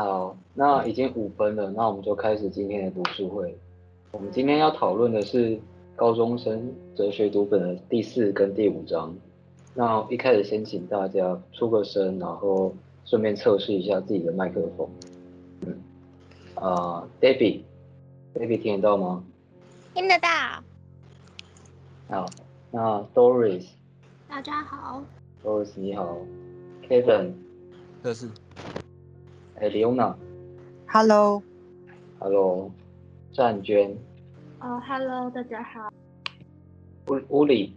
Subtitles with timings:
[0.00, 3.54] 好，那已经五分了，那我们就开始今天的读书会。
[4.12, 5.60] 我们今天要讨论的是
[5.94, 9.14] 高中生哲学读本的第四跟第五章。
[9.74, 12.74] 那一开始先请大家出个声，然后
[13.04, 14.88] 顺便测试一下自己的麦克风。
[15.66, 15.78] 嗯，
[16.54, 19.22] 啊、uh,，Debbie，Debbie 听得到吗？
[19.92, 20.28] 听得到。
[22.08, 22.26] 好，
[22.70, 23.66] 那 Doris。
[24.26, 25.02] 大家好。
[25.44, 26.16] Doris 你好。
[26.88, 27.34] Kevin。
[28.02, 28.30] 这是。
[29.60, 30.14] 哎，Leona。
[30.88, 31.42] Hello。
[32.18, 32.70] Hello。
[33.30, 33.94] 战娟。
[34.58, 35.92] 哦、oh,，Hello，大家好。
[37.08, 37.76] 屋屋里。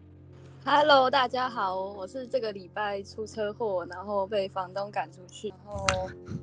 [0.64, 5.86] Hello，大家好，我是这个礼拜出车祸，然后被房东赶出去，然后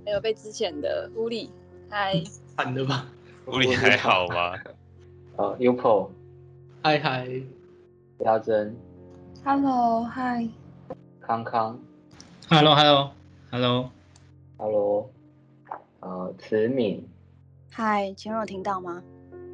[0.04, 1.50] 还有被之前的屋里。
[1.88, 2.22] 嗨。
[2.54, 3.06] 惨的吧？
[3.46, 4.52] 屋里还好吗？
[5.36, 6.10] 啊，Upo。
[6.82, 7.26] 嗨嗨。
[8.22, 8.76] 家珍。
[9.42, 10.46] Hello，嗨。
[11.22, 11.80] 康康。
[12.50, 13.90] Hello，Hello，Hello。
[14.58, 15.10] Hello。
[16.00, 17.06] 呃，慈敏。
[17.70, 19.02] 嗨，请问有听到吗？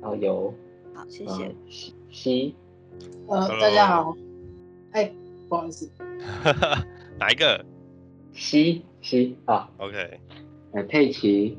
[0.02, 0.54] 哦，有。
[0.94, 1.54] 好，谢谢。
[2.08, 2.54] 西。
[3.26, 4.16] 呃，大家好。
[4.92, 5.14] 哎、欸，
[5.48, 5.90] 不好意思，
[7.18, 7.64] 哪一个？
[8.32, 10.20] 西西啊，OK。
[10.72, 11.58] 哎，佩奇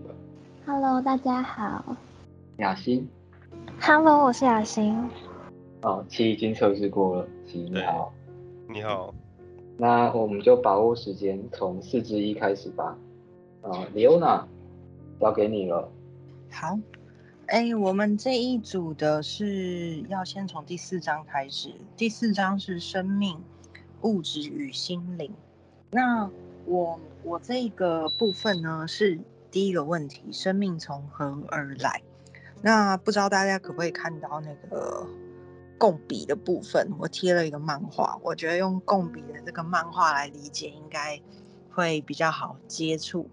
[0.66, 1.96] ，Hello，大家好。
[2.58, 3.08] 雅欣
[3.82, 4.98] ，Hello，我是雅欣。
[5.82, 8.14] 哦，七已经测试过了，七你好。
[8.70, 9.14] 你好。
[9.78, 12.98] 那我们就把握时间，从四之一开始吧。
[13.62, 14.44] 啊，Leona，
[15.20, 15.90] 交给你了。
[16.52, 16.78] 好。
[17.48, 21.74] 哎，我们这一组的是要先从第四章开始。
[21.96, 23.42] 第四章是生命、
[24.02, 25.34] 物质与心灵。
[25.92, 26.30] 那
[26.66, 29.18] 我我这个部分呢，是
[29.50, 32.02] 第一个问题：生命从何而来？
[32.62, 35.08] 那不知道大家可不可以看到那个
[35.78, 36.92] 共笔的部分？
[37.00, 41.22] 我贴了一个漫画，我觉得用共笔的这个漫画来理解，应该
[41.70, 43.30] 会比较好接触。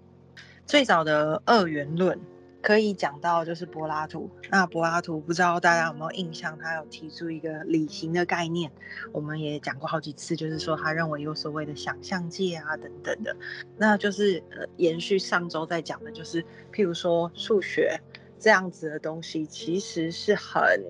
[0.67, 2.19] 最早的二元论。
[2.63, 8.73] 可以讲到就是柏拉图，那柏拉图不知道大家有没有印象，他有提出一个理型的概念，
[9.13, 13.37] 我们也讲过好几次，就是说他认为有所谓的想象界啊等等的，
[13.77, 18.01] 那就是呃延续上周在讲的，就是譬如说数学
[18.39, 20.83] 这样子的东西，其实是很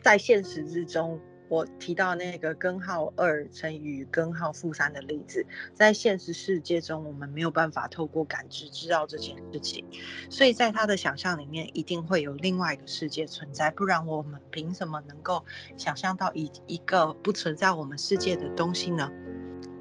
[0.00, 1.20] 在现实之中。
[1.52, 9.84] 我提到那个根号二乘以根号负三的例子，在现实世界中，我们没有办法透过感知知道这件事情，
[10.30, 15.44] 所以在他的想象里面，一定会有另外一个世界存在，不然我们凭什么能够
[15.76, 19.10] 想象到一一个不存在我们世界的东西呢？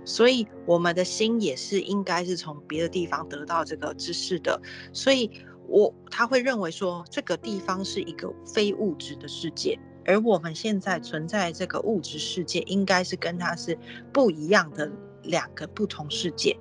[0.03, 4.61] 所以我们的心也是应该是从别的地方得到这个知识的，
[4.91, 5.31] 所以
[5.69, 9.79] 我他会认为说，这个地方是一个非物质的世界。
[10.06, 13.78] 而我们现在存在这个物质世界，应该是跟它是
[14.12, 14.91] 不一样的
[15.23, 16.57] 两个不同世界。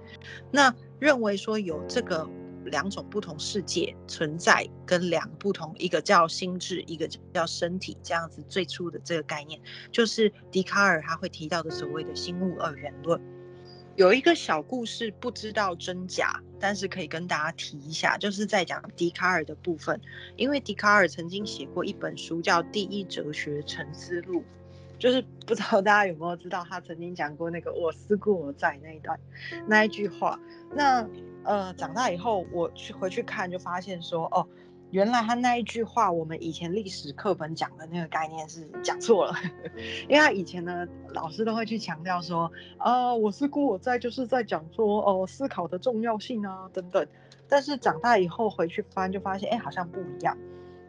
[0.51, 2.29] 那认为说有这个
[2.67, 9.59] 两种不同世界存在，跟两个不同，一个叫心智，一个叫身体，这样子最初的这个概念，
[9.91, 13.21] 就是笛卡尔他会提到的所谓的心物二元论。
[13.97, 20.00] 有一个小故事，不知道真假，但是可以跟大家提一下，就是在讲笛卡尔的部分。
[20.37, 24.41] 因为笛卡尔曾经写过一本书叫《第一哲学沉思录》，
[24.99, 29.19] 就是不知道大家有没有知道，他曾经讲过那个“我思故我在”那一段
[29.66, 30.38] 那一句话。
[30.72, 31.09] 那
[31.43, 34.47] 呃，长大以后我去回去看，就发现说，哦。
[34.91, 39.34] 原来他那一句话，我们以前历史课本讲的那个概念是讲错了，
[40.09, 47.06] 因为他以前呢，老师都会去强调说，啊，我思故我在，就是在讲说，哦，思考的重要性啊，等等。
[47.49, 50.37] 但是长大以后回去翻，就发现，哎，好像不一样。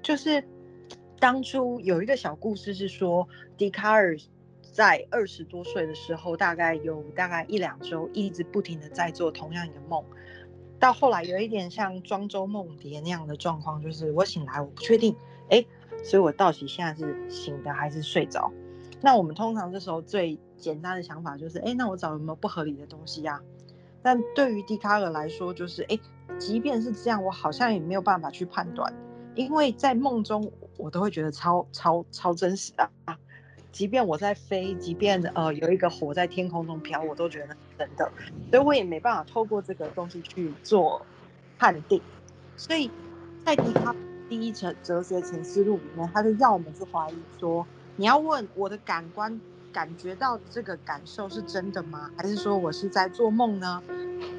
[0.01, 0.43] 就是
[1.19, 4.17] 当初有一个小故事是说，笛卡尔
[4.71, 10.03] 在二十多岁的时候，大概有大概一两周，一直不停的在做同样一个梦。
[10.81, 15.15] 到后来有一点像庄周梦蝶那样的状况，就是我醒来我不确定，
[15.49, 15.63] 哎，
[16.03, 18.51] 所以我到底现在是醒的还是睡着？
[18.99, 23.39] 那我们通常这时候最简单的想法就是，哎，那我找有没有不合理的东西呀？
[24.01, 25.99] 但对于笛卡尔来说，就是，哎，
[26.39, 28.91] 即便是这样，我好像也没有办法去判断，
[29.35, 32.89] 因为在梦中我都会觉得超超超真实的。
[33.71, 38.11] 即便我在飞，即便呃有一个火在天空中飘，我都觉得是真的，
[38.51, 41.05] 所以我也没办法透过这个东西去做
[41.57, 42.01] 判定。
[42.57, 42.91] 所以
[43.45, 43.95] 在笛卡尔
[44.29, 47.65] 第一层哲学前思路里面，他就要我们去怀疑说：
[47.95, 49.39] 你要问我的感官
[49.71, 52.11] 感觉到这个感受是真的吗？
[52.17, 53.81] 还是说我是在做梦呢？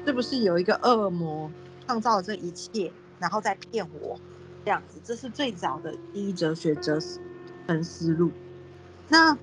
[0.05, 1.51] 是不是有一个恶魔
[1.85, 4.17] 创造了这一切，然后再骗我？
[4.63, 6.97] 这样子，这是最早的第一哲学哲
[7.67, 8.31] 沉思路。
[9.09, 9.37] 那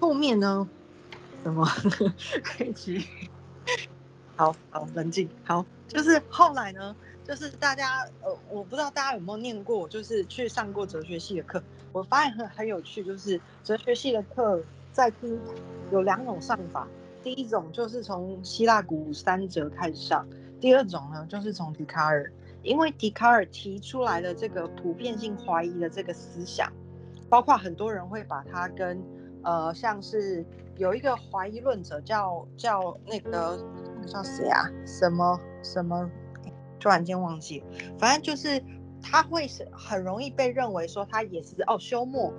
[0.00, 0.68] 后面呢？
[1.44, 1.64] 什么？
[2.42, 3.04] 可以去？
[4.36, 5.28] 好好冷静。
[5.44, 6.94] 好，就是后来呢，
[7.24, 11.62] 就是大家呃，我不知道大家有没有念过，就是去上过哲学系的课，
[11.92, 14.60] 我发现很很有趣，就是哲学系的课
[14.92, 15.38] 在听
[15.90, 16.86] 有两种上法，
[17.22, 20.26] 第一种就是从希腊古三哲开始上，
[20.60, 22.32] 第二种呢就是从笛卡尔，
[22.62, 26.72] 因为笛卡尔提出来的这个普遍性怀疑的这个思想，
[27.28, 29.02] 包括很多人会把它跟
[29.42, 30.44] 呃像是
[30.76, 33.58] 有一个怀疑论者叫叫那个
[33.94, 34.64] 那个叫谁啊？
[34.86, 36.10] 什么什么？
[36.80, 37.60] 突然间忘记，
[37.98, 38.62] 反正就是
[39.02, 42.32] 他会是很容易被认为说他也是哦休谟，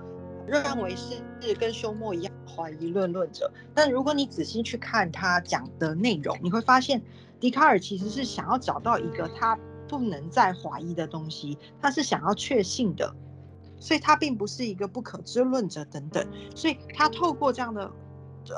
[0.48, 3.52] 认为是是跟休谟一样怀疑论论者。
[3.76, 7.02] 但如果你仔细去看他讲的内容，你会发现
[7.38, 9.60] 笛卡尔其实是想要找到一个他
[9.90, 13.14] 不能再怀疑的东西，他是想要确信的，
[13.80, 17.92] 所以他并不是一个不可知论者等等，所以他透过这样的。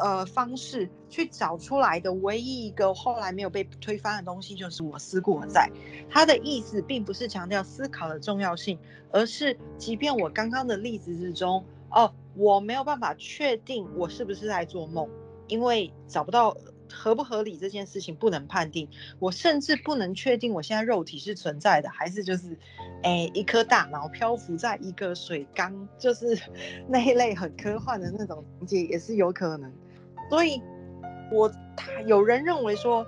[0.01, 5.69] 呃，方式去找出来的唯一一个后来没有被推翻的东西，就是我思故我在。
[6.09, 8.77] 他的意思并不是强调思考的重要性，
[9.11, 15.09] 而是即便我刚刚的例子之中，哦，我没有办法确定我是不是在做梦，
[15.47, 16.55] 因为找不到。
[16.93, 18.87] 合不合理这件事情不能判定，
[19.19, 22.57] 我甚至不能确定我现在肉体是存在的，还是就是，
[23.03, 26.37] 哎，一颗大脑漂浮在一个水缸，就是
[26.87, 29.71] 那一类很科幻的那种情节也是有可能。
[30.29, 30.61] 所以，
[31.31, 33.05] 我他有人认为说，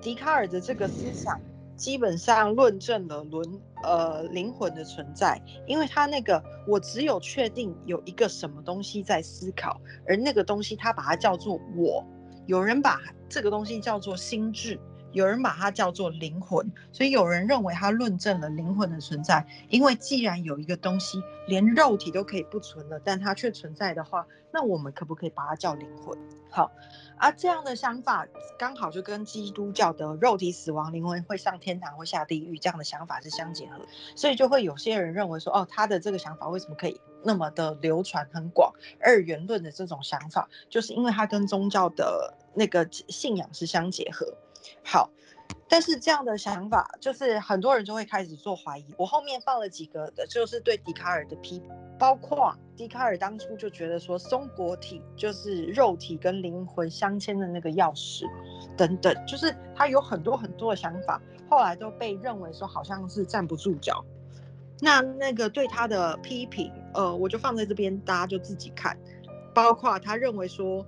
[0.00, 1.40] 笛卡尔的这个思想
[1.76, 12.04] 基本上论证了伦呃灵魂的存在，因为他那个我只有确定有一个什么东西在思考，而那个东西他把它叫做我。
[12.48, 12.98] 有人把
[13.28, 14.80] 这个东西叫做心智，
[15.12, 19.46] 有人把它叫做灵魂，所以有人认为它论证了灵魂的存在。
[19.68, 26.18] 因为既然有一个东西连肉体都可以不存了，但它却存在的话，那我们可不可以把它叫灵魂？
[26.48, 26.72] 好，
[27.18, 28.26] 啊、这样的想法
[28.58, 33.80] 刚好就跟基督教的肉体死亡，灵魂会上天堂或下地狱这样的想法是相结合，
[34.14, 37.00] 所以就会有些人认为说，哦，他的这个想法为什么可以？
[37.24, 44.34] 那么的流传很广，二元论的这种想法，就是因为他跟宗教的那个信仰是相结合。
[44.84, 45.10] 好，
[45.68, 48.86] 但是这样的想法，就是很多人就会开始做怀疑。
[48.96, 58.24] 我后面放了几个的，就是对笛卡尔的批评，包括笛卡尔当初就觉得说，松果体就是肉体跟灵魂相牵的那个钥匙，
[58.76, 61.20] 等等，就是他有很多很多的想法，
[61.50, 64.04] 后来都被认为说好像是站不住脚。
[64.80, 68.96] 那那个对他的批评，呃，我就放在这边，大家就自己看。
[69.52, 70.86] 包括他认为说，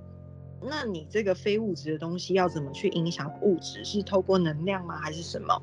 [0.62, 3.84] 那你这个非物质的东西要怎么去影响物质？
[3.84, 4.98] 是透过能量吗？
[4.98, 5.60] 还是什么？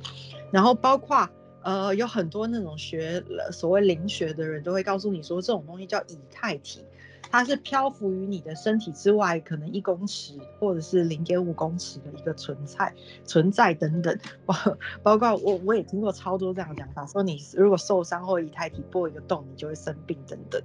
[0.51, 1.29] 然后包括
[1.63, 6.81] 呃，有很多那种学所谓灵学的人都会告诉你说，这种东西叫以太体。
[7.29, 12.93] 它是漂浮于你的身体之外，可能一公尺或者是零点五公尺的一个存在，
[13.25, 14.55] 存在等等，包
[15.03, 20.61] 包括我我也听过超多这样的讲法，说你如果受伤或以太体破一个洞，你就会生病等等，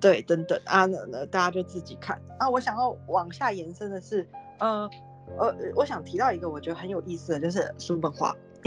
[0.00, 2.48] 对等等啊，那那大家就自己看啊。
[2.48, 4.28] 我想要往下延伸的是，
[4.58, 4.88] 呃
[5.38, 8.34] 呃，我想提到一个我觉得很有意思的，就是叔本华，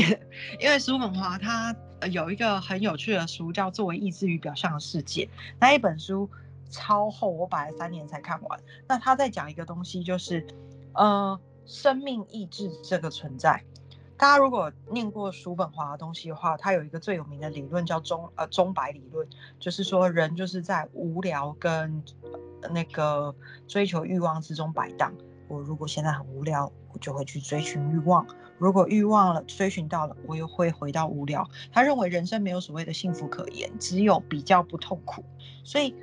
[0.59, 1.75] 因为叔本华他
[2.11, 5.25] 有一个很有趣的书叫《作为意志与表象的世界》，
[5.59, 6.29] 那一本书。
[6.73, 8.57] 超厚，我摆了三年才看完。
[8.87, 10.47] 那他在讲一个东西，就是，
[10.93, 13.61] 呃，生命意志这个存在。
[14.21, 22.03] 大家如果念过叔本华的东西的话，他有一个最有名的理论叫钟呃钟摆理论，就是说人就是在无聊跟
[22.71, 23.33] 那个
[23.67, 25.11] 追求欲望之中摆荡。
[25.47, 28.23] 我如果现在很无聊，我就会去追寻欲望；
[28.59, 31.49] 如果欲望了追寻到了，我又会回到无聊。
[31.71, 35.25] 他认为人生没有所谓的幸福可言，只有比较不痛苦。
[35.63, 35.95] 所以。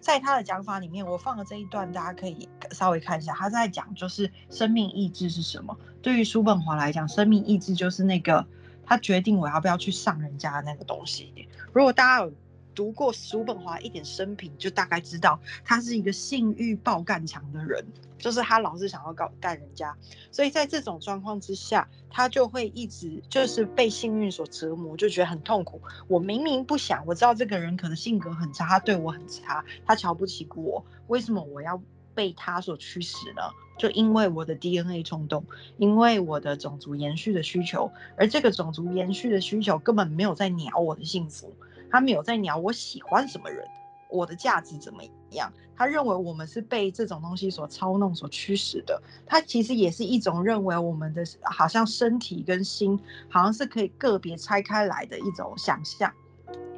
[0.00, 3.32] 在他的讲法里面，我放了这一段，大家可以稍微看一下。
[3.34, 5.76] 他在讲就是生命意志是什么。
[6.02, 8.46] 对于叔本华来讲，生命意志就是那个
[8.84, 11.48] 他决定我要不要去上人家的那个东西。
[11.72, 12.32] 如果大家有
[12.76, 17.84] 读过叔本华一点生平，就大概知道他是一个性欲爆干强的人。
[18.18, 19.94] 就是他老是想要搞干人家，
[20.32, 25.82] 所以在这种状况之下，他就会一直就是被幸运所折磨，就觉得很痛苦。
[26.08, 31.80] 我明明不想，我知道这个人可能性格很差，他对我很差，他瞧不起我，为什么我要
[32.14, 33.42] 被他所驱使呢？
[33.76, 35.44] 就因为我的 DNA 冲动，
[35.76, 41.54] 因为我的种族延续的需求，而这个种族延续的需求根本没有在鸟我的幸福，
[41.90, 43.66] 他没有在鸟我喜欢什么人。
[44.08, 45.52] 我的价值怎么样？
[45.76, 49.02] 他认为我们是被这种东西所操弄、所驱使的。
[49.26, 56.10] 他其实也是一种认为我们的好像身体跟心好像是可以个别拆开来的一种想象。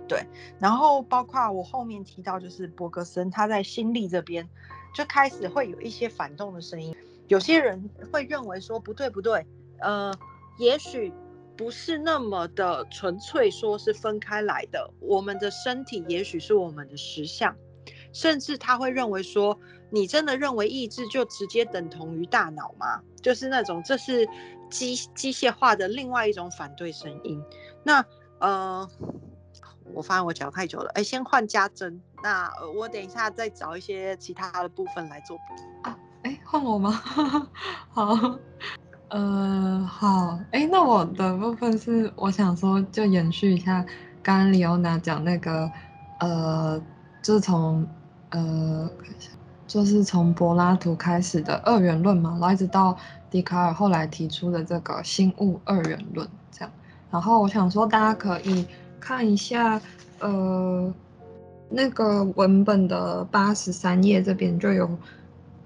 [0.08, 0.26] 对，
[0.58, 4.48] 然后包括我后面提到，就是柏格森他在心力这边
[4.94, 6.96] 就开始会有一些反动的声音。
[7.28, 9.46] 有些人会认为说不对不对，
[9.80, 10.10] 呃，
[10.58, 11.12] 也许
[11.58, 14.90] 不是那么的纯粹说是分开来的。
[15.00, 17.54] 我们的身体也许是我们的实相，
[18.12, 19.58] 甚至他会认为说，
[19.90, 23.02] 你真的认为意志就直接等同于大脑吗？
[23.20, 24.26] 就是那种这是
[24.70, 27.42] 机机械化的另外一种反对声音。
[27.82, 28.02] 那
[28.38, 28.88] 呃。
[29.94, 31.98] 我发现我讲太久了，哎，先换家珍。
[32.22, 35.94] 那我等一下再找一些其他的部分来做补充。
[36.24, 36.90] 哎，换我吗？
[37.88, 38.38] 好，
[39.08, 43.84] 呃，好，哎，那我的部分是我想说，就延续一下
[44.22, 45.70] 刚刚李欧娜讲那个，
[46.20, 46.80] 呃，
[47.22, 47.86] 就是从
[48.30, 48.90] 呃，
[49.66, 52.96] 就是从柏拉图开始的二元论嘛，然后一直到
[53.30, 56.70] 笛卡尔后来提出的这个心物二元论，这样。
[57.10, 58.66] 然后我想说，大家可以。
[59.00, 59.80] 看一下，
[60.18, 60.92] 呃，
[61.70, 64.90] 那个文本的八十三页这边就有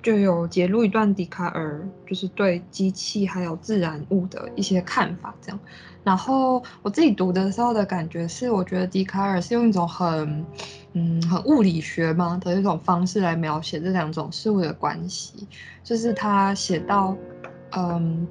[0.03, 5.61] 就有节录一段笛卡尔，就是对机器还有自然物的一些看法这样。
[6.03, 10.45] 然后我自己读的时候的感觉是，我觉得笛卡尔是用一种很
[10.95, 15.47] 嗯很物理学嘛的一种方式来描写这两种事物的关系，
[15.85, 17.17] 就是他写到
[17.77, 18.27] 嗯。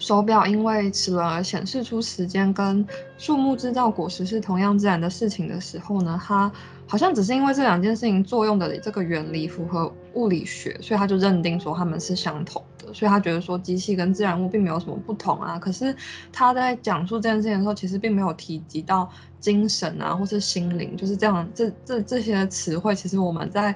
[0.00, 2.86] 手表因为齿轮而显示出时间，跟
[3.16, 6.48] 树木制造果实是同样自然的事情的时候呢，它
[6.88, 15.58] 好像只是因为这两件事情作用的这个原理符合物理学，所以他就认定说他们是相同的，所以他觉得说机器跟自然物并没有什么不同啊。
[15.58, 15.94] 可是
[16.32, 19.06] 他在讲述这件事情的时候，其实并没有提及到
[19.38, 23.74] 精神啊，或是心灵，就是这样这这这些词汇，其实我们在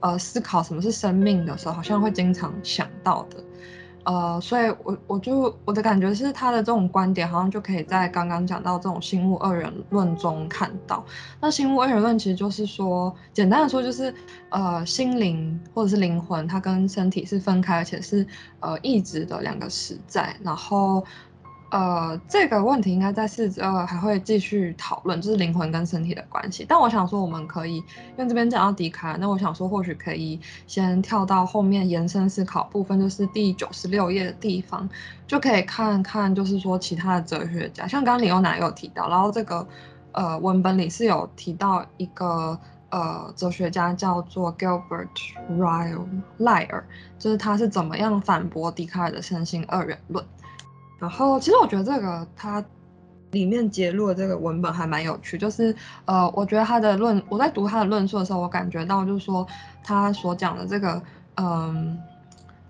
[0.00, 3.36] 呃思考什么是生命的时候，好像会经常想到的。
[4.08, 11.04] 呃，所以我，我就我的感觉是，他的这种观点好像就可以在刚刚讲到这种心物二元论中看到。
[11.38, 14.14] 那心物二元论其实就是说，简单的说就是，
[14.48, 18.26] 呃，心灵或者是灵魂，它跟身体是分开，而且是
[18.60, 21.04] 呃异质的两个实在，然后。
[21.70, 26.64] 呃，这个问题应该在四之二还会继续讨论，就是灵魂跟身体的关系。
[26.66, 27.84] 但我想说，我们可以因
[28.16, 34.88] 为这边讲到笛卡尔，那我想说，或许可以先跳到后面延伸思考部分，就是第九十六页的地方，
[35.26, 39.68] 就可以看看，就是说其他的哲学家，像刚刚李欧南有提到，然后这个
[40.12, 42.58] 呃文本里是有提到一个
[42.88, 45.08] 呃哲学家叫做 Gilbert
[45.50, 46.06] Ryle
[46.38, 46.82] 赖尔，
[47.18, 50.24] 就是他是怎么样反驳笛卡尔的身心二元论。
[50.98, 52.64] 然后，其实我觉得这个它
[53.30, 55.74] 里面揭露的这个文本还蛮有趣，就是
[56.06, 59.46] 呃，我觉得他的论，我在读他的论述的时候，我感觉到就是说
[59.84, 61.00] 他所讲的这个
[61.36, 61.96] 嗯、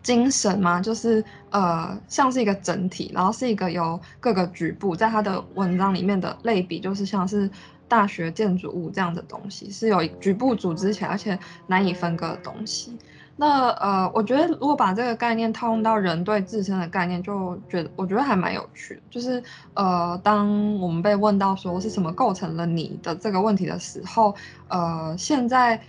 [0.03, 7.49] 精神嘛，就是呃像是一个整体，然后是一个由各个局部，在他的文章里面的类比，就是像是
[7.89, 12.97] 大学建筑物这样的东西，是有局部组织起来，而且难以分割的东西。
[13.41, 19.01] 那呃，我觉得如果把这个概念套用到人对自身的概念，就觉得我觉得还蛮有趣的。
[19.11, 19.41] 就是
[19.75, 24.35] 呃，当我们被问到说是什么构成了你的这个问题的时候，
[24.67, 25.81] 呃，现在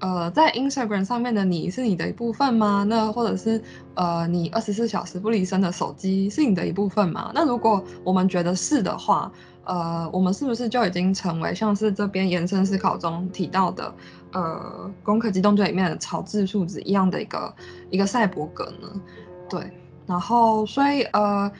[0.00, 2.84] 呃在 Instagram 上面的你是你的一部分吗？
[2.88, 3.62] 那或者是
[3.94, 7.30] 呃你二十四小时不离身的手机是你的一部分吗？
[7.32, 9.30] 那如果我们觉得是的话，
[9.66, 13.94] 呃，我们是不是就已经成为像是这边延伸思考中提到的？
[14.32, 17.54] 呃，《攻壳机动队》里面的草雉树子一样的一个
[17.90, 19.00] 一个赛博格呢？
[19.48, 19.70] 对，
[20.06, 21.50] 然后所以呃，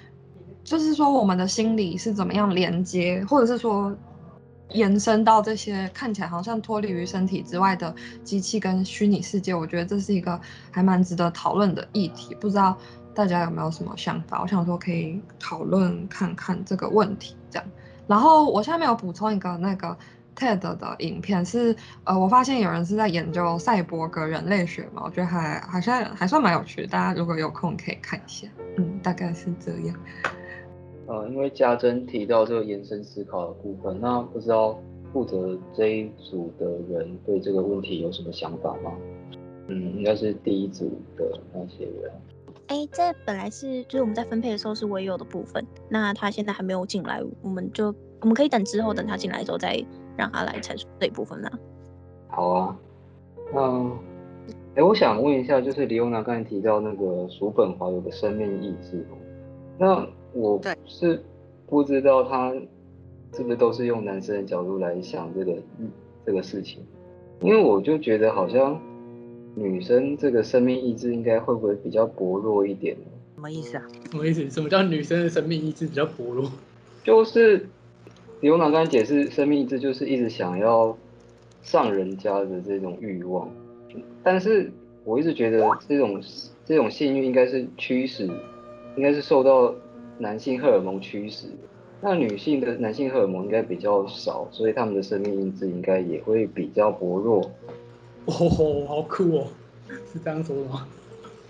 [0.62, 3.96] 就是说我们的心理是怎么样连接，或者是说
[4.70, 10.38] 延伸到这些看起来好像脱离于身体之外的机器跟虚拟世界，我觉得这是一个
[10.70, 12.34] 还蛮值得讨论的议题。
[12.34, 12.76] 不知道
[13.14, 14.42] 大家有没有什么想法？
[14.42, 17.66] 我想说可以讨论看看这个问题，这样。
[18.06, 19.96] 然后我下面有补充一个那个。
[20.38, 28.46] TED 的影片是，呃，我发现有人是在研究赛博格人类学嘛，我觉得还好像还算蛮有趣的，大家如果有空可以看一下，
[28.76, 29.96] 嗯，大概是这样。
[31.06, 34.78] 呃，因为家珍提到这个延伸思考的部分，那不知道
[35.10, 38.92] 负责这一组的人对这个问题有什么想法吗？
[39.68, 42.12] 嗯，应该是第一组的那些人。
[42.68, 49.84] 哎，这本来是就是我们在分配的时候是唯有的部分，那他现在还没有进来，我们就我们可以等之后等他进来之后再。
[50.18, 51.50] 让他来阐述这一部分呢？
[52.28, 52.78] 好啊，
[53.52, 53.60] 那，
[54.74, 59.06] 哎，我想问一下，就是李欧娜刚才提到那个叔本华有个生命意志，
[59.76, 61.22] 那我是
[61.66, 62.50] 不知道他
[63.34, 65.58] 是不是都是用男生的角度来想这个
[66.24, 66.82] 这个事情，
[67.42, 68.80] 因为我就觉得好像
[69.56, 72.96] 女生这个生命意志应该会不会比较薄弱一点？
[73.34, 73.82] 什么意思啊？
[74.12, 74.48] 什么意思？
[74.48, 76.48] 什么叫女生的生命意志比较薄弱？
[77.02, 77.66] 就是。
[78.42, 80.94] 李欧娜刚才解释，生命意志就是一直想要
[81.62, 83.50] 上人家的这种欲望，
[84.22, 84.70] 但是
[85.04, 86.22] 我一直觉得这种
[86.66, 88.26] 这种性欲应该是驱使，
[88.94, 89.74] 应该是受到
[90.18, 91.46] 男性荷尔蒙驱使，
[92.02, 97.50] 那女性的男性荷尔蒙应该比较少，所以他们的生命意志应该也会比较薄弱。
[98.26, 99.48] 哦，好酷哦，
[100.12, 100.86] 是这样说的吗？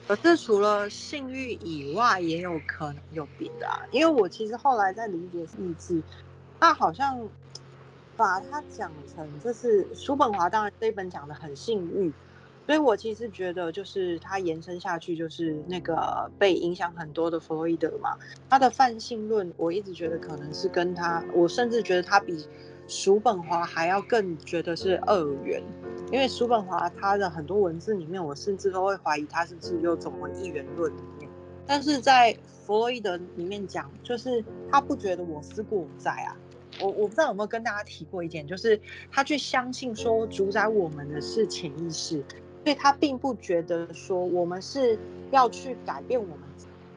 [0.06, 3.74] 可是除了性欲以外，也有可能有别的啊。
[3.90, 6.00] 因为我其实后来在理解意志，
[6.60, 7.28] 他好像
[8.14, 12.12] 把它讲成就是叔本华，当然这一本讲的很性欲。
[12.66, 18.10] 所以我其实觉得，就是他延伸下去，就是那个被影响很多的弗洛伊德嘛，
[18.48, 22.44] 他的泛性论，我一直觉得可能是跟他，我甚至觉得他比
[22.88, 25.62] 叔本华还要更觉得是二元，
[26.12, 30.92] 因为叔本华他的很多文字里面，我甚至都会怀疑他是不是有走回一元论，
[31.66, 36.36] 但是在弗洛伊德里面讲，就是他不觉得我思故我在啊，
[36.80, 42.24] 我我不知道有没有跟大家提过一点，就是他去相信说主宰我们的是潜意识。
[42.64, 44.98] 所以他并不觉得说我们是
[45.30, 46.38] 要去改变我们，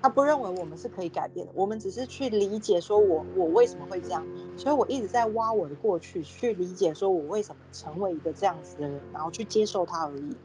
[0.01, 4.25] 他不认为我们是可以改变的，我们只是去理解说我我为什么会这样，
[4.55, 10.35] 所以我一直在挖我的过去，去理解说我为什么成为一个这样子的人，然后去接受他而已。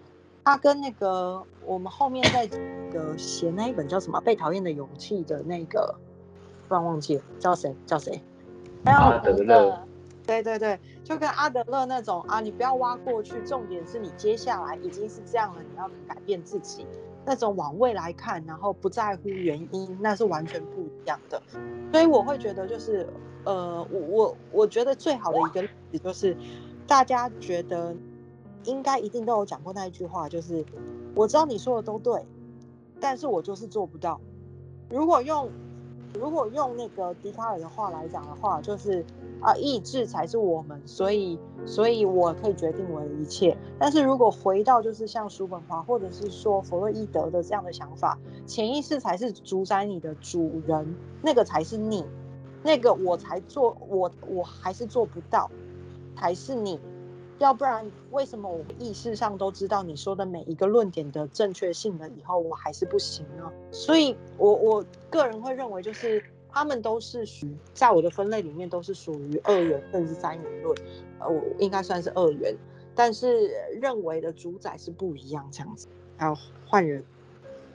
[0.45, 5.95] 他跟那个我们后面在那个写那一本叫什么《被讨厌的勇气》的那个，
[6.69, 8.21] 突然忘记了叫谁叫谁，
[8.85, 9.87] 阿德勒。
[10.27, 16.87] 对对对，就跟阿德勒那种啊，你不要挖过去，重点是你接下来已经是这样了，你要改变自己，
[17.25, 21.43] 那种往未来看，然后不在乎原因，那是完全不一样的。
[21.93, 23.09] 所以我会觉得，就是
[23.45, 26.37] 呃，我我我觉得最好的一个例子就是，
[26.87, 27.95] 大家觉得
[28.65, 30.65] 应该一定都有讲过那一句话，就是
[31.15, 32.25] 我知道你说的都对，
[33.01, 34.21] 但是我就是做不到。
[34.91, 35.51] 如果用
[36.15, 39.05] 如果用那个笛卡尔的话来讲的话，就是。
[39.45, 43.55] 啊，意志才是我们，所以，所以我可以决定我的一切。
[43.79, 52.07] 但是如果回到就是像叔本华或者是说弗洛伊德的这样的想法，潜意识才是主宰你的主人，那个才是你，
[52.63, 55.51] 那个我才做，我我还是做不到，
[56.17, 56.81] 才是你。
[57.39, 63.53] 要不然为什么我意识上都知道你说的每一个论点的正确性了以后，我还是不行呢？
[63.71, 66.25] 所以我我个人会认为就是。
[66.55, 70.79] 他们都是属，在我的分类里面都是属于二元甚至三元论，
[71.19, 72.57] 呃，我应该算是二元，
[72.95, 73.51] 但是
[73.83, 75.89] 认为的主宰是不一样这样子。
[76.17, 77.05] 还有换人，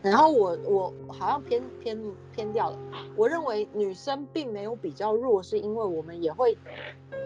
[0.01, 2.01] 然后我我好像偏偏
[2.33, 2.79] 偏掉了。
[3.17, 6.57] 我认为女生并没有比较弱，是因为我们也会，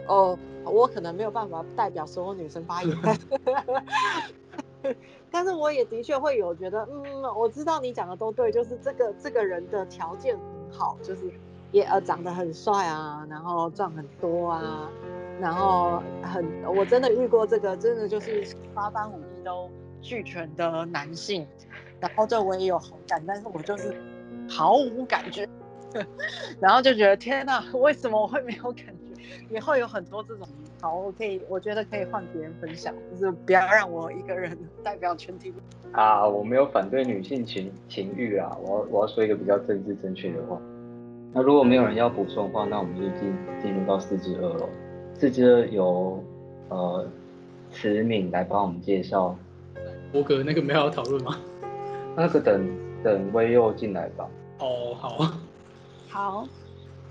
[0.07, 0.35] 哦、
[0.65, 2.97] 我可能没有办法代表所有女生发言，
[5.29, 10.35] 但是我也的确会有觉得，嗯，我知道你讲的都对，就是这个这个人的条件。
[10.73, 11.31] 好，就是
[11.71, 14.89] 也呃长得很帅啊，然后赚很多啊，
[15.39, 19.69] 然后很我真的遇过这个，真的就是八般武艺都
[20.01, 21.47] 俱全的男性，
[21.99, 23.95] 然后对我也有好感，但是我就是
[24.49, 25.47] 毫无感觉，
[26.59, 28.93] 然后就觉得天哪，为什么我会没有感觉？
[29.49, 30.47] 也会有很多这种，
[30.83, 35.53] 好，我可以，我觉得可以换别人分享，就是不要让我一个人 代表全体。
[35.93, 40.59] 啊，我没有反对女性情情欲啊，我要我要说一个比较政治正确的话。
[41.31, 44.67] 那如果没有人要补充的话，那我们就进进入到四之二了。
[45.13, 46.21] 四之二由
[46.67, 47.07] 呃
[47.71, 49.33] 慈敏来帮我们介绍。
[50.11, 51.37] 博格那个没有要讨论吗？
[52.13, 52.69] 那个等
[53.01, 54.29] 等威佑进来吧。
[54.59, 55.31] 哦，好。
[56.09, 56.47] 好，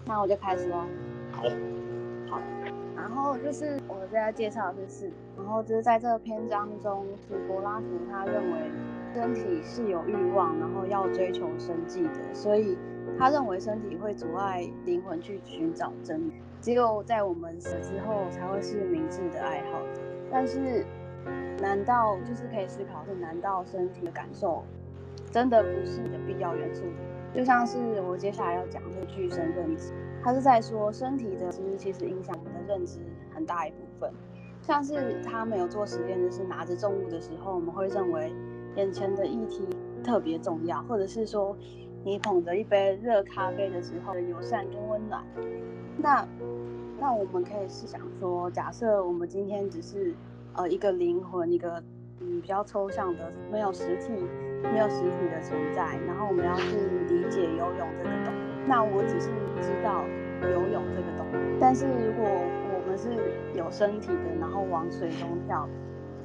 [0.05, 0.85] 那我就开始喽。
[1.33, 1.45] 好。
[3.03, 8.71] 然后就是我现在介绍的是，然后就是在这个篇章中，是柏拉图他认为
[9.13, 12.79] 身体是有欲望，然后要追求生计的，所以。
[13.19, 19.83] 他认为身体会阻碍灵魂去寻找真理，只有在我们死之后才会是明智的爱好。
[20.31, 20.87] 但是，
[21.61, 23.13] 难道就是可以思考是？
[23.17, 24.63] 难道身体的感受
[25.33, 26.85] 真的不是你的必要元素？
[27.35, 32.35] 就像是我接下来要讲的具身认知，他是在说身体的知其实影响
[32.73, 32.99] 认知
[33.35, 34.11] 很大一部分。
[34.63, 38.33] 像是他没有做实验，就是拿着重物的时候，我们会认为
[38.77, 39.69] 眼前的议题
[40.03, 41.57] 特别重要，或者是说。
[42.05, 45.23] 你捧着一杯热咖啡的时候的友善跟温暖，
[45.97, 46.27] 那
[46.99, 50.13] 那我们可以试想说，假设我们今天只是
[50.55, 51.81] 呃一个灵魂，一个
[52.19, 54.11] 嗯比较抽象的，没有实体、
[54.65, 56.77] 没有实体的存在，然后我们要去
[57.09, 59.29] 理解游泳这个东西，那我只是
[59.61, 60.05] 知道
[60.43, 62.27] 游泳这个东西，但是如果
[63.03, 65.69] 是有身体的，然后往水中跳，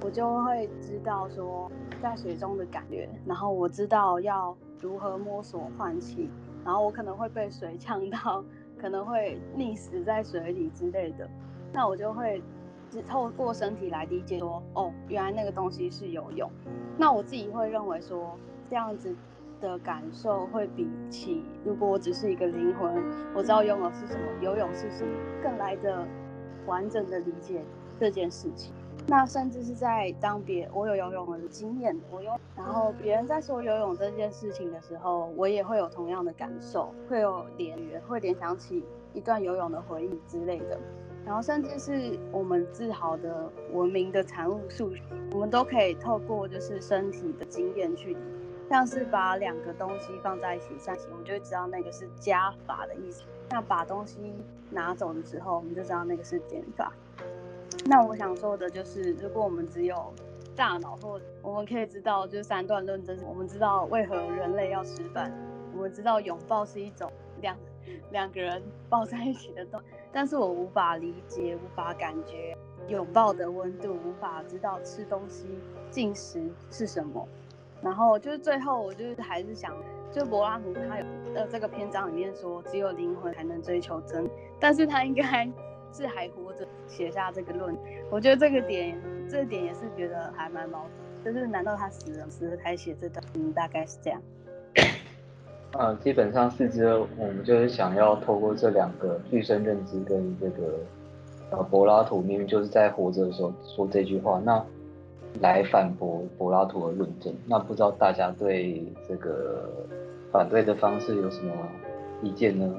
[0.04, 4.56] 我就会知道说在水中的感觉，然后我知道要。
[4.80, 6.30] 如何摸索换气，
[6.64, 8.46] 然后我可能会被水呛到，
[8.80, 11.28] 可能会溺死在水里之类的，
[11.74, 12.44] 那我就会
[12.92, 16.48] 只透过身体来理解说，哦，原来那个东西是游泳。
[16.96, 18.38] 那我自己会认为说，
[18.70, 19.16] 这样子
[19.60, 22.94] 的感受会比起如果我只是一个灵魂，
[23.34, 25.12] 我知道游泳是什么，游泳是什么，
[25.42, 26.08] 更来的
[26.68, 27.64] 完整的理解
[28.00, 28.72] 这件事情。
[29.10, 37.78] 那甚至是在当别我有游泳的经验，我游，然后别人在说游泳这件事情的时候，我也会有同样的感受，会有联
[38.08, 40.78] 会联想起一段游泳的回忆之类的。
[41.26, 45.02] 然后甚至是我们自豪的文明的产物数学，
[45.34, 48.16] 我们都可以透过就是身体的经验去，
[48.70, 53.24] 像是把两个东西放在一起算起，我们就会知道那个是加法的意思。
[53.50, 54.34] 那把东西
[54.70, 56.92] 拿走了之后，我们就知道那个是减法。
[57.86, 60.14] 那我想说的就是，如果我们只有
[60.56, 65.32] 大脑，或我们可以知道就是三段论证，我们知道为何人类要吃饭，
[65.74, 67.56] 我们知道拥抱是一种两
[68.12, 69.82] 两个人抱在一起的动。
[70.12, 72.58] 但是我无法理解，无法感觉
[72.90, 75.48] 拥抱的温度，无法知道吃东西
[75.90, 77.26] 进食是什么。
[77.82, 79.74] 然后就是最后，我就是还是想，
[80.12, 85.48] 就柏拉图他有呃这个篇章里面说，只有灵魂才能追求真，但是他应该
[85.94, 87.78] 是还活着写下这个论。
[88.10, 90.86] 我觉得这个点，这个点也是觉得还蛮矛
[91.24, 93.24] 盾，就是难道他死了死了才写这段？
[93.36, 94.22] 嗯，大概是这样。
[95.74, 96.88] 呃，基本上四肢，
[97.18, 100.80] 我们就是想要透过这两个具身认知跟这个
[101.52, 104.66] 呃柏拉图明明就是在活着的时候说这句话，那
[105.40, 107.34] 来反驳柏拉图的论证。
[107.46, 109.70] 那不知道大家对这个
[110.32, 111.54] 反对的方式有什么
[112.22, 112.76] 意见呢？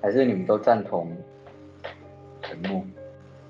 [0.00, 1.16] 还是你们都赞同？
[2.42, 2.82] 沉默。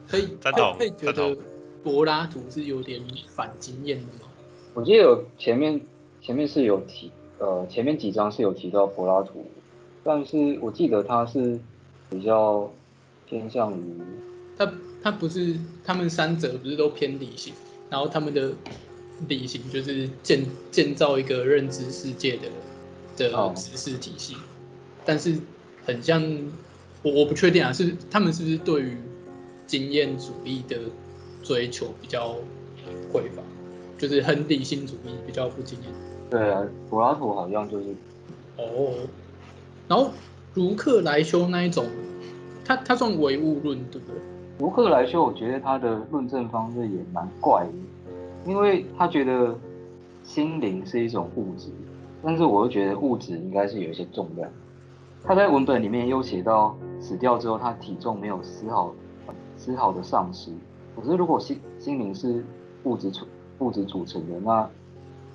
[0.09, 0.75] 可以赞同。
[0.75, 1.37] 会觉得
[1.83, 4.31] 柏拉图是有点反经验的吗？
[4.75, 5.81] 我记得有前面
[6.21, 7.11] 前面是有提。
[7.39, 9.45] 呃，前面几章是有提到柏拉图，
[10.05, 11.59] 但是我记得他是
[12.09, 12.71] 比较
[13.27, 14.01] 偏向于
[14.66, 14.72] 他，
[15.03, 17.53] 他不是他们三者不是都偏理性，
[17.90, 18.53] 然后他们的
[19.29, 22.48] 理性就是建建造一个认知世界的
[23.31, 24.38] 的知识体系，哦、
[25.05, 25.37] 但是
[25.85, 26.22] 很像
[27.03, 28.96] 我我不确定啊，是他们是不是对于
[29.66, 30.79] 经验主义的
[31.42, 32.37] 追求比较
[33.12, 33.42] 匮乏，
[33.98, 35.90] 就是很理性主义比较不经验。
[36.31, 37.87] 对啊，柏拉图好像就是
[38.57, 38.94] 哦，
[39.88, 40.12] 然后
[40.55, 41.87] 儒克莱修那一种，
[42.64, 44.20] 他他算唯物论对不对？
[44.59, 49.59] 儒克莱修，我觉得他的论证方式也蛮怪的，因为他觉得
[50.23, 51.71] 心灵是一种物质，
[52.23, 54.49] 但是我又觉得物质应该是有一些重量。
[55.25, 58.95] 他在文本里面又写到，死掉之后他体重没有丝毫
[59.57, 60.51] 丝毫的丧失。
[60.95, 62.45] 可是如果心心灵是
[62.85, 63.27] 物质组
[63.61, 64.69] 物质组成的，那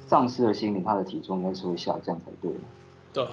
[0.06, 2.52] 丧失了心灵，他的体重应该是会下降才对。
[3.14, 3.24] 对，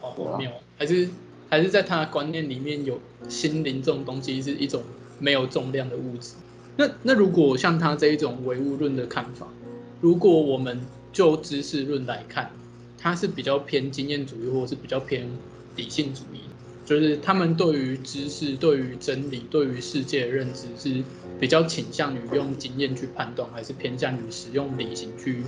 [0.00, 1.08] 哦，没有，还是
[1.50, 4.80] 还是在他的观念里面有心灵这种东西是一种
[5.18, 6.34] 没有重量的物质。
[6.76, 9.48] 那那如果像他这一种唯物论的看法，
[10.00, 10.80] 如果我们
[11.12, 12.50] 就知识论来看，
[12.96, 15.28] 他是比较偏经验主义，或者是比较偏
[15.76, 16.40] 理性主义，
[16.84, 21.02] 就是他们对于知识、对于真理、对于世界的认知是
[21.40, 25.42] 比较倾向于用经验去判断，还是偏向于使用理性去？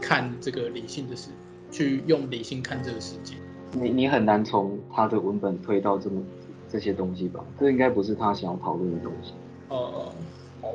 [0.00, 1.30] 看这个理性的事，
[1.72, 3.34] 去用理性看这个世界。
[3.72, 6.22] 你你很难从他的文本推到这么
[6.70, 7.44] 这些东西吧？
[7.58, 9.32] 这应该不是他想要讨论的东西。
[9.68, 10.12] 哦哦，
[10.60, 10.74] 好。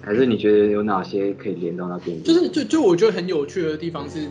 [0.00, 2.22] 还是你觉得有哪些可以连到那边？
[2.22, 4.28] 就是就就我觉得很有趣的地方是，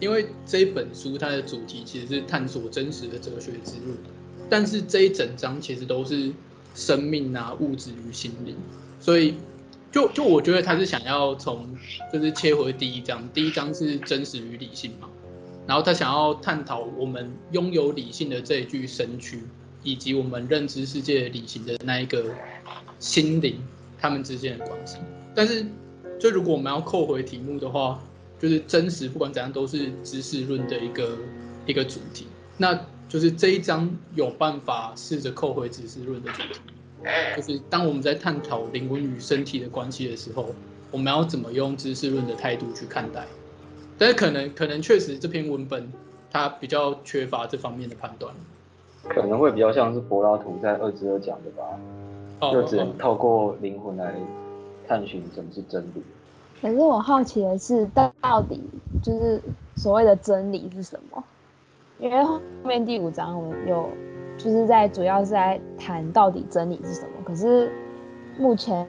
[0.00, 3.94] 因为这一本书它的主题其实是探索真实的哲学之路，
[4.48, 6.30] 但是这一整章其实都是
[6.74, 8.56] 生命啊、物质与心灵，
[9.00, 9.34] 所以。
[9.90, 11.66] 就就我觉得他是想要从
[12.12, 15.08] 就是切回第一章，第一章是真实与理性嘛，
[15.66, 19.42] 然后他想要探讨我们拥有理性的这一具身躯，
[19.88, 22.26] 以及我们认知世界理性的那一个
[22.98, 23.56] 心灵，
[23.98, 24.98] 他们之间的关系。
[25.34, 25.64] 但是，
[26.20, 27.98] 就如果我们要扣回题目的话，
[28.38, 31.16] 就是真实不管怎样都是知识论的一个
[31.64, 32.26] 一个主题，
[32.58, 36.60] 那就是这一章有办法试着扣回知识论的主题。
[37.34, 40.54] 就是当我们在探讨灵魂与身体的关系的时候，
[40.90, 43.26] 我们要怎么用知识论的态度去看待？
[43.96, 45.90] 但是可能可能确实这篇文本
[46.30, 48.34] 它比较缺乏这方面的判断，
[49.08, 51.64] 可能会比较像是柏拉图在二之二讲的吧，
[52.40, 54.14] 哦、就只能透过灵魂来
[54.86, 56.02] 探寻什么是真理。
[56.60, 57.86] 可是我好奇的是，
[58.20, 58.62] 到底
[59.02, 59.40] 就是
[59.76, 61.24] 所谓的真理是什么？
[61.98, 63.88] 因为后面第五章我们有。
[64.38, 67.72] 就是在主要是在谈到底真理是什么，可是
[68.38, 68.86] 目前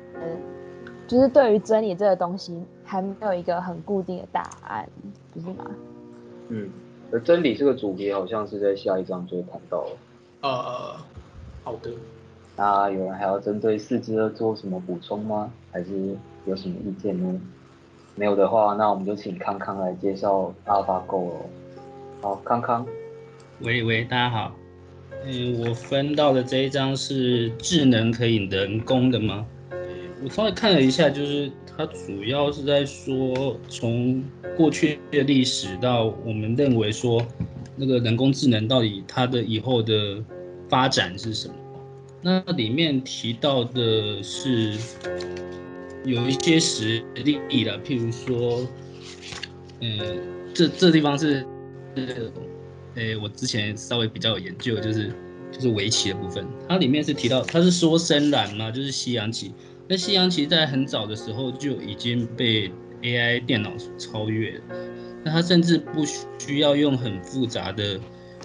[1.07, 4.87] 就是对于真理这个东西还没有一个很固定的答案，
[5.33, 5.65] 不是吗？
[6.49, 6.69] 嗯，
[7.11, 9.89] 而真理这个主题好像是在下一章就会谈到了。
[10.41, 10.95] 呃，
[11.63, 11.91] 好的。
[12.55, 15.51] 那有人还要针对四之二做什么补充吗？
[15.71, 17.39] 还是有什么意见呢？
[18.15, 21.35] 没有的话，那我们就请康康来介绍 AlphaGo 哦。
[22.21, 22.85] 好，康康。
[23.61, 24.55] 喂喂，大家好。
[25.25, 29.45] 嗯，我分到的这一张是智能可以人工的吗？
[30.23, 34.23] 我稍微看了一下，就是它主要是在说从
[34.57, 37.21] 过去的历史到我们认为说
[37.79, 40.21] 那个人工智能到底它的以后的
[40.67, 41.53] 发展是什么。
[42.21, 44.77] 那里面提到的是
[46.03, 48.67] 有一些实例的，譬如说，
[49.79, 49.99] 嗯，
[50.53, 51.45] 这这地方是，
[51.95, 52.31] 是，
[52.95, 55.13] 诶，我之前稍微比较有研究，就是
[55.49, 59.53] 就是围棋的部分，它里面是提到，它是说深蓝嘛，就是西洋棋。
[59.87, 62.69] 那西洋棋在很早的时候就已经被
[63.01, 64.61] AI 电脑超越了，
[65.23, 66.03] 那它甚至不
[66.37, 67.99] 需要用很复杂的。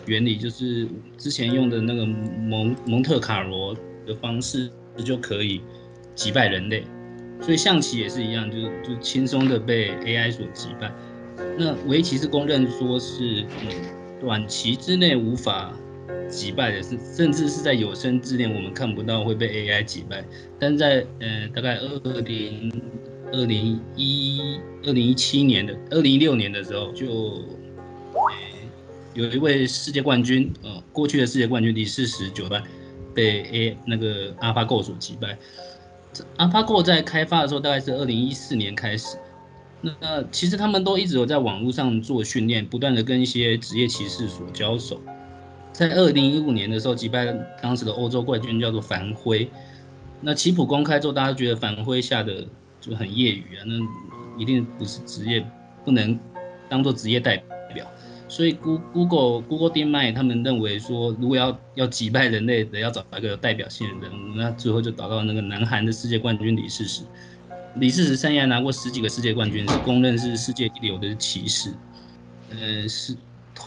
[0.07, 0.87] 原理就是
[1.17, 4.71] 之前用的那个蒙蒙特卡罗的方式
[5.03, 5.63] 就可以
[6.15, 6.85] 击败人类，
[7.41, 10.93] 所以象棋也是一样，就就轻松的被 AI 所击败。
[11.57, 13.47] 那围棋是公认说是
[14.21, 15.73] 短期之内无法
[16.29, 20.23] 击败的，是甚至是在有生之年我们看不到会被 AI 击败。
[20.61, 22.71] 但在呃大概二零
[23.35, 27.43] 二零一二零一七年的二零一六年的时候就。
[29.15, 32.61] 有一位世界冠军，呃，过去的世界冠军第四十九段
[33.15, 35.39] 被 A 那个 AlphaGo 所击败。
[36.37, 39.17] AlphaGo 在开发的时候大概是二零一四年开始，
[40.01, 45.01] 那其实他们都一直有在网络上做训练，不断的跟一些职业棋士所交手。
[45.73, 49.49] 在二零一五年的时候击败当时的欧洲冠军叫做樊辉。
[50.21, 52.45] 那棋谱公开之后，大家觉得樊辉下的
[52.85, 53.75] 就很业余啊，那
[54.41, 55.45] 一定不是职业，
[55.85, 56.19] 不能
[56.69, 57.37] 当做职业代
[57.73, 57.91] 表。
[58.29, 67.03] 所以，Google Google d e m i 他们认为说，如果要要击败人类的，要找一个有代表性的人物，那最后就找到那个南韩的世界冠军李世石。
[67.77, 71.73] 李世石生涯拿过十几个世界冠军，是公认是世界一流的棋士。
[72.51, 73.17] 呃，是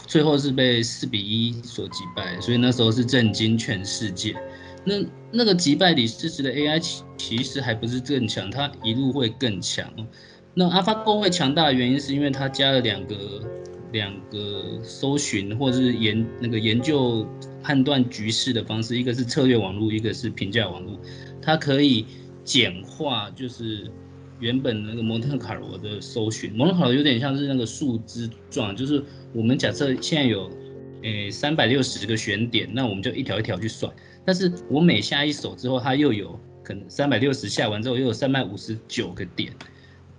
[0.06, 4.36] 最后是被四比一所击败，所以那时候是震惊全世界。
[4.84, 4.94] 那
[5.32, 9.92] 那个击败李世石的 AI 其其实还不是更强，它一路会更强。
[10.54, 13.16] 那 AlphaGo 会强大的原因是因为它加了两个。
[13.90, 17.26] 两个搜寻或者是研那个研究
[17.62, 21.00] 判断局势的方式，一个是策略网络，一个是评价网络。
[21.40, 22.04] 它可以
[22.44, 23.90] 简化，就是
[24.40, 26.52] 原本那个蒙特卡罗的搜寻。
[26.52, 30.50] 蒙特卡罗有点像是那个树枝状，就是我们假设现在有
[31.02, 33.90] 诶三百六十个选点，那我们就一条一条去算。
[34.28, 39.50] 但是我每下一手之后，它又有可能三百六十下完之后又有三百五十九个点，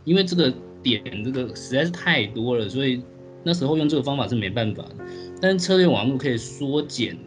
[0.04, 3.04] 因为这个点这个实在是太多了，所以。
[3.41, 4.95] 那时候用这个方法是没办法的，
[5.41, 7.17] 但是策略网络可以缩减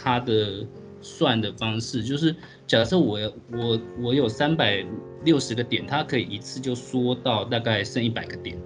[0.00, 0.64] 它的
[1.00, 2.32] 算的方式，就是
[2.68, 3.18] 假设我
[3.50, 4.86] 我我有三百
[5.24, 8.56] 六十个点，它可以一次就缩到大概剩一百个点，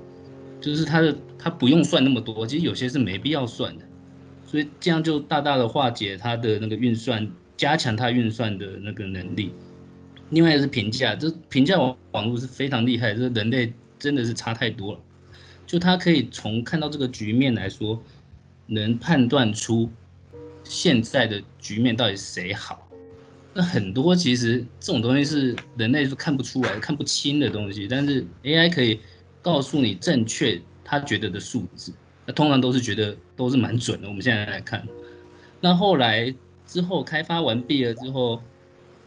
[0.60, 3.84] 就是它的它不用算那么多，其实有些是没必要算的，
[4.44, 9.52] 所以这样就大大的化解它的那个运算，加强它运算的那个能力。
[10.30, 15.00] 另外是评价，这评价网网络是非常厉害，这人类真的是差太多了。
[15.66, 18.02] 就他可以从看到这个局面来说，
[18.66, 19.88] 能判断出
[20.62, 22.88] 现在的局面到底谁好。
[23.52, 28.98] 那很多其实这种东西是人类是看不出来、看不清的东西，但是 AI 可以
[29.40, 31.92] 告诉你正确他觉得的数字。
[32.26, 34.08] 那通常都是觉得都是蛮准的。
[34.08, 34.86] 我们现在来看，
[35.60, 36.34] 那后来
[36.66, 38.40] 之后开发完毕了之后，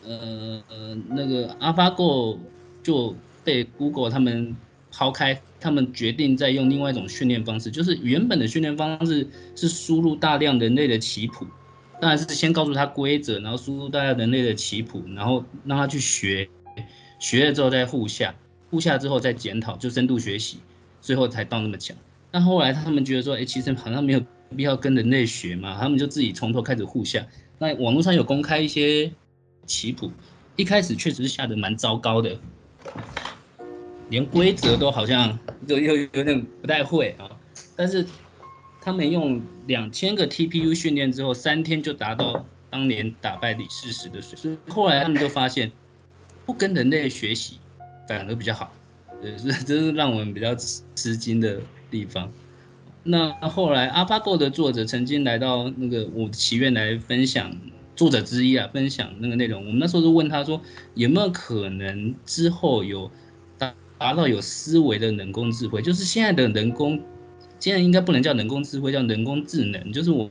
[0.04, 2.38] 呃呃，那个 AlphaGo
[2.82, 4.56] 就被 Google 他们
[4.92, 5.42] 抛开。
[5.60, 11.48] 他们决定再用另外一种训练方式，就是原本的训练方式是输入大量人类的棋谱，
[12.00, 16.48] 当然是先告诉他规则，然后输入大量人类的棋谱，然后让他去学，
[17.18, 18.36] 学了之后再互下，
[18.70, 20.60] 互下之后再检讨，就深度学习，
[21.02, 21.98] 最后才到那么强。
[22.30, 24.22] 但后来他们觉得说，哎，其实好像没有
[24.56, 27.26] 必要跟人类学嘛，他们就自己从头开始互下。
[27.60, 29.12] 那网络上有公开一些
[29.66, 30.12] 棋谱，
[30.56, 32.38] 一开始确实是下得蛮糟糕的。
[34.10, 37.30] 连规则都好像就又有点不太会啊，
[37.76, 38.06] 但是
[38.80, 44.58] 他们用两千个 TPU 训练之后，三天就达到当年打败李世石的水平。
[44.74, 45.70] 后来他们就发现，
[46.46, 47.60] 不跟人类学习
[48.08, 48.72] 反而比较好，
[49.22, 49.32] 呃，
[49.66, 50.56] 这是让我们比较
[50.96, 51.60] 吃惊的
[51.92, 52.32] 地方。
[53.08, 57.52] 那后来阿巴狗的作者曾经来到那个我的棋院来分享，
[57.96, 59.66] 作者之一啊，分享那个内容。
[59.66, 60.62] 我们那时候就问他说，
[60.94, 63.10] 有没有可能之后有。
[63.58, 67.02] 达达到有思维的人工智慧，就是现在的人工，
[67.60, 69.92] 现在应该不能叫人工智慧，叫人工智能。
[69.92, 70.30] 就是我，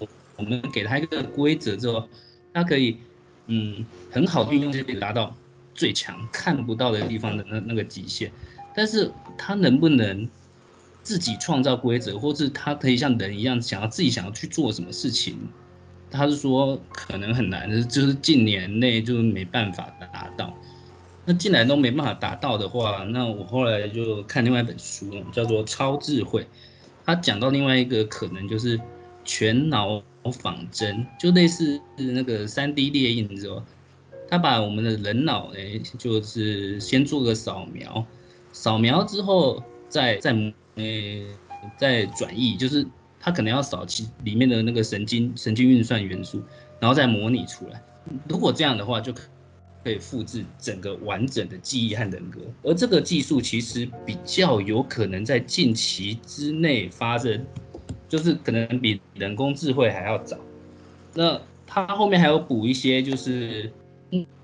[0.00, 0.08] 我
[0.38, 2.08] 我们给他一个规则之后，
[2.52, 2.96] 他可以，
[3.46, 5.32] 嗯，很好的运用，就可以达到
[5.72, 8.32] 最强看不到的地方的那那个极限。
[8.74, 9.08] 但是
[9.38, 10.28] 他能不能
[11.02, 15.36] 自己创造规则，或是他可以像人一样想要自己想要去做什么事情？
[16.10, 20.52] 他是说可能很难，就是近年内就没办法达到。
[21.24, 26.42] 那既然都没办法达到的话，那我后来就看另外一本书，叫做《超智慧》，
[27.04, 28.80] 他讲到另外一个可能就是
[29.24, 33.64] 全脑仿真，就类似那个三 D 列印，你知道。
[34.28, 38.06] 他把我们的人脑，哎，就是先做个扫描，
[38.52, 40.32] 扫描之后再再，
[40.76, 41.24] 诶，
[41.78, 42.86] 在转译，就是
[43.18, 46.42] 他可能要扫其里面的那个神经神经运算元素，
[46.78, 47.82] 然后再模拟出来。
[48.28, 52.40] 如果这样的话，就可以复制整个完整的记忆和人格。
[52.62, 57.44] 而这个技术其实比较有可能在近期之内发生，
[58.08, 60.38] 就是可能比人工智慧还要早。
[61.14, 63.70] 那他后面还有补一些，就是。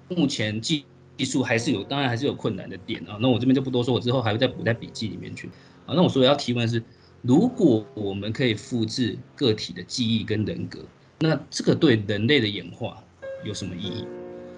[0.09, 0.85] 目前技
[1.17, 3.19] 技术还是有，当然还是有困难的点啊。
[3.21, 5.51] 那我这边就不多说，我之后还会再补在笔记里面去。
[5.87, 6.83] 啊，那我说要提问是，
[7.23, 10.81] 如果我们可以复制个体的记忆跟人格，
[11.21, 13.03] 那这个对人类的演化
[13.45, 14.07] 有什么意义？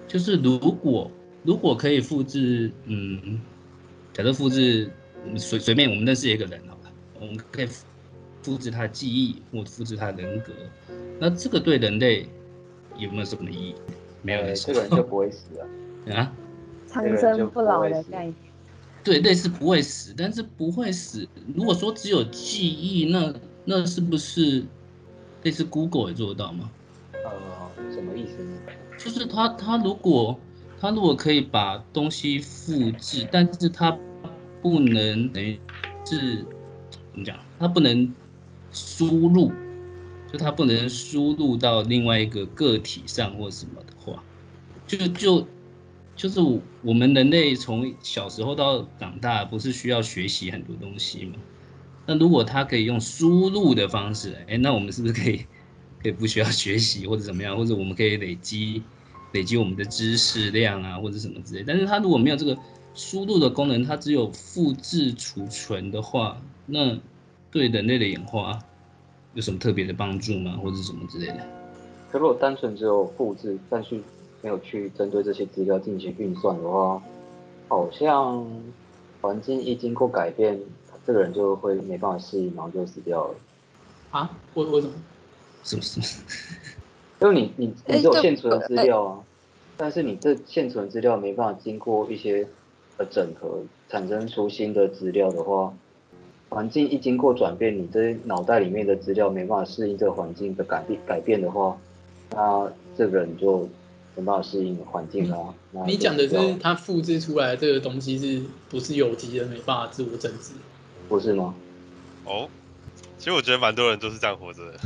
[0.07, 1.09] 就是如果
[1.43, 3.39] 如果可以复制，嗯，
[4.11, 4.91] 假设复制
[5.37, 7.67] 随随便我们认识一个人好吧，我们可以
[8.41, 10.51] 复制他的记忆或复制他的人格，
[11.19, 12.27] 那这个对人类
[12.97, 13.75] 有没有什么意义？
[14.21, 16.33] 没有，这个人就不会死了 啊！
[16.87, 18.35] 长生不老的概念，
[19.09, 21.27] 对，类似不会死，但是不会死。
[21.55, 23.33] 如果说只有记忆，那
[23.65, 24.63] 那是不是
[25.41, 26.69] 类似 Google 也做得到吗？
[27.13, 28.55] 呃，什么意思呢？
[28.99, 30.39] 就是他他如果
[30.79, 33.97] 他如果可以把东西复制，但是他
[34.61, 35.59] 不能等于
[36.05, 36.45] 是
[36.91, 37.35] 怎么讲？
[37.57, 38.13] 他不能
[38.71, 39.51] 输入。
[40.31, 44.23] 就他不能输入到另外一个个体上或什么的话，
[44.85, 45.47] 就就
[46.19, 46.41] 就是
[46.81, 51.35] 我们人类从小时候到长大，不是需要学习很多东西吗？
[52.05, 55.37] 那如果它可以用输入的方式，哎，那我们是不是可以
[56.03, 58.83] 可以不需要学习或者怎么样，或者我们可以累积
[59.31, 61.63] 累积我们的知识量啊，或者什么之类？
[61.65, 62.57] 但是它如果没有这个
[62.93, 66.99] 输入的功能，它只有复制储存的话，那
[67.49, 68.59] 对人类的演化，
[69.35, 71.47] 有什么特别的帮助吗，或者什么之类的？
[72.11, 74.01] 可如果单纯只有复制，但是
[74.41, 77.01] 没有去针对这些资料进行运算的话，
[77.67, 78.45] 好像
[79.21, 80.59] 环境一经过改变，
[81.05, 83.35] 这个人就会没办法适应，然后就死掉了。
[84.11, 84.29] 啊？
[84.55, 84.93] 为为什么？
[85.63, 85.99] 是不是？
[87.21, 89.23] 因为你你你只有现存的资料啊，
[89.75, 92.47] 但是你这现存资料没办法经过一些
[92.97, 95.73] 呃整合，产生出新的资料的话。
[96.51, 101.77] 环境一经过转变，你这脑袋里面的资料没办法适应这个环境的改变改变的话，
[102.31, 103.69] 那这个人就
[104.19, 105.53] 没办法适应环境啊。
[105.87, 110.53] 你讲的是他复制出来的这个东西是不是有机的，没办法自我增值？
[111.07, 111.55] 不是吗？
[112.25, 112.47] 哦，
[113.17, 114.79] 其实我觉得蛮多人都是这样活着的。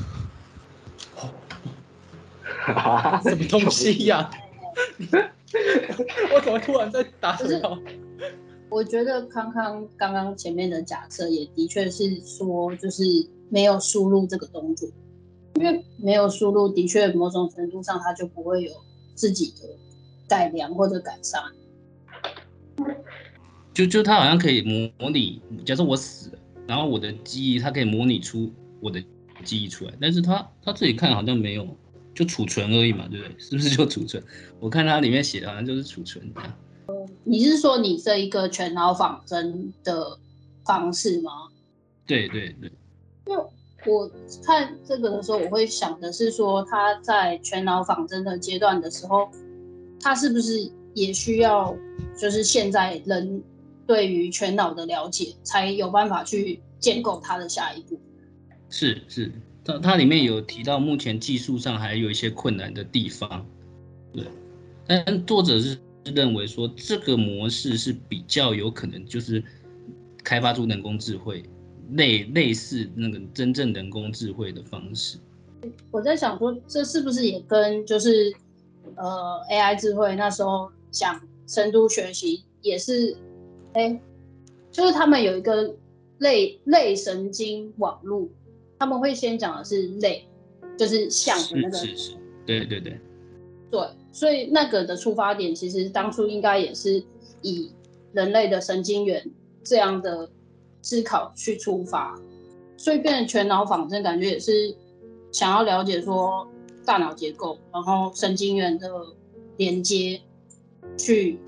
[3.23, 4.31] 什么东西呀、 啊？
[6.33, 7.77] 我怎么突然在打嘴炮？
[8.69, 13.03] 我觉得康康刚刚前面的假设也的确是说，就是
[13.49, 14.89] 没有输入这个动作，
[15.55, 18.71] 因为没有输入，的确某种程度上它就不会有
[19.15, 19.69] 自己的
[20.27, 21.41] 改良或者改善。
[23.73, 24.61] 就就他好像可以
[24.99, 29.03] 模拟，假设我死了，然后我的记忆它可以模拟出我的
[29.43, 31.67] 记忆出来，但是它它自己看好像没有，
[32.13, 33.35] 就储存而已嘛，对不对？
[33.41, 34.23] 是不是就储存？
[34.59, 36.53] 我看它里面写的好像就是储存这样。
[37.23, 40.19] 你是说你这一个全脑仿真的
[40.65, 41.31] 方式吗？
[42.05, 42.71] 对对对。
[43.25, 43.43] 因为
[43.85, 44.09] 我
[44.45, 49.29] 看这个的时候，我会想的是说，他在全脑仿真的阶段的时候，
[49.99, 51.75] 他是不是也需要
[52.17, 53.43] 就是现在人
[53.85, 57.99] 对于全脑的了解，才有办法去建构他的下一步？
[58.69, 59.31] 是是，
[59.63, 63.45] 它它里面有提到，目前技术上还有一些困难的地方。
[64.11, 64.25] 对，
[64.87, 65.77] 但作者是。
[66.13, 69.41] 认为说这个模式是比较有可能，就是
[70.21, 71.41] 开发出人工智慧
[71.91, 75.17] 类类似那个真正人工智慧的方式。
[75.91, 78.33] 我在想说，这是不是也跟就是
[78.95, 83.15] 呃 AI 智慧那时候讲深度学习也是，
[83.73, 83.99] 哎，
[84.71, 85.73] 就是他们有一个
[86.19, 88.27] 类类神经网络，
[88.77, 90.27] 他们会先讲的是类，
[90.77, 92.11] 就是像的那个，是是是，
[92.45, 92.99] 对对对。
[93.71, 93.81] 对，
[94.11, 97.03] 所以那个的出发点其实当初应该也是
[97.41, 97.71] 以
[98.11, 99.25] 人类的神经元
[99.63, 100.29] 这样的
[100.83, 102.15] 思考去出发，
[102.77, 104.75] 所以变成全脑仿真，感觉也是
[105.31, 106.47] 想要了解说
[106.85, 108.87] 大脑结构，然后神经元的
[109.57, 110.21] 连接
[110.95, 111.39] 去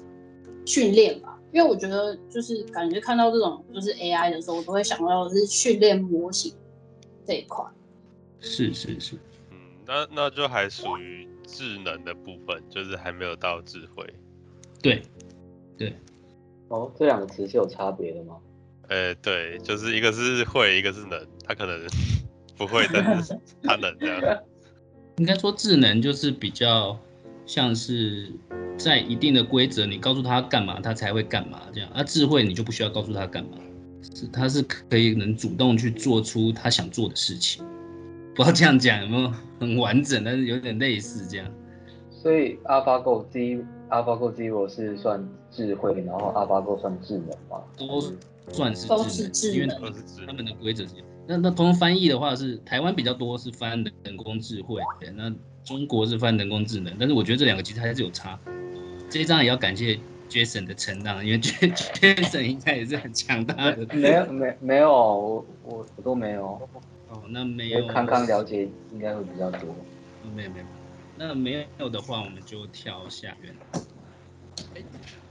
[0.65, 1.38] 训练吧。
[1.51, 6.53] 因因为我觉得就是感觉看到这种就是 AI 的时候，我都会想到的是训练模型
[7.25, 7.63] 这一块。
[8.41, 9.15] 是是是，
[9.51, 9.57] 嗯，
[9.88, 14.05] 那那就还属于智能的部分，就是还没有到智慧。
[14.83, 15.01] 对，
[15.77, 15.95] 对。
[16.67, 18.36] 哦，这两个词是有差别的吗？
[18.88, 21.79] 呃，对，就是一个是会，一个是能，他可能
[22.57, 24.39] 不会，但是他能这样。
[25.17, 26.97] 应该说智能就是比较
[27.45, 28.31] 像是
[28.77, 31.89] 在一定的规则，你告诉他干嘛，他才会干嘛这样。
[31.91, 33.57] 啊，智慧你就不需要告诉他干嘛，
[34.13, 37.65] 是他是可以能主动去做出他想做的事情。
[38.36, 41.49] 不知道这样讲有没有很完整，但是有点类似这样。
[42.11, 47.63] 所以 AlphaGo Z AlphaGo Zero 是算智慧，然后 AlphaGo 算智能吗？
[47.77, 48.01] 都
[48.52, 49.76] 算是都是智能，因为
[50.28, 50.93] 他们的规则是。
[51.28, 54.80] 那那通翻译的话是台湾比较多是翻人工智慧，
[55.16, 55.34] 那
[55.64, 56.96] 中国是翻人工智能。
[57.00, 58.39] 但是我觉得这两个其实还是有差。
[59.10, 63.86] 这一章也要感谢 Jason 的承让，因为 Jason 应该也是很强大的。
[63.96, 66.46] 没有没没有，我我我都没有。
[67.10, 67.88] 哦，那没有。
[67.88, 69.76] 康康了解应该会比较多。
[70.36, 70.66] 没有没有，
[71.18, 73.56] 那没有的话我们就跳下面。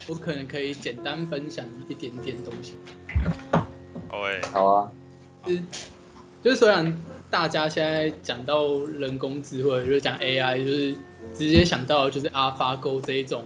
[0.06, 2.74] 我可能可以简单分享一点点东西。
[4.08, 4.92] 好诶，好啊。
[5.46, 5.62] 是，
[6.42, 6.96] 就是虽然
[7.30, 10.92] 大家现在讲到人工智慧，就是讲 AI，就是
[11.34, 13.44] 直接想到就是 AlphaGo 这一种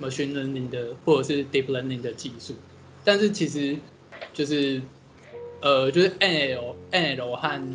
[0.00, 2.54] machine learning 的或者是 deep learning 的技术，
[3.04, 3.76] 但是其实
[4.32, 4.80] 就是
[5.60, 7.74] 呃，就是 NL、NL 和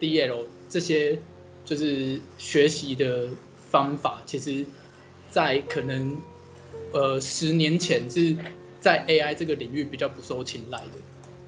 [0.00, 1.18] DL 这些
[1.64, 3.28] 就是学习的
[3.70, 4.64] 方法，其实，
[5.30, 6.16] 在可能
[6.92, 8.36] 呃十年前是
[8.80, 10.92] 在 AI 这个领域比较不受青睐的。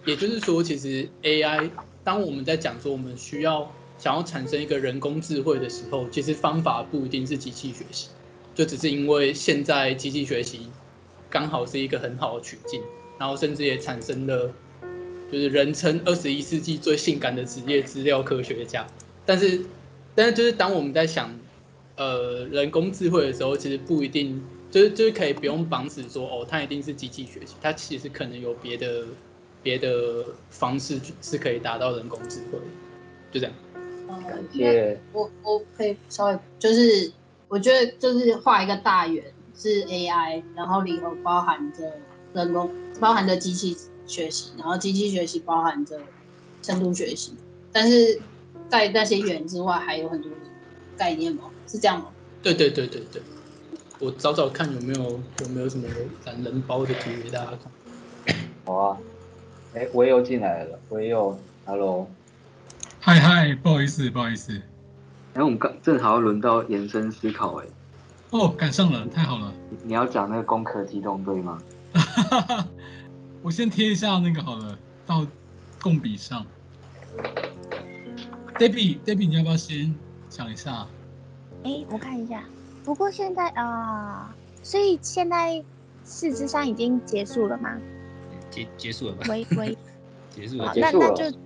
[0.04, 1.70] 也就是说，其实 AI，
[2.02, 8.08] 当我们在讲说我们需要想要产生一个人工智慧的时候，其实方法不一定是机器学习，
[8.52, 10.66] 就只是因为现在机器学习
[11.30, 12.82] 刚好是一个很好的取径，
[13.16, 14.52] 然后甚至也产生了
[15.30, 18.84] 就是人称二十一世纪最性感的职业资料科学家。
[19.24, 19.64] 但是，
[20.16, 21.32] 但是就是当我们在想
[21.96, 29.04] 呃人工智慧的时候，其实不一定就是就是可以不用绑死说哦，它一定是机器学习，它其实可能有别的。
[29.64, 32.58] 别的方式是可以达到人工智慧，
[33.30, 33.54] 就这样。
[34.08, 35.00] 感谢。
[35.12, 37.12] 我我可以稍微就是，
[37.46, 39.22] 我觉得就是画一个大圆
[39.54, 41.92] 是 AI，然后里头包含着
[42.34, 42.68] 人工，
[42.98, 46.00] 包含着机器学习，然后机器学习包含着
[46.60, 47.32] 深度学习，
[47.70, 48.20] 但是
[48.68, 50.28] 在那些圆之外还有很多
[50.96, 51.44] 概念吗？
[51.68, 52.08] 是这样吗？
[52.42, 53.22] 对对对对对，
[54.02, 55.86] 我找找看有没有有没有什么
[56.24, 58.36] 懒人包的图给大家看。
[58.64, 58.98] 好啊。
[59.74, 62.10] 哎，我又进来了，我又，Hello，
[63.00, 64.60] 嗨嗨，不好意思，不好意思。
[65.34, 67.66] 哎，我们刚正好要轮到延伸思考，哎，
[68.30, 69.54] 哦，赶上了，太好了。
[69.84, 71.62] 你要讲那个攻壳机动队吗？
[73.40, 74.76] 我先贴一下那个好了，
[75.06, 75.24] 到
[75.80, 76.44] 共笔上。
[78.58, 79.94] Debbie，Debbie，你要不要先
[80.28, 80.86] 讲一下？
[81.62, 82.42] 哎，我看一下。
[82.84, 85.62] 不过现在啊、呃，所以现在
[86.04, 87.78] 四之三已经结束了吗？
[88.50, 89.26] 结结束了吧？
[89.28, 89.78] 喂喂，
[90.30, 90.72] 结束了。
[90.76, 91.36] 那那就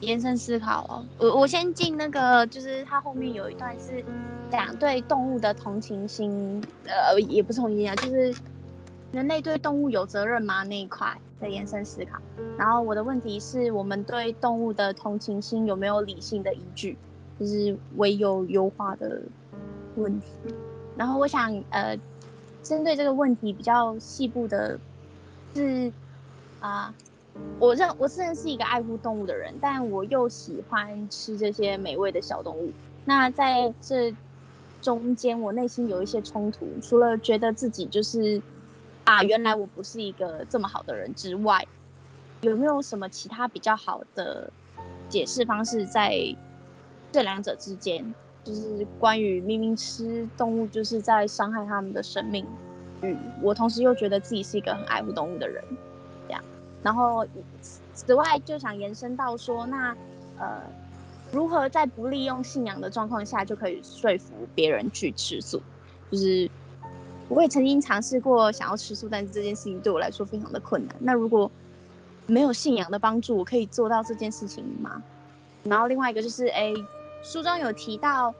[0.00, 1.04] 延伸思考哦。
[1.18, 4.04] 我我先进那个，就是它后面有一段是
[4.50, 8.34] 讲对动物的同情心，呃，也不是同情心啊，就是
[9.12, 12.18] 人类对动物有责任吗那一块的延伸思考。
[12.56, 16.96] 然后我的问题是我们对动物的同情心有没有理性的依据？
[17.38, 19.22] 就是唯有优化的
[19.96, 20.26] 问题。
[20.98, 21.96] 然后我想呃，
[22.62, 24.78] 针对这个问题比较细部的
[25.54, 25.90] 是。
[26.60, 26.92] 啊，
[27.60, 32.72] 我认我自认是一个爱护动物的人，但我又喜欢吃这些美味的小动物。
[33.04, 34.12] 那在这
[34.82, 38.42] 中间，我内心有一些冲突，除了觉得自己就是
[39.04, 41.64] 啊，原来我不是一个这么好的人之外，
[42.40, 44.52] 有没有什么其他比较好的
[45.08, 46.12] 解释方式，在
[47.12, 48.12] 这两者之间，
[48.44, 52.46] 就是关于明明吃动物就是在伤害他们的生命，
[53.02, 55.62] 与我同时又觉得自己是一个很爱护动物的人。
[56.26, 56.42] 这样
[56.82, 57.26] 然后，
[57.94, 59.94] 此外就想延伸到说，那
[60.38, 60.62] 呃，
[61.32, 65.60] 如何在不利用信仰的状况下就可以说服别人去吃素？
[66.10, 66.48] 就是
[67.28, 70.96] 我也曾经尝试过想要吃素，但是这件事情对我来说非常的困难。
[71.00, 71.50] 那如果
[72.26, 75.02] 没有信仰的帮助，我可以做到这件事情吗？
[75.64, 76.72] 然后另外一个就是，哎，
[77.22, 78.34] 书中有提到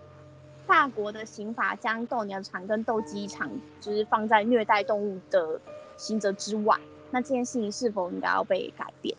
[0.67, 3.51] 法国的刑法将斗牛场跟斗鸡场
[3.81, 5.61] 就是放在虐待动物的
[5.97, 6.79] 刑责之外。
[7.11, 9.17] 那这件事情是否应该要被改变？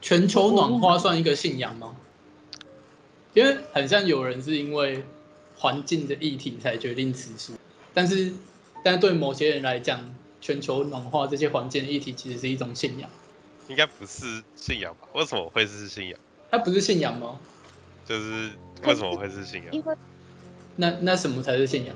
[0.00, 1.94] 全球暖化算一个信仰吗？
[3.34, 5.04] 因为很像有人是因为
[5.56, 7.52] 环境的议题才决定此事，
[7.94, 8.32] 但是，
[8.84, 13.08] 但是对某些人来讲，全球暖化这些环境的议题，其实是一种信仰。
[13.68, 15.08] 应该不是信仰吧？
[15.14, 16.18] 为什么会是信仰？
[16.50, 17.38] 它不是信仰吗？
[18.04, 18.50] 就是
[18.84, 19.72] 为什么会是信仰？
[19.72, 19.94] 因为
[20.76, 21.94] 那那什么才是信仰？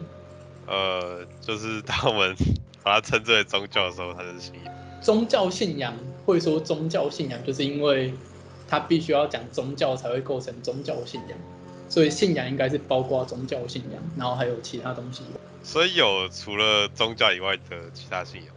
[0.66, 2.36] 呃，就是当我们
[2.82, 4.74] 把它称之为宗教的时候，它是信仰。
[5.00, 8.12] 宗教信仰会说宗教信仰，就是因为
[8.68, 11.38] 它必须要讲宗教才会构成宗教信仰，
[11.88, 15.22] 所以信仰应该是包括宗教信仰，然后还有其他东西。
[15.62, 18.54] 所以有除了宗教以外的其他信仰，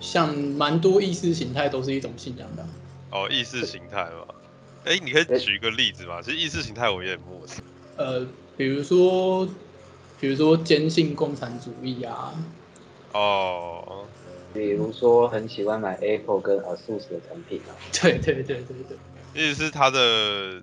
[0.00, 2.66] 像蛮多意识形态都是一种信仰的。
[3.10, 4.34] 哦，意识形态嘛，
[4.84, 6.20] 哎，你可以举一个例子吗？
[6.22, 7.62] 其实意识形态我也很陌生。
[7.96, 8.26] 呃，
[8.56, 9.46] 比如说，
[10.20, 12.34] 比如说坚信共产主义啊。
[13.12, 14.04] 哦。
[14.54, 17.72] 比如说很喜欢买 Apple 跟 ASUS 的产品啊。
[17.92, 18.96] 对对对对对。
[19.34, 20.62] 意思是他的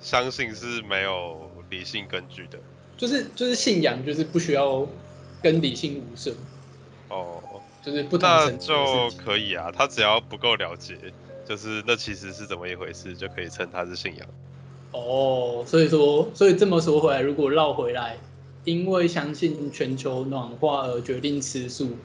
[0.00, 2.58] 相信是没有理性根据的。
[2.96, 4.86] 就是就是信仰，就是不需要
[5.42, 6.34] 跟理性无涉。
[7.08, 7.42] 哦。
[7.80, 10.96] 就是不同那就可以啊，他只要不够了解，
[11.46, 14.28] 就是那其实是怎么一回事，就可以称他是信仰。
[14.92, 18.18] 哦，所以说，所以这么说回来，如果绕回来，
[18.64, 21.96] 因为相信全球暖化而决定吃素。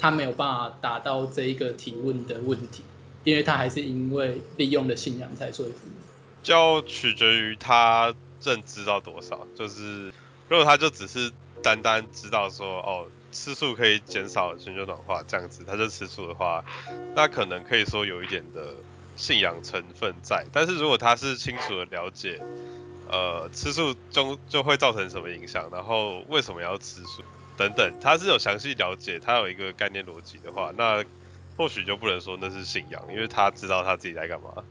[0.00, 2.82] 他没有办法达到这一个提问的问题，
[3.22, 5.72] 因为他还是因为利用了信仰才说服。
[6.42, 8.12] 就取决于他
[8.42, 9.46] 认知到多少。
[9.54, 10.12] 就是
[10.48, 11.30] 如果他就只是
[11.62, 16.64] 单单知道说，哦，吃素可以减少全球暖化这样子，他就吃素的话，
[17.14, 18.74] 那可能可以说有一点的
[19.16, 20.44] 信仰成分在。
[20.52, 22.40] 但是如果他是清楚的了解，
[23.08, 27.22] 呃，吃素就就会造成什么影响，然后为什么要吃素？
[27.56, 31.04] 等等，他是有详细了解，他有一个概念逻辑的话，那
[31.56, 34.64] 或许就不能说那是信仰，因为他知道他自己在干嘛。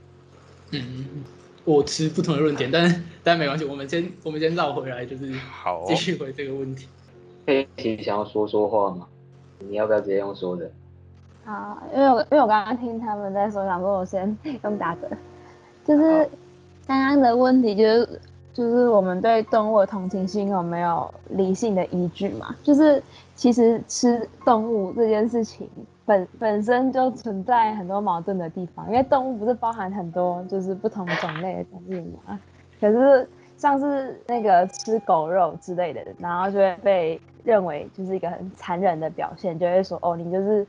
[0.72, 1.24] 嗯，
[1.64, 6.88] 我持不同的论点，但但没关系，我们先我们先绕回来，就是好继续回这个问题。
[7.46, 9.08] 佩奇想要说说话吗？
[9.60, 10.72] 你要不要直接用说的？
[11.46, 15.10] 啊，因为我因为我刚刚听他们在说，想说我先用打的，
[15.86, 16.30] 就是
[16.88, 18.20] 刚刚的问题就是。
[18.54, 22.54] 就是我们对动物的同情心有没有理性的依据嘛？
[22.62, 23.02] 就是
[23.34, 25.70] 其实吃动物这件事情
[26.06, 32.38] 本本身就存在很多矛盾的地方，因为动物不是包含很多就是不同种类的东西嘛？
[32.82, 33.26] 可是
[33.56, 40.68] 像是那个吃狗肉之类的，然后就会被认为就是一个很残忍的表现，就会说哦，你就是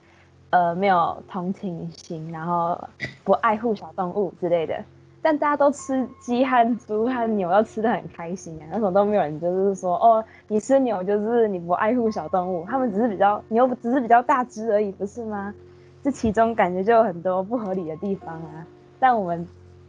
[0.52, 2.80] 呃没有同情心，然后
[3.24, 4.78] 不爱护小动物之类的。
[5.24, 15.54] 但大家都吃鸡和猪和牛，要吃得很开心啊，那种都没有人就是说哦，你吃牛就是你不爱护小动物，他们只是比较牛只是比较大只而已，不是吗？
[16.02, 18.66] 这其中感觉就有很多不合理的地方啊，
[18.98, 19.46] 但我们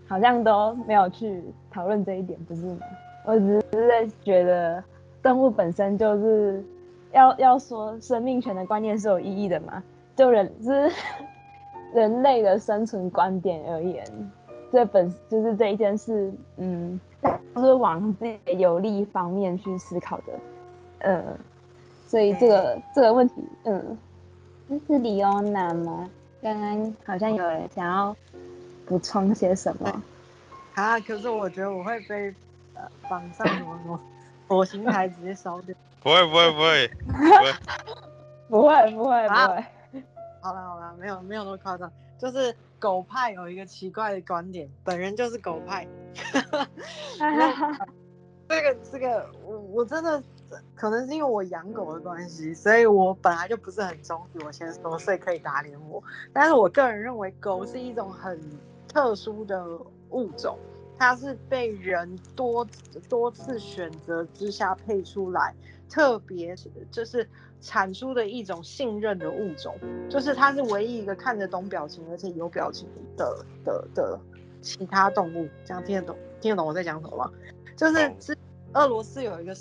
[0.07, 2.81] 好像都没有去讨论这一点，不是吗？
[3.25, 4.83] 我只是在觉得
[5.23, 6.63] 动物本身就是
[7.11, 9.81] 要要说生命权的观念是有意义的嘛，
[10.15, 10.91] 就人就 是
[11.93, 14.03] 人类的生存观点而言。
[14.71, 16.99] 这本就是这一件事，嗯，
[17.53, 20.33] 都是往自己有利方面去思考的，
[21.01, 21.23] 嗯，
[22.07, 23.35] 所以这个这个问题，
[23.65, 23.95] 嗯，
[24.67, 26.09] 这是李欧娜吗？
[26.41, 28.15] 刚刚好像有人想要
[28.87, 30.01] 补充些什么
[30.73, 30.99] 啊？
[31.01, 32.33] 可是我觉得我会被
[32.73, 33.99] 呃绑上什么什么
[34.47, 35.75] 火星台直接烧掉。
[36.01, 37.53] 不会不会不会不会
[38.49, 39.65] 不会不会不会。
[40.43, 42.55] 好了好了，没有没有那么夸张，就是。
[42.83, 45.87] 狗派有一个奇怪的观点，本人就是狗派。
[48.49, 50.21] 这个这个，我我真的
[50.75, 54.43] 可能是因为我养狗的关系，所以我本来就不是很忠意。
[54.43, 56.03] 我先说，所以可以打脸我。
[56.33, 58.37] 但是我个人认为，狗是一种很
[58.85, 59.65] 特殊的
[60.09, 60.59] 物种，
[60.99, 62.67] 它是被人多
[63.07, 65.55] 多次选择之下配出来，
[65.89, 66.53] 特别
[66.91, 67.25] 就是。
[67.63, 69.73] 产出的一种信任的物种，
[70.09, 74.19] 就是它是唯一一个看得懂表情而且有表情的的的
[74.61, 75.47] 其他动物。
[75.63, 76.17] 这样听得懂？
[76.41, 77.31] 听得懂我在讲什么吗？
[77.77, 77.87] 就
[78.19, 78.37] 是
[78.73, 79.55] 俄罗斯有一个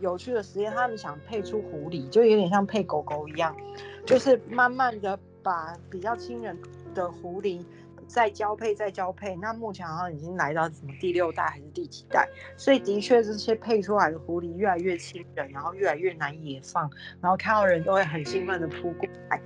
[0.00, 3.56] 有趣的实验，他们想配出狐狸，就有点像配狗狗一样，
[4.04, 6.56] 就是慢慢的把比较亲人
[6.94, 7.64] 的狐狸。
[8.06, 12.28] 再交配，再交配，那目前好像已经来到什么第六代还是第几代？
[12.56, 16.90] 所以的确这些配出来的狐狸越来越亲人，然后越来越难野放，
[17.20, 19.40] 然后看到人都会很兴奋的扑过来。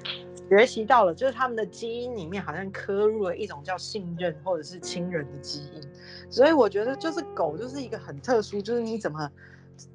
[0.49, 5.83] 学习到了，就是他们的基因里面好像刻入了一种叫信任或者是亲人的基因。
[6.29, 9.31] 所以我觉得就是狗就是一个很特殊，就是你怎么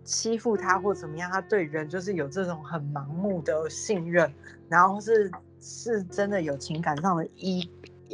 [0.06, 4.34] 欺负它或怎么样，它对人就是有这种很盲目的信任，
[4.70, 7.70] 然后是是真的有情感上的依。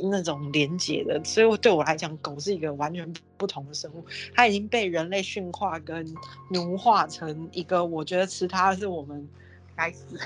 [0.10, 4.04] 那种连接的，所以对我来讲，狗是一个完全不同的生物。
[4.36, 6.06] 它已经被人类驯化跟
[6.50, 9.28] 奴化成一个，我觉得吃它是我们
[9.76, 10.18] 该死。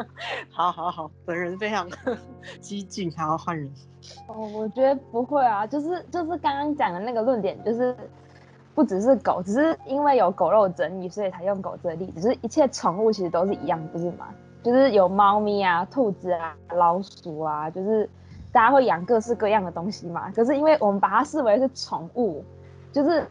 [0.50, 1.88] 好好好，本人非常
[2.60, 3.70] 激进，还要换人。
[4.26, 7.94] 哦，我觉得不会啊，就是就是刚刚讲的那个论点，就是
[8.74, 12.20] 不只是狗，只是因为有狗肉争议，所以才用狗这个例子。
[12.20, 14.28] 就是一切宠物其实都是一样，不是吗？
[14.62, 18.08] 就是有猫咪啊、兔子啊、老鼠啊，就是
[18.52, 20.30] 大家会养各式各样的东西嘛。
[20.32, 22.44] 可是因为我们把它视为是宠物，
[22.92, 23.26] 就是。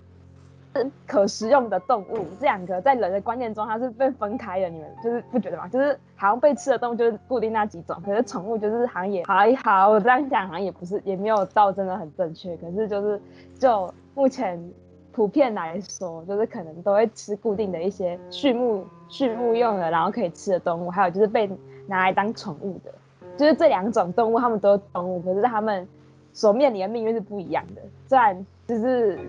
[1.07, 5.67] 可食用的动物，这两个在人的观念中它是被分开的，你们就是不觉得吗？
[5.67, 9.89] 就是好像被吃的动物就是固定那几种，可是宠物就是好像也还好。
[9.89, 12.55] 我这样讲好像也不是，也没有到真的很正确。
[12.57, 13.19] 可是就是
[13.57, 14.63] 就目前
[15.11, 21.47] 普遍来说，就是可能都会吃固定的一些畜牧畜牧用的，然后可以吃的动物，还有就是被
[21.87, 22.93] 拿来当宠物的，
[23.37, 25.87] 就是这两种动物，它们都是动物，可是它们
[26.33, 27.81] 所面临的命运是不一样的。
[28.07, 29.19] 虽然就是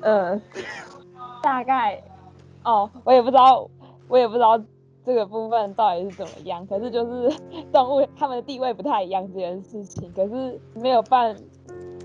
[0.00, 0.40] 呃。
[1.42, 2.02] 大概，
[2.64, 3.68] 哦，我也不知道，
[4.08, 4.60] 我也不知道
[5.04, 6.66] 这个部分到底是怎么样。
[6.66, 7.36] 可是就是
[7.72, 11.36] 动物它们的地位不太一样这件事情，可是没有办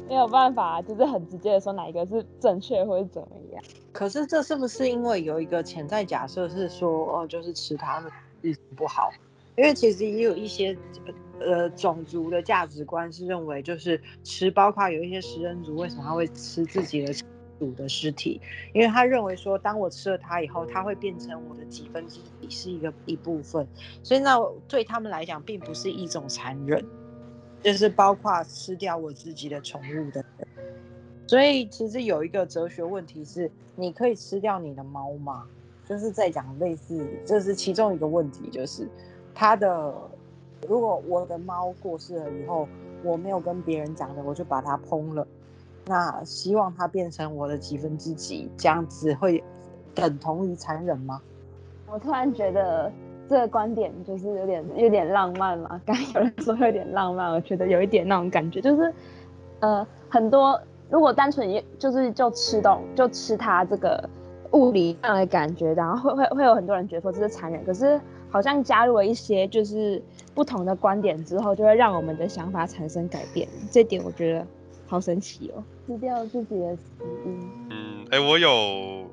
[0.08, 3.64] 没有办法，就是很直接的说哪一个是正确或者怎么样。
[3.92, 8.12] 可是这是不是因为有一个潜在假设是说，哦，就是吃它们
[8.76, 9.10] 不好？
[9.58, 10.78] 因为其实也有一些
[11.40, 17.26] 呃种族的价值观是认为，就是吃，包括有一些食人族为什么他会吃自己的主。
[17.78, 18.42] 的尸体，
[18.74, 23.68] 因为他认为说，当我吃了它以后，它会变成我的几分之一，是一个一部分，
[24.02, 24.36] 所以那
[24.68, 26.84] 对他们来讲，并不是一种残忍，
[27.62, 30.48] 就是包括吃掉我自己的宠物的人。
[31.28, 35.48] 所以其实有一个哲学问题是，你可以吃掉你的猫吗？
[35.88, 38.90] 就是在讲类似，这是其中一个问题，就是
[39.34, 39.94] 它的，
[40.68, 42.68] 如果我的猫过世了以后，
[43.04, 45.26] 我没有跟别人讲的，我就把它烹了。
[45.86, 49.44] 那希望它变成我的几分之几，这样子会
[49.96, 51.22] 等同于残忍吗？
[51.92, 52.92] 我突然觉得
[53.28, 55.82] 这个观点就是有点有点浪漫嘛。
[55.86, 58.94] 刚有人说有点浪漫，我觉得有一点那种感觉，就是
[59.60, 64.08] 呃很多如果单纯就是就吃东就吃它这个
[64.52, 68.00] 物理上的感觉，然后会会会有很多人觉得说这是残忍，可是
[68.30, 70.02] 好像加入了一些就是
[70.34, 73.48] 不同的观点之后，就会让我们的想法产生改变。
[73.72, 74.46] 这点我觉得。
[74.88, 75.64] 好神奇哦！
[75.88, 76.84] 吃掉自己的死
[77.24, 77.50] 因。
[77.70, 79.10] 嗯，哎、欸，我有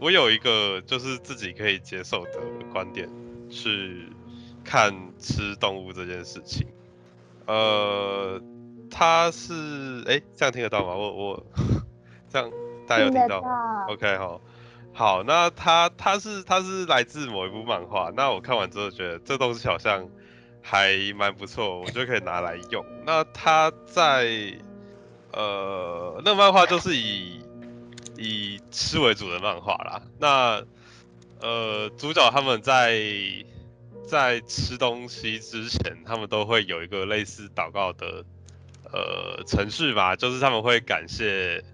[0.00, 2.40] 我有一个就是自己可以接受的
[2.72, 3.08] 观点，
[3.48, 4.08] 是
[4.64, 6.66] 看吃动物这件事情。
[7.46, 8.42] 呃，
[8.90, 9.54] 他是
[10.08, 10.96] 哎、欸，这样听得到吗？
[10.96, 11.46] 我我
[12.28, 12.50] 这样
[12.88, 14.40] 大家有听到吗？OK 好，
[15.00, 20.06] 好，那他他是他是来自某一部漫画，那我看完之后觉得这东西好像
[20.60, 22.84] 还蛮不错，我就可以拿来用。
[23.06, 24.52] 那他在。
[25.32, 27.40] 呃，那漫画就是以
[28.18, 30.02] 以吃为主的漫画啦。
[30.18, 30.62] 那
[31.40, 33.00] 呃，主角他们在
[34.06, 38.22] 在吃东西之前，他们都会有一个类似祷告的
[38.92, 41.64] 呃程序吧，就是他们会感谢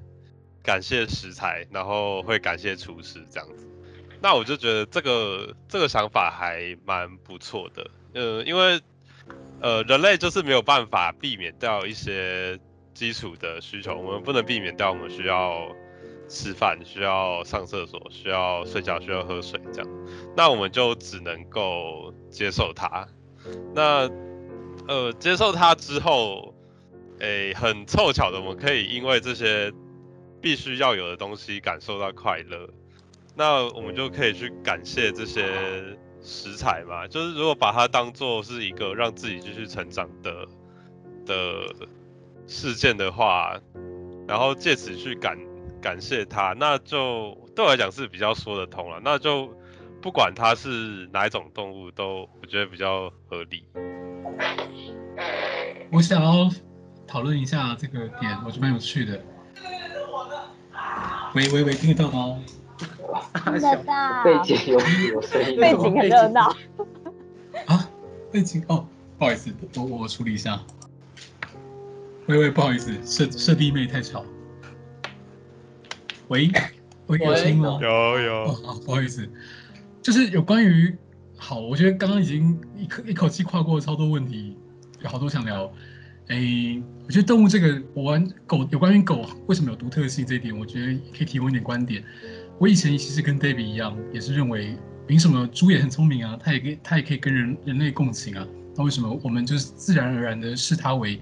[0.66, 3.66] 感谢食材，然后会感谢厨师这样子。
[4.20, 7.90] 那我就觉得这个这个想法还蛮不错的。
[8.12, 8.80] 呃，因为
[9.62, 12.58] 呃人类就是没有办法避免掉一些。
[12.96, 14.90] 基础的需求，我们不能避免掉。
[14.90, 15.70] 我们需要
[16.30, 19.90] 吃饭，需要上厕所，需要睡觉，需要喝水，这样，
[20.34, 23.06] 那我们就只能够接受它。
[23.74, 24.10] 那
[24.88, 26.54] 呃，接受它之后，
[27.18, 29.70] 诶、很凑巧的，我们可以因为这些
[30.40, 32.68] 必须要有的东西感受到快乐。
[33.34, 35.42] 那我们就可以去感谢这些
[36.20, 40.46] 食材嘛，就是如果把它当做是一个让自己继续成长的
[41.24, 41.86] 的。
[42.48, 43.60] 事件的话，
[44.28, 45.36] 然后借此去感
[45.82, 49.00] 感谢他，那就对我来讲是比较说得通了。
[49.02, 49.52] 那就
[50.00, 53.64] 不管它是哪一种动物，都我觉得比较合理。
[55.90, 56.48] 我想要
[57.04, 59.20] 讨论一下这个点，我觉得蛮有趣的。
[61.34, 62.38] 喂喂喂，听得到吗？
[63.44, 64.24] 听得到。
[64.24, 64.80] 背景有
[65.14, 65.60] 有声音。
[65.60, 66.54] 背景很热闹。
[67.66, 67.88] 啊，
[68.32, 68.86] 背景哦，
[69.18, 70.60] 不好意思，我我处理一下。
[72.26, 74.24] 喂喂，不好意思，设设弟妹太吵。
[76.28, 76.50] 喂，
[77.06, 77.78] 喂，有声音吗？
[77.80, 78.34] 有有。
[78.44, 79.28] 哦，好，不好意思，
[80.02, 80.96] 就是有关于，
[81.36, 84.56] 好，我觉得刚刚已经一口一口气跨过了超多问题，
[85.00, 85.70] 有好多想聊。
[86.28, 92.02] 哎，我觉得动物这个，我玩狗有关于狗为什么有独特性这一点，我觉得可以提供一点观点。
[92.58, 94.76] 我以前其实跟 David 一样，也是认为，
[95.06, 96.36] 凭什么猪也很聪明啊？
[96.42, 98.44] 它也可以，它也可以跟人人类共情啊？
[98.74, 101.20] 那为什么我们就是自然而然的视它为？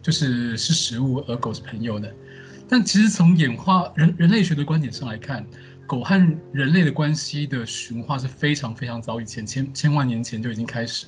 [0.00, 2.06] 就是是食物，而狗是朋友呢。
[2.68, 5.44] 但其实从演化人人类学的观点上来看，
[5.88, 6.14] 狗和
[6.52, 11.06] 人类的关系的驯化是非常非常早以前，千千万年前就已经开始。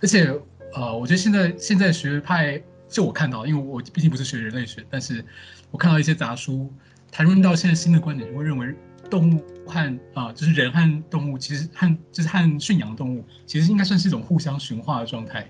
[0.00, 0.32] 而且
[0.74, 5.24] 呃，我觉得现在现在学派，就我看到，因为我毕竟不是学人类学，但是
[5.70, 6.72] 我看到一些杂书
[7.10, 8.74] 谈论到现在新的观点，就会认为
[9.10, 15.46] 动物和啊、就是人和动物，其实和就是和驯养动物，其实应该算是一种互相驯化的状态，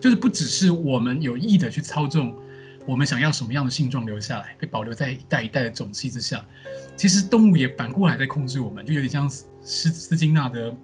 [0.00, 2.34] 就是不只是我们有意的去操纵。
[2.86, 6.44] 我们想要什么样的性状留下来，被保留在一代一代的种系之下。
[6.96, 9.44] 其实动物也反过来在控制我们，就有点像斯
[9.90, 10.74] 斯金纳的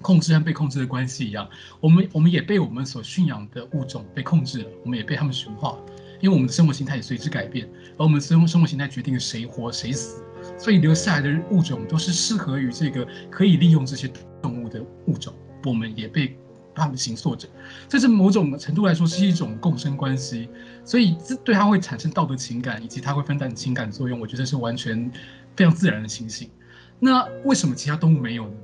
[0.00, 1.48] 控制和被控制的关系一样。
[1.80, 5.78] 我们我们也被我们所驯养的物种被控制了，我们也被他们驯化，
[6.20, 10.22] 因为我们的生活形态也随之改变，而我们生生活形态决定了谁活谁死，
[10.58, 14.10] 所以留下来的物种都是适合于这个可以利用这些
[14.42, 15.32] 动物的物种。
[15.64, 16.36] 我们也被。
[16.76, 17.46] 他们形塑着，
[17.88, 20.48] 这是某种程度来说是一种共生关系，
[20.84, 25.08] 所以这对它会产生道德情感，以及它会分担情感作用，我觉得是完全
[25.54, 26.50] 非常自然的情形。
[26.98, 28.54] 那为什么其他动物没有呢？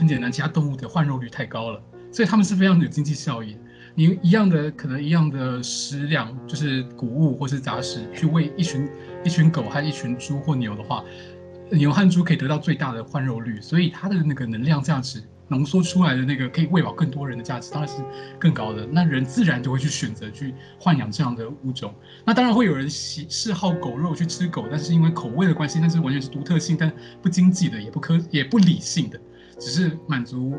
[0.00, 3.54] 很简单，其他动物的换肉率太高了，所以它们是非常有经济效益。
[3.94, 8.88] 你一样的可能一样的食粮，就是谷物或是杂食，去喂一群
[9.22, 11.04] 一群狗和一群猪或牛的话，
[11.70, 15.22] 牛和猪可以得到最大的换肉率，所以它的那个能量价值。
[15.48, 18.00] 浓缩出来的那个可以喂饱更多人的价值当然是
[18.38, 21.92] 更高的，那人自然就会去选择去豢养这样的物种。
[22.24, 29.20] 那当然会有人喜嗜好狗肉去吃狗，但是因为口味的关系，那是完全是独特性，但不经济的，也不科也不理性的，
[29.60, 30.52] 只是满足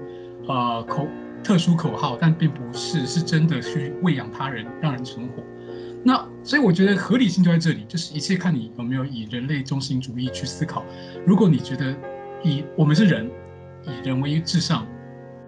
[0.47, 1.05] 呃口
[1.43, 5.43] 特殊口号，但并不是是真的去喂养他人，让人存活。
[6.05, 10.85] 那所以我觉得合理性就在这里，就是一切看你有没有以人类中心主义去思考。
[11.25, 11.93] 如果你觉得
[12.43, 13.29] 以我们是人。
[13.83, 14.85] 以人为至上，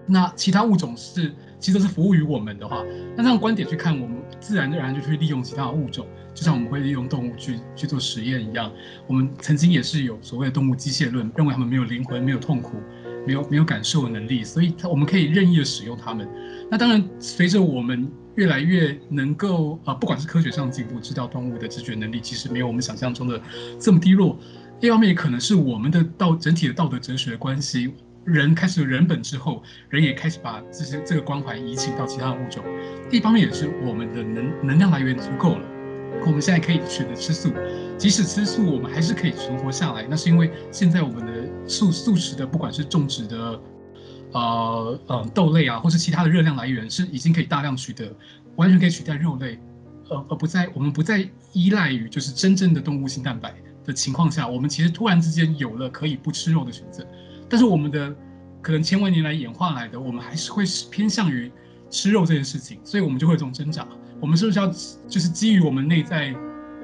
[0.07, 2.83] 那其他物种是其实是服务于我们的话，
[3.15, 8.71] 那这样观点去看，我们自然而然就去利用其他物种，就像我们会利用动物去去做实验一样。
[9.05, 12.77] 我们曾经也是有所谓的动物机械论，认为它们没有灵魂、没有痛苦、
[13.25, 16.27] 没有没有感受的能力，所以它我们可以任意的使用它们。
[16.69, 23.41] 那当然，随着我们越来越能够啊、呃，不管是科学上进步，知道动物的知觉能力其实没有我们想象中的
[23.79, 24.37] 这么低落。
[24.79, 27.93] 一方面也可能是我们的道整体的道德哲学的关系。
[28.25, 32.63] 人开始人本之后，人也开始把这些这个关怀移情到其他的物种。
[33.11, 35.61] 一方面也是我们的能能量来源足够了，
[36.27, 37.51] 我们现在可以选择吃素，
[37.97, 40.05] 即使吃素，我们还是可以存活下来。
[40.09, 43.61] 那是因为现在我们的素素食的，不管是种植的，
[44.31, 48.11] 呃呃豆类啊，或是其他的热量来源，是已经可以大量取得，
[48.55, 49.59] 完全可以取代肉类，
[50.09, 53.53] 而而不再我们不再依赖于就是真正的动物性蛋白
[53.85, 57.05] 的情况下，我们其实突然之间有了可以不吃肉的选择。
[57.49, 58.15] 但是我们的
[58.61, 61.51] 可能千万年来演化来的，我们还是会偏向于
[61.89, 63.87] 吃肉这件事情，所以我们就会有这种挣扎。
[64.23, 64.67] 我们是不是要
[65.05, 66.33] 就是基于我们内在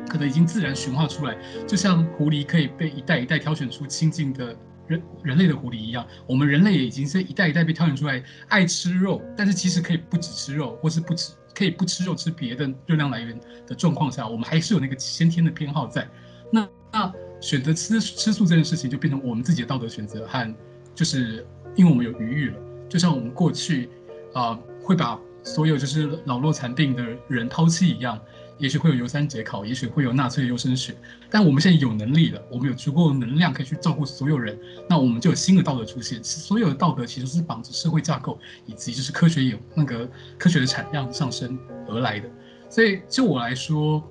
[0.09, 4.53] 可能已经自然驯化出来，就像狐狸可以被一代一代挑选出亲近的
[4.87, 16.05] 人人类的狐狸一样，我们人类也已经是一代一代被挑选出来爱吃肉，但是其实可以不只吃肉，或是不吃可以不吃肉吃别的热量来源的状况下，我们还是有那个先天的偏好在。
[16.51, 17.13] 那那。
[17.41, 20.55] 选择吃吃素这件事情，就变成我们自己的道德选择和，
[20.93, 22.57] 就是因为我们有余裕了，
[22.89, 23.89] 就像我们过去
[24.33, 25.17] 啊、呃、会把
[25.55, 28.19] 所有就是老弱残病的人抛弃一样，
[28.59, 30.95] 也许会有尤三节考，也许会有纳粹优生学，
[31.31, 36.23] 但我们现在有能力了，我们有足够的能量可以去照顾所有人，那我们就有新的道德出现。
[36.23, 38.37] 所有的道德其实是绑着社会架构
[38.67, 42.29] 以及就是科学有那个科学的产量上升而来的，
[42.69, 44.03] 所以就我来说。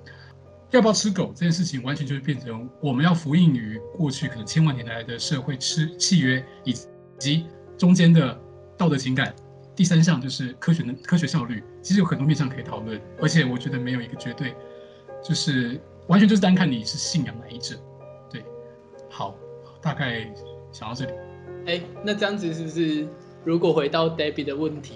[0.71, 6.75] 要不要吃狗这件事情，完全就是变成我们要服膺于过去可能千万年来的社会吃契约，以
[7.19, 7.47] 及
[7.79, 8.39] 中间的
[8.77, 9.35] 道德情感。
[9.79, 14.53] 第三项就是科学的科学效率，其实有很多面向可以讨论，而且我觉得没有一个绝对，
[15.23, 17.77] 就是完全就是单看你是信仰哪一者。
[18.29, 18.43] 对，
[19.09, 19.37] 好，
[19.81, 20.29] 大概
[20.73, 21.13] 想到这里。
[21.67, 23.07] 哎，那这样子是不是
[23.45, 24.95] 如果回到 Debbie 的问题？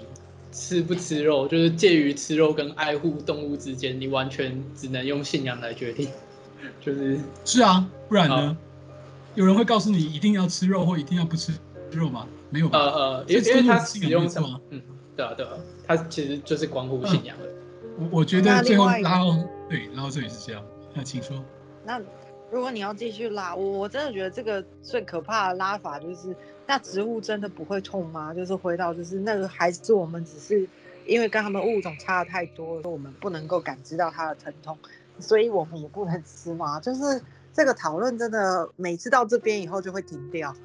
[0.51, 6.09] 吃不吃肉，就是介于吃肉跟爱护动物之间，你完全只能用信仰来决定。
[6.81, 8.57] 就是是啊，不然呢？
[9.33, 11.53] 有人会告诉你一定要吃肉或一定要不吃
[11.93, 12.27] 肉吗？
[12.53, 12.77] 没有吧。
[12.77, 14.61] 呃呃，因为因为他使用什么？
[14.69, 14.79] 嗯，
[15.15, 15.53] 对啊对啊，
[15.87, 17.45] 他其实就是关乎信仰的。
[17.97, 19.35] 我、嗯、我觉得最后拉到
[19.67, 20.63] 对，拉到这里是这样。
[20.93, 21.43] 那请说。
[21.83, 21.99] 那
[22.51, 26.35] 如果你要继续拉，我我真的觉得这个最可怕的拉法就是。
[26.65, 28.33] 那植物真的不会痛吗？
[28.33, 30.65] 就是回到，就是那个还是我们只是
[31.05, 34.77] 因为跟他们物种差的太多了，我们不能够感知到它的疼痛，
[35.19, 36.79] 所以我们也不能吃吗？
[36.79, 40.55] 就是这个讨论真的每次到这边以后就会停掉。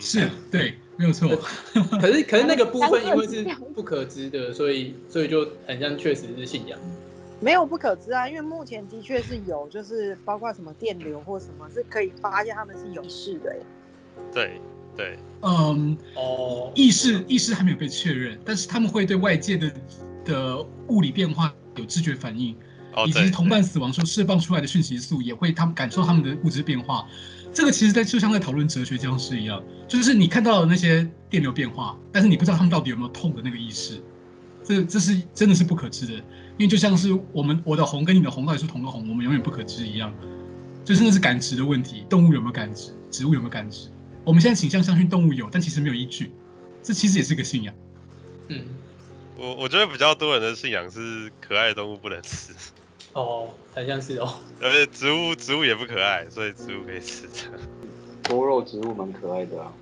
[0.00, 1.28] 是，对，没有错。
[2.00, 6.78] 可是可是那个部分因为是不可知的，所以所以就很像确实是信仰。
[7.40, 13.54] 没有不可知啊，因为目前的确是有，就是包括什么电流或什么是可以发现他们是有事的。
[14.32, 14.60] 对。
[14.96, 19.68] 对，嗯，哦，意识意识还没有被确认，但是他们会对外界的
[20.24, 22.56] 的物理变化有知觉反应，
[22.94, 27.08] 哦、以及同伴死亡时候释放出来的讯息素也会他们感受他们的物质变化。
[27.54, 34.02] 这个其实在就像在讨论哲学僵尸一样，就是你看到的那些电流变化，但是你不知道他们到底有没有痛的那个意识。
[34.64, 40.12] 这这是真的是不可知的，因为就像是我们我的红跟你的红到底是同个红，我们永远不可知一样。
[40.84, 43.88] 就是那是感知的问题，动物有没有感知，植物有没有感知？
[44.24, 46.32] 我们现在倾向相信动物有，但其实没有依据。
[46.82, 47.74] 这其实也是个信仰。
[48.48, 48.62] 嗯，
[49.36, 52.52] 我我觉得比较多人的信仰是可爱的动物不能吃。
[53.14, 54.34] 哦，好像是哦。
[54.60, 57.26] 而且植物植物也不可爱，所以植物可以吃。
[58.24, 59.72] 多肉植物蛮可爱的啊。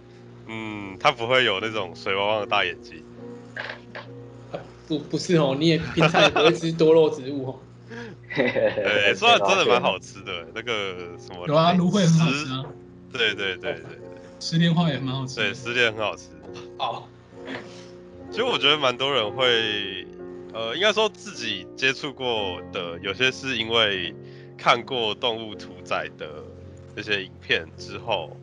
[0.47, 3.03] 嗯，它不会有那种水汪汪的大眼睛。
[4.89, 7.61] 不不是哦，你也平常也不会吃多肉植物哦。
[8.35, 11.47] 对，说真的蛮好吃的，那个什么。
[11.47, 12.65] 有啊，芦荟很好吃啊。
[13.13, 13.99] 对对对对对。
[14.41, 15.37] 石莲花也蛮好吃。
[15.37, 16.29] 对，石莲很好吃。
[16.77, 17.09] 好。
[18.31, 20.02] 其实我觉得蛮多人会，
[20.53, 24.15] 呃，应该说自己接触过的，有些是因为
[24.57, 26.45] 看过动物屠宰的
[26.95, 28.37] 那些影片之后，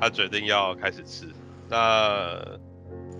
[0.00, 1.26] 他决定要开始吃。
[1.68, 2.40] 那，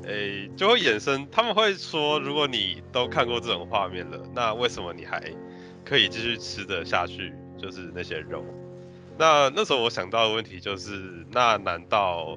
[0.04, 5.20] 诶，就会衍生，他们会说，如果你都看过这种画面了，那为什么你还
[5.84, 7.32] 可以继续吃得下去？
[7.58, 8.44] 就是那些肉。
[9.18, 12.36] 那那时候我想到的问题就是，那难道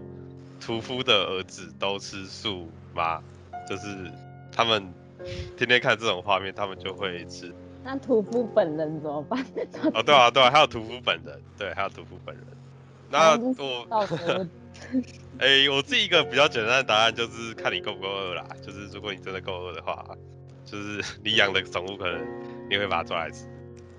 [0.59, 3.21] 屠夫的儿子都吃素吗？
[3.69, 4.11] 就是
[4.49, 4.91] 他们
[5.57, 7.53] 天天看这种画面，他们就会吃。
[7.83, 9.43] 那屠夫本人怎么办？
[9.93, 12.45] 哦，对啊，对啊，还有屠夫本人，对，还有屠夫本人。
[13.09, 13.87] 那我，
[15.39, 18.45] 哎、欸，我自己一个比较简单的答案就是看你够不够饿啦。
[18.61, 20.05] 就是如果你真的够饿的话，
[20.65, 22.21] 就是你养的宠物可能
[22.69, 23.47] 你会把它抓来吃。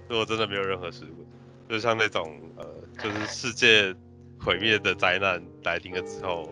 [0.08, 1.26] 如果真的没有任何食物，
[1.68, 2.66] 就像那种呃，
[3.02, 3.94] 就是世界
[4.38, 6.48] 毁灭的灾难来临了之后。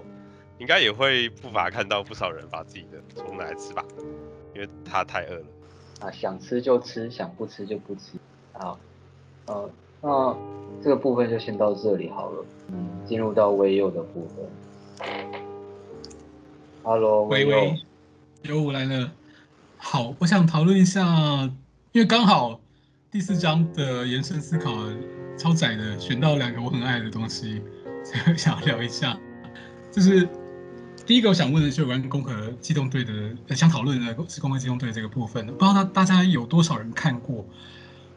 [0.58, 3.84] 应该也会不乏看到不少人把自己的宠物拿来吃吧，
[4.58, 5.44] 因为他太饿了。
[6.00, 8.18] 啊，想吃就吃，想不吃就不吃。
[8.52, 8.76] 好，
[9.46, 9.70] 呃，
[10.02, 10.36] 那
[10.82, 12.44] 这个部分就先到这里好了。
[12.72, 15.08] 嗯，进入到微幼的部分。
[16.82, 17.76] Hello，微微，
[18.42, 19.12] 有我来了。
[19.76, 21.04] 好，我想讨论一下，
[21.92, 22.58] 因为刚好
[23.12, 24.72] 第四章的延伸思考
[25.36, 27.62] 超窄的，选到两个我很爱的东西，
[28.02, 29.16] 所以想要聊一下，
[29.92, 30.28] 就是。
[31.08, 33.02] 第一个我想问的是有关《攻壳机动队》
[33.46, 35.46] 的，想讨论的是《攻壳机动队》这个部分。
[35.46, 37.46] 不知道大大家有多少人看过？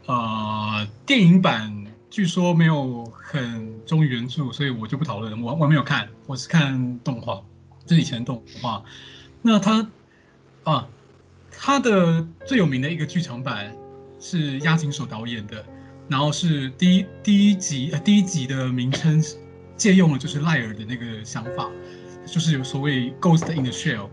[0.08, 5.42] 呃，电影版据说没有很忠于原著，所以我就不讨论。
[5.42, 7.42] 我我没有看，我是看动画，
[7.86, 8.84] 这是以前的动画。
[9.42, 9.88] 那他
[10.66, 10.86] 啊，
[11.50, 13.74] 他的最有名的一个剧场版
[14.20, 15.64] 是押井守导演的，
[16.10, 19.24] 然后是第一第一集呃第一集的名称
[19.78, 21.70] 借用了就是赖尔的那个想法。
[22.32, 24.08] 就是有所谓 ghost in the shell，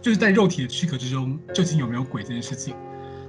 [0.00, 2.74] 就是在肉体的躯壳之中，究竟有没有鬼这件事情。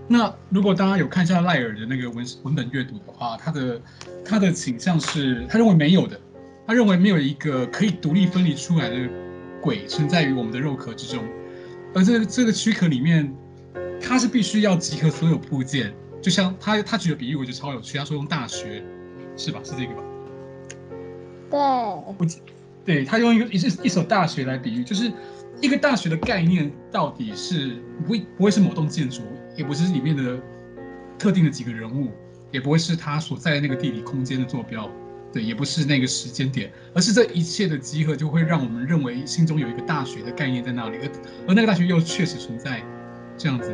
[0.08, 3.82] 那如果大家有看一下赖尔的那个文文本阅读的话，他的
[4.26, 6.20] 他的倾向是，他认为没有的，
[6.66, 9.08] 他认为没有一个可以独立分离出来的
[9.62, 11.24] 鬼存在于我们的肉壳之中，
[11.94, 13.32] 而这个这个躯壳里面，
[14.02, 18.84] 它是必须要集合所有部件，就像他他举的比喻，我觉得超有趣，他说用大学，
[19.38, 19.60] 是吧？
[19.64, 20.02] 是这个吧？
[21.52, 21.60] 对。
[21.60, 22.16] 我
[22.86, 23.56] 对，他用一个一
[23.86, 25.12] 一所大学来比喻，就是
[25.62, 29.22] 一个大学的概念到底是不会不会是某栋建筑，
[29.56, 30.38] 也不是里面的
[31.18, 32.10] 特定的几个人物，
[32.52, 34.92] 也不会是他所在的那个地理空间的坐标，
[35.32, 41.10] 对，也不是那个时间点，而是这一切的集合就会让我们认为心中有一个大学的概念在那里，而
[41.48, 42.84] 而那个大学又确实存在，
[43.38, 43.72] 这样子，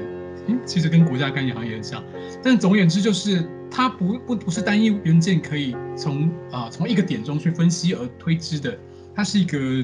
[0.47, 2.03] 嗯，其实跟国家概念好像也很像，
[2.43, 8.77] 但总而言之就是它不不不是单一元件可以从啊、从一个点中去分析而推知的。
[9.19, 9.83] 它是一个，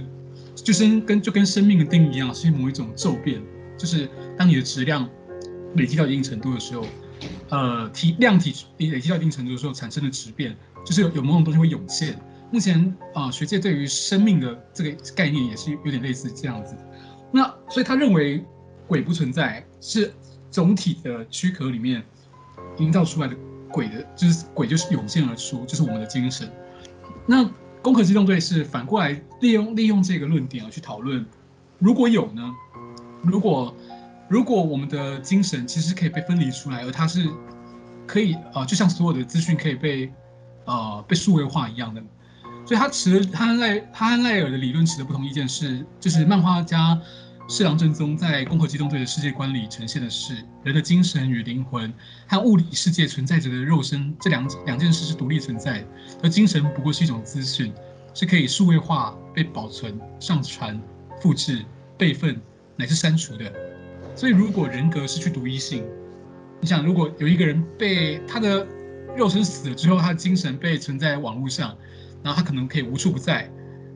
[0.55, 3.43] 就是跟就跟生命的定义一样，是某一种骤变，
[3.77, 4.07] 就是
[4.37, 5.09] 当你的质量
[5.75, 6.85] 累积到一定程度的时候，
[7.49, 10.55] 呃，体量体累积到一定程度的时候产生的质变，
[10.85, 12.17] 就是有有某种东西会涌现。
[12.49, 16.73] 目前啊、学界对于生命的这个概念也是有点类似这样子。
[17.29, 18.41] 那所以他认为
[18.87, 20.13] 鬼不存在，是
[20.49, 22.01] 总体的躯壳里面
[22.77, 23.35] 营造出来的
[23.69, 26.49] 鬼的，就是鬼就是涌现而出，就是我们的精神。
[27.27, 27.51] 那。
[27.85, 29.11] 攻壳机动队是反过来
[29.41, 31.23] 利用利用这个论点而去讨论，
[31.77, 32.41] 如果有呢？
[33.21, 33.75] 如果
[34.27, 37.29] 如果我们的精神其实可以被分离出来，而它是
[38.07, 40.11] 可以、呃，就像所有的资讯可以被、
[40.65, 42.01] 呃、被数位化一样的，
[42.65, 46.99] 所以他持他和赖他和赖尔的理论持的不同意见是，就是漫画家。
[47.47, 50.33] 侍郎正宗在《攻壳机动队》的世界观里呈现的是
[50.63, 51.93] 人的精神与灵魂
[52.27, 55.87] 和物理世界存在着的肉身这两两件事是独立存在的，
[56.23, 57.71] 而精神不过是一种资讯，
[58.15, 60.81] 是可以数位化、被保存、上传、
[61.21, 61.63] 复制、
[61.99, 62.41] 备份
[62.75, 63.53] 乃至删除的。
[64.15, 65.85] 所以如果人格失去独一性，
[66.61, 68.65] 你想，如果有一个人被他的
[69.15, 71.77] 肉身死了之后，他的精神被存在网络上，
[72.23, 73.47] 然后他可能可以无处不在，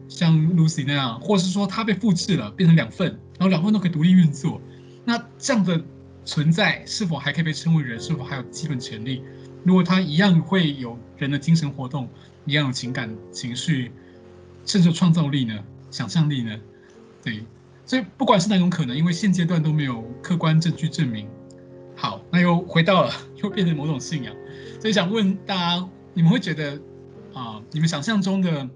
[0.07, 4.61] 像 Lucy 那样，或是说他被复制了，变成两份，然后两份都可以独立运作，
[5.05, 5.81] 那这样的
[6.25, 7.99] 存在是否还可以被称为人？
[7.99, 9.23] 是否还有基本权利？
[9.63, 12.07] 如果他一样会有人的精神活动，
[12.45, 13.91] 一样有情感情绪，
[14.65, 15.57] 甚至创造力呢？
[15.89, 16.59] 想象力呢？
[17.23, 17.43] 对，
[17.85, 21.27] 所以不管是哪种可能，因为现阶段都没有客观证据证明。
[21.95, 23.11] 好，那又回到了，
[23.41, 24.35] 又变成某种信仰。
[24.79, 26.79] 所以想问大家，你们会觉得
[27.33, 28.69] 啊、你们想象中的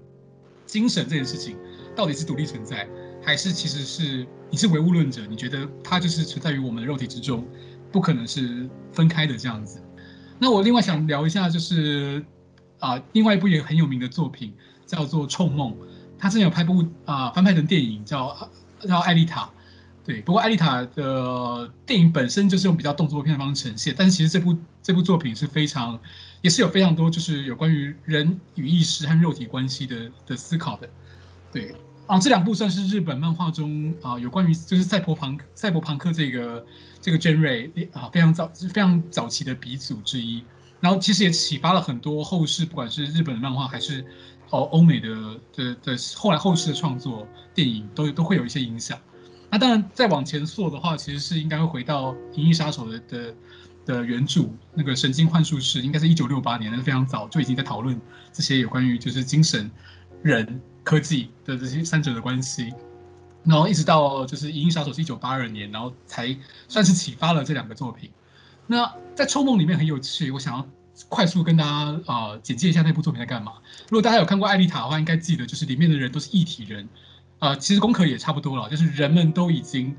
[0.66, 1.56] 精神这件事情，
[1.94, 2.88] 到底是独立存在，
[3.24, 5.26] 还是其实是你是唯物论者？
[5.26, 7.46] 你觉得它就是存在于我们的肉体之中，
[7.90, 9.80] 不可能是分开的这样子？
[10.38, 12.24] 那我另外想聊一下，就是
[12.80, 14.52] 啊、另外一部也很有名的作品
[14.84, 15.72] 叫做《臭梦》，
[16.18, 18.50] 他之前有拍部啊、翻拍成电影叫
[18.80, 19.42] 叫《艾丽塔》。
[20.04, 25.98] 对，不过艾丽塔的电影本身就是用比较动作片的方式呈现，但是其实这部这部作品是非常，
[26.42, 30.86] 也是有非常多就是有关于人与意识和肉体关系的的思考的。
[31.50, 31.74] 对，
[32.06, 36.64] 啊，这两部算是日本漫画中啊有关于就是赛博朋赛博朋克这个
[37.00, 40.42] 这个 genre 啊非常早非常早期的鼻祖之一。
[40.80, 44.04] 然后其实也启发了很多后世，不管是日本的漫画还是
[44.50, 48.98] 哦欧美的的的后来后世的创作电影，都都会有一些影响。
[49.50, 53.34] 那当然，再往前溯的话，其实是应该会回到《银翼杀手》的的
[53.86, 54.42] 的原著
[54.74, 57.98] 那个神经幻术师，应该是一九六八年，那是非常早就已经在讨论
[58.30, 59.70] 这些有关于就是精神、
[60.22, 62.72] 人、科技的这些三者的关系。
[63.42, 66.34] 然后一直到就是《银翼杀手》是一九八二年，然后才
[66.68, 68.10] 算是启发了这两个作品。
[68.66, 70.66] 那在《臭梦》里面很有趣，我想要
[71.08, 71.70] 快速跟大家
[72.06, 73.54] 啊、呃、简介一下那部作品在干嘛。
[73.90, 76.88] 如果大家有看过《艾丽塔》的话，应该记得就是里面的人都是异体人。
[77.40, 79.94] 啊、其实功课也差不多了，就是人们都已经，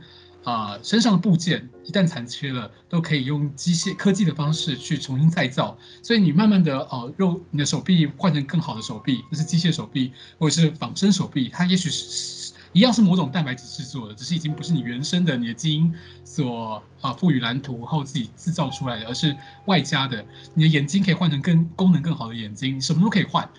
[0.46, 5.76] 啊、身上的部件一旦残缺了，都可以用机械科技的方式去重新再造。
[6.04, 15.92] 所以你慢慢的，哦、肉你的手臂换成更好的手臂，就是机械手臂或者是仿生手臂，它也许是一样是某种蛋白质制作的，只是已经不是你原生的你的基因
[16.24, 19.36] 所啊赋予蓝图后自己制造出来的，而是
[19.66, 20.24] 外加的。
[20.54, 23.50] 你的眼睛可以换成更功能更好的眼睛，什么都可以换。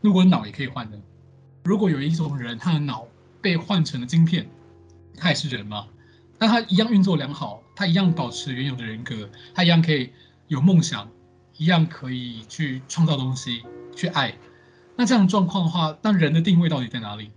[0.00, 0.96] 如果脑也可以换的，
[1.64, 3.04] 如果有一种人他的脑。
[3.40, 4.50] 被换成了晶片，
[5.16, 5.86] 他也是人吗？
[6.38, 10.10] 那他一样运作良好，他一样保持原有的人格，他一样可以
[10.46, 11.08] 有梦想，
[11.56, 13.64] 一样可以去创造东西，
[13.96, 14.34] 去爱。
[14.96, 17.30] 那这样状况的话，那人的定位到底在哪里？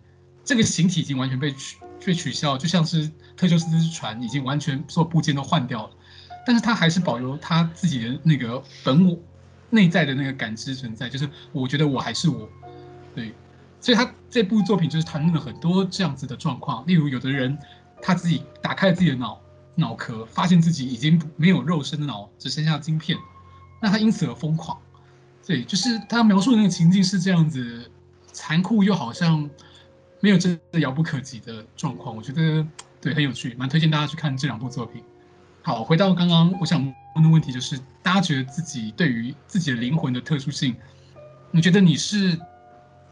[0.44, 5.92] 这个形体已经完全被取被取消，就像是特修斯之船已经完全所有部件都换掉了，
[6.46, 9.18] 但是他还是保留他自己的那个本我
[9.70, 12.50] 内在的那个感知存在，就是我觉得我还是我，
[13.16, 13.34] 对。
[13.80, 17.58] 所以他这部作品就是谈论了很多这样子的状况，例如有的人
[18.02, 19.42] 他自己打开了自己的脑
[19.76, 23.18] 脑壳，发现自己已经没有肉身的脑，只剩下晶片，
[23.82, 24.78] 那他因此而疯狂。
[25.46, 27.90] 对，就是他描述的那个情境是这样子
[28.32, 29.50] 残酷又好像
[30.20, 32.66] 没有真的遥不可及的状况，我觉得
[33.00, 35.04] 对很有趣，蛮推荐大家去看这两部作品。
[35.62, 36.82] 好，回到刚刚我想
[37.16, 40.76] 问的问题，就是大家觉得自己对于自己的灵魂的特殊性，
[41.52, 42.40] 你觉得你是？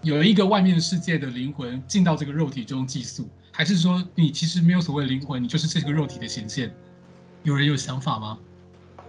[0.02, 3.30] 有一个外面世界的灵魂进到这个肉体中寄宿，
[3.60, 6.74] 还是说你其实没有所谓的灵魂，你就是这个肉体的显现？
[7.44, 8.40] 有人有想法吗？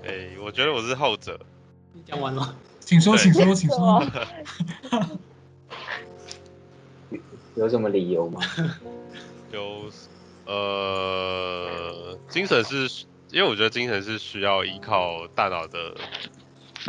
[0.03, 1.39] 哎、欸，我觉得我是后者。
[1.93, 4.05] 你讲完了，请说，请说，请说。
[7.55, 8.41] 有什么理由吗？
[9.55, 9.85] 有，
[10.47, 15.95] 呃，精神是，因为我觉得精神是需要依靠大脑的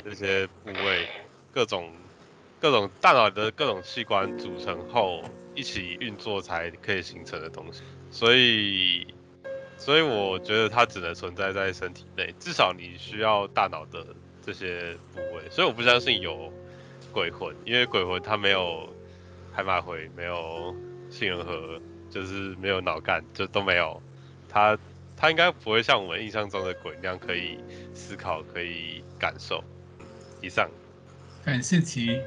[0.04, 1.08] 这些部位，
[1.54, 1.92] 各种。
[2.60, 9.06] 各种大脑的各种器官组成后一起运作才可以形成的东西，所以，
[9.78, 14.06] 所以我觉得它只能存在在身体内，至少你需要大脑的
[14.42, 16.52] 这些部位，所以我不相信有
[17.12, 18.88] 鬼魂，因为鬼魂它没有
[19.52, 20.76] 海马回，没有
[21.10, 24.02] 杏仁核，就是没有脑干，就都没有，
[24.48, 24.78] 它
[25.18, 27.60] 它应该不会像我们印象中的鬼那样可以
[27.94, 29.64] 思考，可以感受。
[30.42, 30.70] 以上，
[31.46, 32.20] 感谢其。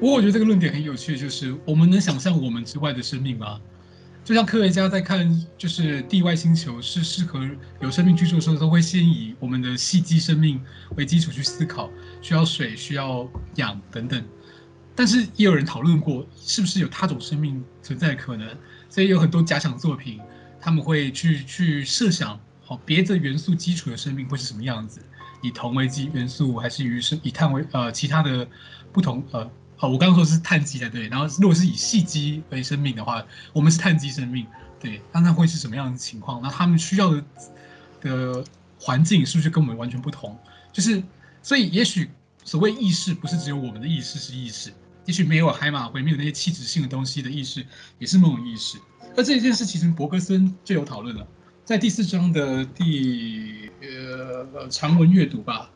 [0.00, 3.60] 不过我觉得这个论点很有趣，就是我们能想象我们之外的生命吗？
[4.24, 7.46] 就像科学家在看，就是地外星球是适合
[7.80, 10.58] 有生命居住的时候，都会先以我们的细肌生命
[10.96, 11.90] 为基础去思考，
[12.22, 14.24] 需要水、需要氧等等。
[14.94, 18.48] 但是也有人讨论过，是不是有他种生命存在的可能？
[18.88, 20.20] 所以有很多假想作品，
[20.60, 25.00] 他们会去去设想，好别的元素基础的生命会是什么样子？
[25.42, 28.48] 以铜为基元素，还是以是以碳为呃其他的
[28.90, 29.50] 不同呃？
[29.76, 31.08] 好，我刚刚说是碳基才对。
[31.08, 34.46] 然后，如果是以细基为生命的话，我们是碳基生命，
[34.78, 35.00] 对。
[35.12, 36.40] 那那会是什么样的情况？
[36.42, 37.24] 那他们需要的
[38.00, 38.44] 的
[38.78, 40.38] 环境是不是跟我们完全不同？
[40.72, 41.02] 就是
[41.42, 42.10] 所以也许
[42.44, 44.72] 所谓意识不是只有我们的意识是意识，
[45.06, 47.64] 也许没有海马回没有那些气质性的东西的意识
[47.98, 48.78] 也是某种意识。
[49.16, 51.26] 而这一件事其实柏格森就有讨论了，
[51.64, 55.70] 在第四章的第呃长文阅读吧，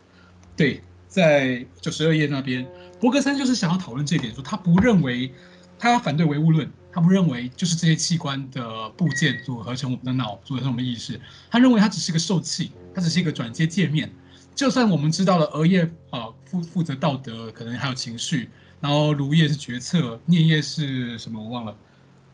[0.57, 2.67] 对，在九十二页那边，
[3.01, 5.33] 柏格森就是想要讨论这一点，说他不认为
[5.79, 6.71] 他反对唯物论。
[6.91, 11.21] 他不认为就是这些器官的部件组合成我们的脑，组合成我们意识。
[11.49, 14.11] 他认为它只是个受器，它只是一个转接界面。
[14.53, 18.49] 就算我们知道了额叶啊负负责道德，可能还有情绪，
[18.81, 21.77] 然后颅叶是决策，颞叶是什么我忘了。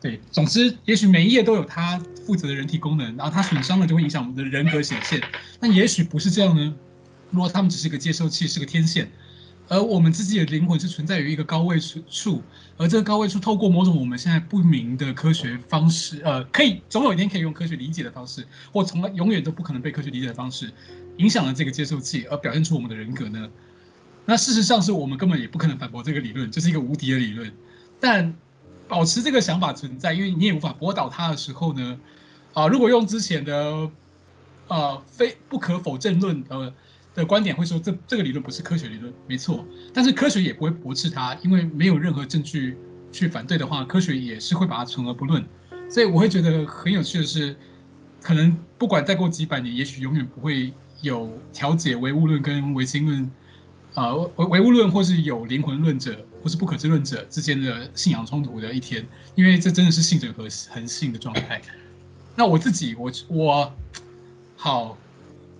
[0.01, 5.21] 对，总之也许每一页都有它负责的人体功能，然后它损伤了就会影响我们的人格显现。
[5.59, 6.73] 那也许不是这样呢？
[7.29, 9.11] 如果他们只是一个接收器，是个天线。
[9.67, 12.43] 而我们自己的灵魂是存在于一个高位处，
[12.77, 20.71] 而这个高位处透过某种我们现在不明的科学方式，呃，可以总有一天可以用科学理解的方式，或从来永远都不可能被科学理解的方式，
[21.17, 23.49] 影响了这个接受器，而表现出我们的人格呢？
[24.25, 27.51] 那事实上是我们根本也不可能反驳这个理论，这是一个无敌的理论。
[27.99, 28.35] 但
[28.87, 31.99] 保持这个想法存在，因为你也无法驳倒它的时候呢，
[32.53, 33.89] 啊、如果用之前的，
[34.67, 36.71] 呃，非不可否认论，呃。
[37.15, 42.77] 的观点会说，这这个理论不是科学理论，没错，但是科学也不会驳斥它，因为没有任何证据
[43.09, 45.43] 去反对的话，科学也是会把它存而不论。
[45.89, 47.55] 所以我会觉得很有趣的是，
[48.21, 53.23] 可能不管再过几百年，也许永远不会有调解唯物论跟唯心论，
[53.93, 61.61] 啊、呃，唯唯物论或是有灵魂论者或是不可知论者之间的信仰冲突的一天，因为这真的是信者和恒信的状态。
[62.35, 63.73] 那我自己，我我
[64.57, 64.97] 好。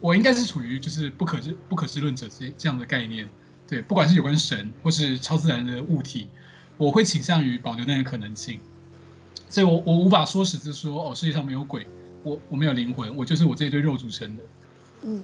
[0.06, 3.28] 我应该是处于就是不可知不可知论者这这样的概念，
[3.68, 6.28] 对，不管是有关神或是超自然的物体，
[6.78, 8.60] 我会倾向于保留那个可能性，
[9.50, 11.88] 所以我我无法说实是说哦，世界上没有鬼，
[12.22, 14.44] 我我没有灵魂，我就是我这一堆肉组成的。
[15.02, 15.24] 嗯，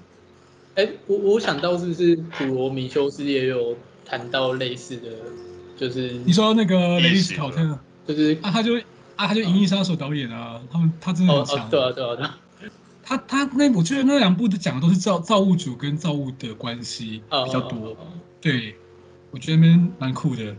[0.74, 5.10] 哎，我我想到是不是普罗米修斯也有谈到类似的，
[5.78, 7.78] 就是你说那个雷利斯考特，
[8.08, 8.76] 就是啊，他就
[9.16, 12.38] 啊，他就《银翼杀手》导演啊，他们他真的很强，哦哦，对啊对啊对啊。
[13.12, 18.08] 他他那我觉得那两部的讲的都是造造物主跟造物的关系比较多，oh, oh, oh, oh.
[18.40, 18.74] 对，
[19.32, 20.56] 我觉得那边蛮酷的。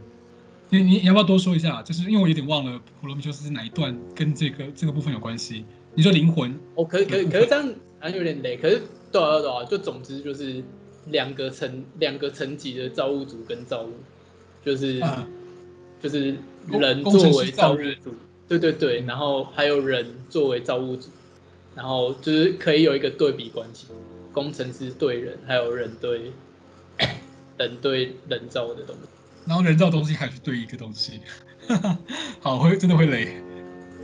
[0.68, 1.82] 你你你要不要多说一下？
[1.82, 5.64] 就是因为我有点忘了普罗米修斯是哪一段跟这个这个部分有关系。
[5.94, 6.54] 你说灵魂？
[6.74, 7.66] 哦，可以可以，可是这样
[7.98, 8.58] 好像有点累。
[8.58, 10.62] 可是对啊对啊，就总之就是
[11.06, 13.92] 两个层两个层级的造物主跟造物，
[14.62, 15.26] 就是、啊、
[16.02, 16.36] 就是
[16.68, 18.14] 人作为造物主，
[18.46, 21.08] 对对对，然后还有人作为造物主。
[21.74, 23.86] 然后就是可以有一个对比关系，
[24.32, 26.32] 工程师对人，还有人对
[27.58, 29.08] 人对人造的东西，
[29.46, 31.20] 然后人造东西还是对一个东西，
[32.40, 33.36] 好会真的会累。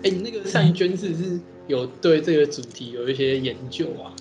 [0.03, 4.13] 哎，你那个善娟是不是有对这个主题有一些研究啊？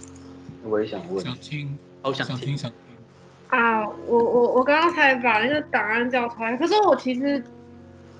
[0.63, 3.59] 我也想问，想听，好想听想听想听。
[3.59, 7.41] 啊，我我我刚刚才把那个档案叫出来，可是我其实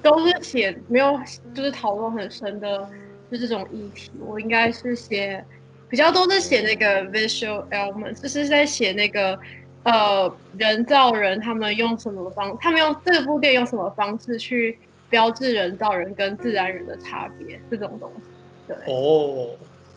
[0.01, 1.19] 都是写没有，
[1.53, 2.89] 就是讨论很深的。
[3.29, 5.43] 就这种议题，我应该是写
[5.89, 9.37] 比较多是写那个 visual elements，就是在写那个
[9.83, 18.23] 呃人造人他们用什么方，他们用这部电影用什么方式去标志人造人跟自然人的差别这种东西。
[18.65, 19.49] 对哦，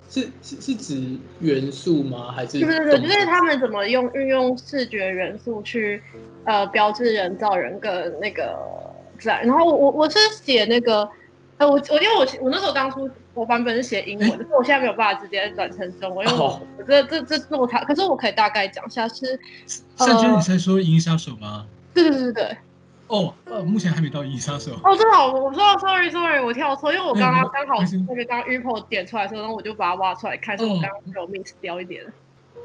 [0.09, 2.33] 是是是指元素吗？
[2.33, 6.03] 还是对对对，就是他们怎么用运用视觉元素去
[6.47, 8.59] 呃标志人造人跟那个
[9.21, 9.47] 自然。
[9.47, 11.09] 然后我我是写那个。
[11.61, 19.39] 呃，我我因为我我那时候当初我版本是写英文，可是我现在没有办法直接转成中文，因为我这这这做它，可是我可以大概讲一下是。
[19.97, 21.67] 善娟，你在说《银翼杀手》吗？
[21.95, 22.57] 对对对对对。
[23.07, 24.73] 哦，呃，目前还没到《银翼杀手》。
[24.85, 32.05] 哦，真的，我说 sorry sorry，我跳错，因为我刚刚刚好那个刚刚 report 点出来的时候，然后我就把它挖出来看，所以我刚刚有 miss 掉一点。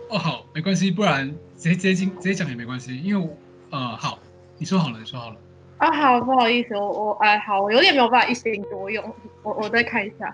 [0.09, 1.27] 哦，好，没关系，不然
[1.57, 3.29] 直接直接进直接讲也没关系，因为
[3.71, 4.19] 呃，好，
[4.59, 5.35] 你说好了，你说好了。
[5.77, 9.03] 啊，好，不好意思，我我哎，好，我有点没有办法一心多用，
[9.41, 10.33] 我我再看一下，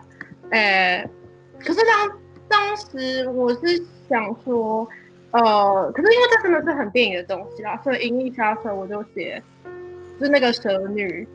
[0.51, 1.09] 哎，
[1.59, 2.11] 可是当
[2.47, 4.87] 当时我是想说，
[5.31, 9.41] 呃，可是因为这真的是很电影的东西啦，所以《银翼杀手》我就写，
[10.19, 11.27] 就是那个蛇女，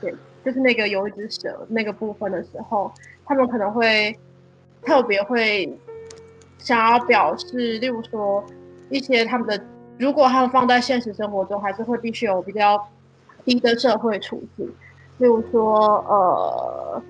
[0.00, 0.14] 对，
[0.44, 2.92] 就是那个有一只蛇那个部分的时候，
[3.26, 4.16] 他们可能会
[4.82, 5.76] 特别会
[6.58, 8.44] 想要表示，例如说
[8.88, 9.62] 一些他们的，
[9.98, 12.88] 如果他们放在现实生活中，还是会必须有比较。
[13.42, 14.66] 低的社会处境，
[15.16, 17.02] 例如说，呃，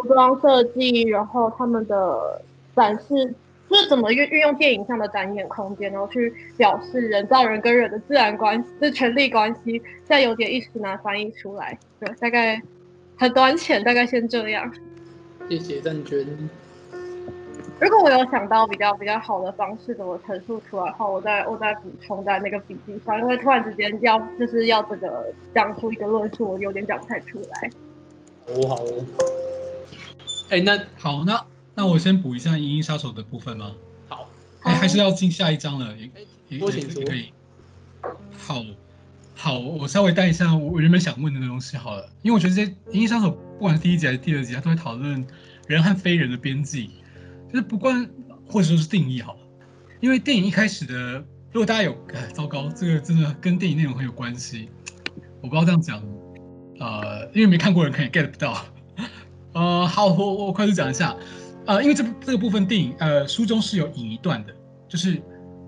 [0.00, 2.40] 服装设计，然后他们的
[2.74, 3.34] 展示，
[3.68, 12.60] 就是怎么运运用电影上的展演空间，然后去表示人造人跟人的自然关系，这权力关系，现在有点一时难翻译出来，对，大概
[13.16, 14.72] 很短浅，大概先这样。
[15.48, 16.26] 谢谢郑娟。
[17.80, 27.70] 如果我有想到比较比较好的方式怎么陈述出来的话，我再我再补充在那个笔记上，因为突然之间要就是要这个讲出一个论述，我有点讲不太出来。
[28.46, 29.41] 哦，好哦。
[30.52, 31.42] 哎，那好，那
[31.74, 33.72] 那我先补一下《银翼杀手》的部分吗？
[34.06, 34.28] 好。
[34.64, 36.10] 哎，还是要进下一章了，也
[36.50, 36.58] 也。
[36.58, 37.32] 可以。
[38.36, 38.62] 好，
[39.34, 45.26] 好，我稍微带一下我原本想问的东西好了，因为我觉得这《银翼杀手》不管是第一集还是第二集，它都会讨论
[45.66, 46.90] 人和非人的边际。
[47.50, 48.06] 就是不关，
[48.46, 49.40] 或者说是定义好了，
[50.00, 54.68] 因为电影一开始的，如果大家有，哎，糟糕，这个真的跟电影内容很有关系，
[55.40, 56.02] 我不知道这样讲，
[56.78, 58.66] 呃，因为没看过人可以 get 不到，
[59.54, 61.16] 呃，好，我我快速讲一下，
[61.66, 64.54] 呃，因为这这个部分电影，呃，书中是有引一段的，
[64.88, 65.22] 就是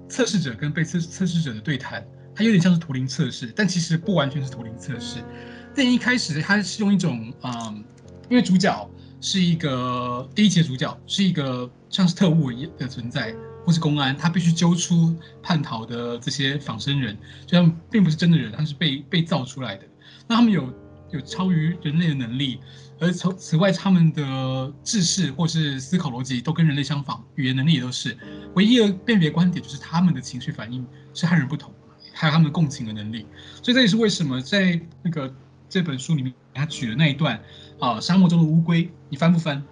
[0.09, 5.21] 测试者跟被测测试者的对谈，它有点像是图灵测试，但其实不完全是图灵测试。
[5.75, 7.85] 电影一开始它是用一种，嗯、
[8.29, 8.91] 因为主角。
[9.21, 13.35] 是一个第一集的主角，是一个像是特务一样的存在，
[13.65, 17.17] 或是公安，他必须揪出叛逃的这些仿生人，
[17.47, 19.85] 就像并不是真的人，他是被被造出来的。
[20.29, 20.71] 那他们有
[21.11, 22.61] 有超于人类的能力，
[23.05, 28.17] 而从此外，他们的知识或是思考逻辑都跟人类相仿，语言能力也都是。
[28.55, 31.71] 唯一的辨别观点就是他们的情绪反应是和人不同，
[32.15, 33.27] 还有他们共情的能力。
[33.63, 35.33] 所以这也是为什么在那个
[35.69, 37.39] 这本书里面，他举的那一段。
[37.81, 39.63] 啊，沙漠中的乌龟，你翻不翻？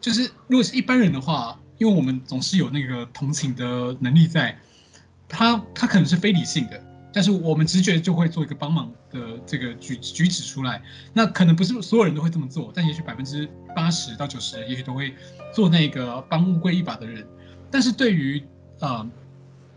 [0.00, 4.58] 就是如果是一般人的话，因为我们总是有那个同情的能力在，
[5.28, 6.83] 他他可能是非理性的，
[7.14, 10.82] 但是我们直觉就会做一个帮忙的这个举举止出来。
[11.12, 15.14] 那可能不是所有人都会这么做，但也许百分之八十到九十，也许都会
[15.54, 17.24] 做那个帮乌龟一把的人。
[17.70, 18.42] 但是对于
[18.80, 19.08] 呃，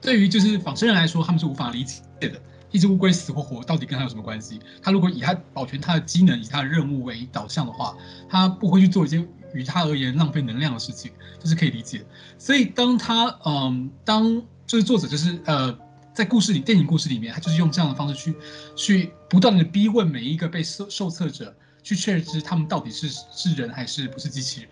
[0.02, 2.42] 对于就是仿生人来说，他们是无法理解的。
[2.70, 4.60] 一只乌龟死或活，到底跟他有什么关系？
[4.82, 7.96] 他如果以他保全他的机能，以他的任务为导向的话，
[8.28, 11.10] 他不会去做一些与他而言浪费能量的事情，
[11.40, 12.06] 这是可以理解。
[12.38, 15.72] 所以当他嗯，当就是作者就是呃，
[16.18, 18.36] 在故事里电影故事里面，他就是用这样的方式去
[18.76, 24.70] 去不断的逼问每一个被受受测者，去确知他们到底是是人还是不是机器人。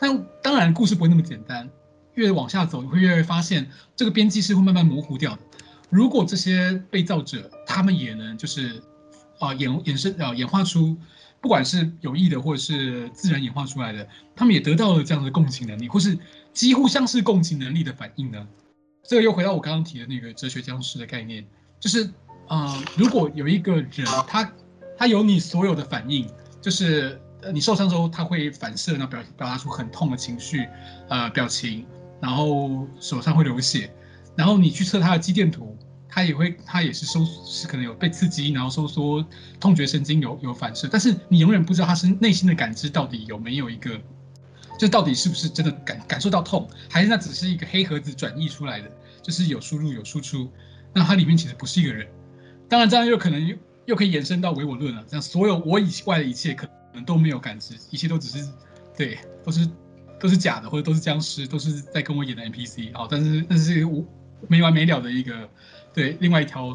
[0.00, 1.70] 但当然，故事不会那么简单，
[2.14, 5.38] 越往下走，你会越来越发现这个边际是会慢慢模糊掉的。
[5.88, 8.82] 如果这些被造者，他们也能就是，
[9.38, 10.96] 啊、呃、演衍生啊、演化出，
[11.40, 14.04] 不管是有意的或者是自然演化出来的，
[14.34, 16.18] 他们也得到了这样的共情能力，或是
[16.52, 18.48] 几乎像是共情能力的反应呢？
[19.08, 21.42] 这个又回到我刚刚提的那个哲学僵尸的概念，
[21.80, 22.10] 就是、
[22.46, 24.52] 呃，如果有一个人，他
[24.98, 26.28] 他有你所有的反应，
[26.60, 30.68] 就是呃你受伤之后他会反射，然后表表达出很痛的情绪，
[31.08, 31.86] 呃表情，
[32.20, 33.90] 然后手上会流血。
[34.36, 35.74] 然后你去测他的肌电图，
[36.06, 39.24] 他也会，他也是收，是可能有被刺激，然后收缩，
[39.58, 43.98] 痛觉神经有有反射，但是你永远不知道他是内心的感知到底有没有一个，
[44.78, 48.90] 这到底是不是真的感感受到痛，还是那只是一个黑盒子转译出来的，
[49.20, 50.48] 就是有输入有输出，
[50.94, 52.06] 那它里面其实不是一个人。
[52.68, 53.56] 当然这样又可能又
[53.86, 58.48] 又可以延伸到唯我论了，这样所有我以外的一切可能都没有感知，一切都只是
[58.96, 59.68] 对，都是
[60.20, 64.04] 都是假的，或者都是僵尸，都是在跟我演的 NPC 啊，但是但是我。
[64.46, 65.48] 没完没了的一个，
[65.92, 66.72] 对，另外一条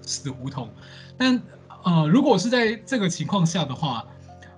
[0.00, 0.70] 死胡同。
[1.18, 1.38] 但
[1.82, 4.06] 呃，如果是在这个情况下的话，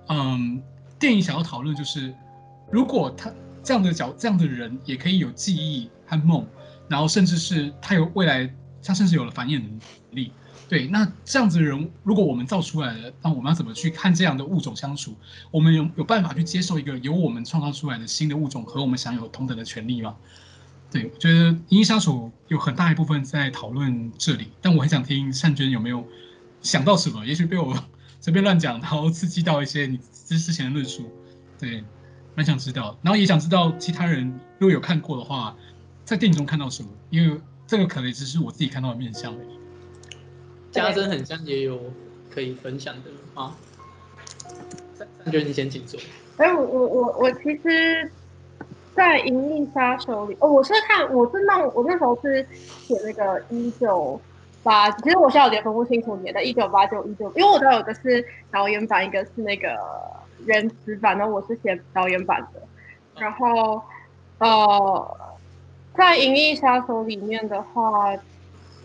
[0.06, 0.62] 嗯，
[0.96, 2.14] 电影想要讨论就是，
[2.70, 3.32] 如果他
[3.62, 6.46] 这样的角这样的人也可以有记忆和梦，
[6.88, 8.52] 然后甚至是他有未来，
[8.82, 9.80] 他甚至有了繁衍能
[10.10, 10.32] 力。
[10.68, 15.14] 对，那这样子的人，如果我们造出来了，那我们要怎么去看这样的物种相处？
[15.52, 20.16] 我们有有办法去接受一个由我们创造出来的新的物种和我们享有同等的权利吗？
[20.90, 22.14] 对，我觉得《银翼杀手》
[22.48, 26.04] 有很大一部分在讨论这里，但我很想听善娟有没有
[26.62, 27.72] 想到什么，也许被我
[28.20, 31.08] 随便乱讲，然后刺激到一些你之之前的论述，
[31.60, 31.84] 对，
[32.36, 35.56] 蛮想知道，然后也想知道其他人如果有看过的话，
[36.04, 39.58] 在电影中看到什么，因为这个可能只是我自己看到的面相而已。
[40.70, 41.80] 家珍很像也有
[42.30, 43.56] 可以分享的啊，
[44.96, 45.98] 善善娟你先请坐。
[46.36, 48.08] 哎，我我我我其实。
[48.94, 54.18] 在《银翼杀手》里，哦，我是看，我是那我那时候是写那个一九
[54.62, 59.76] 八，其实我现在有点分不清楚年的，一九八九一九，因为我都有一个是导演版，一个是那个
[60.44, 62.62] 原词版，然后我是写导演版的。
[63.18, 63.82] 然后，
[64.38, 65.16] 呃，
[65.94, 68.14] 在《银翼杀手》里面的话，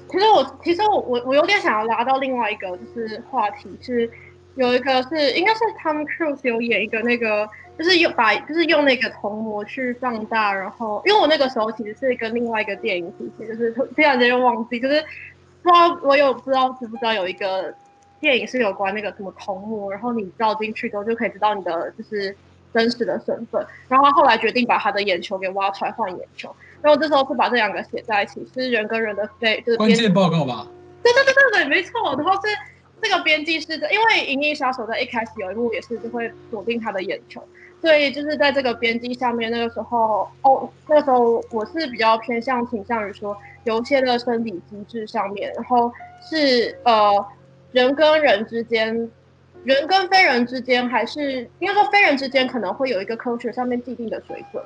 [0.09, 4.09] 其实我其实我我我有点想要拉到另外一个就是话题，是
[4.55, 7.49] 有一个是应该是 Tom Cruise 有演一个那个。
[7.77, 15.03] 就是用把，就是用那个虹膜去放大，然后因为我那个时候其实是跟另外一个电影一起，就是突然间又忘记，就是
[15.63, 17.73] 不知道我有不知道知不知道有一个
[18.21, 22.33] 电影是有关那个什么虹膜，然后你照进去之后就可以知道你的就是
[22.73, 30.67] 真实的身份，然后他后来决定把他的眼球给挖出来换眼球，然后这时候是把这两个写在一起，是人跟人的非就是关键报告吧？
[31.03, 32.15] 对对对对对，没错。
[32.15, 32.47] 然后是
[33.01, 37.43] 这个编辑是的，因为《银翼杀手》在一开始有一幕也是就会锁定他的眼球，
[37.81, 45.91] 所以就是在这个编辑下面，那个时候哦，那个时候我是比较偏向倾向于说，有些的生理机制上面，然后
[46.29, 47.25] 是呃
[47.71, 49.09] 人跟人之间。
[49.63, 54.63] 人跟非人之间，还是应该说非人之间，可能会有一个科学上面既定的水准，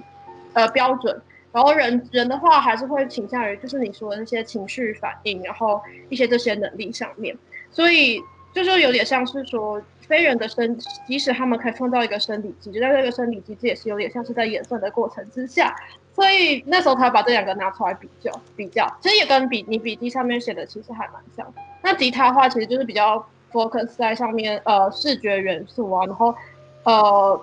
[0.54, 1.22] 呃标准。
[1.52, 7.38] 然后人人的话，还是会倾向于就是你说的那些情绪反应，然后一些这些能力上面。
[7.72, 8.22] 所以
[8.54, 15.76] 就是有点像是说，非人的生，即使他们可以创造一个生理机制，但这个生理机制也是有点像是在演算的过程之下。
[16.14, 21.54] 所以那时候他把这两个拿出来比较比较，其实也跟笔你笔记上面写的其实还蛮像。
[21.86, 23.26] 那吉他的话，其实就是比较。
[23.52, 26.36] focus 在上面，呃，视觉元素啊，然后，
[26.84, 27.42] 呃，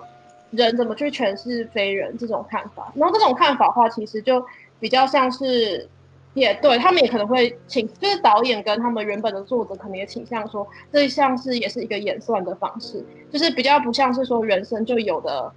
[0.51, 4.45] 人怎么去诠释非人这种看法，然后这种看法的话，其实就
[4.79, 5.89] 比较像是，
[6.35, 15.51] 也对他们也可能会倾，就是导演跟他们原本的作者可能也倾向说，这像是也是一个演算的方式，就是比较不像是说原生就有的，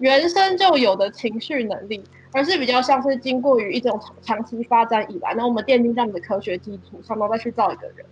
[0.00, 2.04] 原生就有的情绪能力，
[2.34, 8.04] 而是比较像是经过于一种长期发展以来，那我们奠定这样的科学基础上，然后再去造一个人。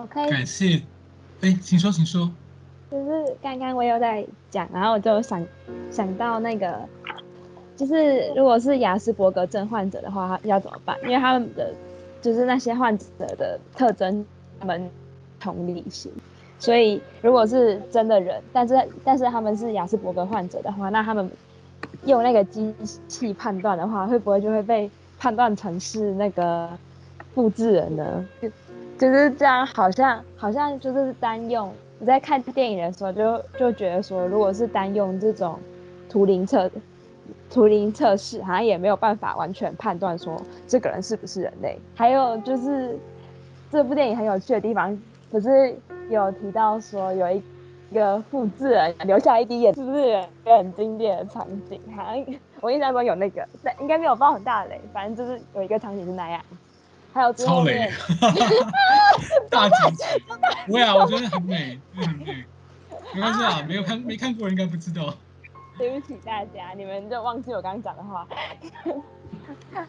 [0.00, 0.80] OK，感谢。
[1.40, 2.30] 哎，请说，请说。
[2.88, 5.44] 就是刚刚我有在讲，然后我就想
[5.90, 6.78] 想到那个，
[7.76, 10.96] 就是如果是雅斯伯格症患者的话，要怎么办？
[11.02, 11.74] 因为他们的
[12.22, 13.04] 就是那些患者
[13.36, 14.24] 的特征，
[14.60, 14.88] 他们
[15.40, 16.12] 同理心，
[16.60, 21.28] 所以如果是真的人，但是但是他们是雅斯伯格患者的话，那他们
[22.04, 22.72] 用那个机
[23.08, 24.88] 器判断的话，会不会就会被
[25.18, 26.70] 判断成是那个
[27.34, 28.24] 复制人呢？
[28.98, 31.72] 就是这样，好像好像就是单用。
[32.00, 35.58] 我在看电影的时候就，就觉得说，如果是单用这种
[36.08, 36.68] 图灵测
[37.48, 41.78] 图灵测试，好像也没有办法完全判断说这个人是不是人类。
[41.94, 42.98] 还有就是
[43.70, 45.00] 这部电影很有趣的地方，
[45.30, 45.76] 可是
[46.10, 47.42] 有提到说有一
[47.94, 50.12] 个复制人留下一滴眼，是不是一
[50.44, 51.80] 个很经典的场景？
[51.96, 52.24] 好像
[52.60, 56.40] 我印象中有那个，但应该没有爆很大的雷，反正就是有一个场景是那样。
[57.12, 57.90] 还有超雷，
[59.50, 60.22] 大结局，
[60.66, 62.44] 不会啊，我觉得很美，很美，
[63.14, 65.14] 没关系啊，没有看没看过应该不知道。
[65.76, 68.26] 对不起大家，你们就忘记我刚刚讲的话。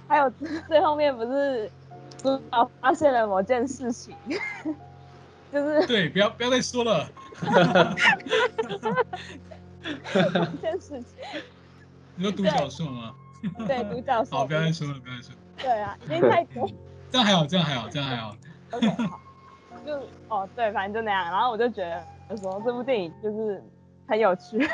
[0.07, 0.31] 还有
[0.67, 1.69] 最后面不是
[2.17, 4.15] 主角发现了某件事情，
[5.51, 7.09] 就是对，不要不要再说了。
[7.41, 7.51] 某
[10.61, 11.05] 件事情，
[12.15, 13.13] 你说独角兽吗？
[13.67, 14.37] 对，独角兽。
[14.37, 15.33] 好，不要再说了，不要再说。
[15.57, 16.69] 对啊，因为太多。
[17.11, 18.36] 这样还好，这样还好，这样还好。
[18.72, 19.19] OK，好，
[19.84, 21.26] 就哦，对，反正就那样。
[21.31, 21.81] 然后我就觉
[22.27, 23.64] 得说这部电影就是
[24.07, 24.69] 很有趣，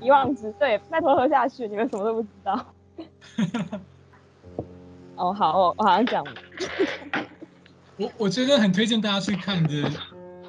[0.00, 2.66] 遗忘之对，拜托喝下去，你们什么都不知道。
[5.16, 6.24] 哦，好，我我好像讲。
[7.98, 9.90] 我我觉得很推荐大家去看的，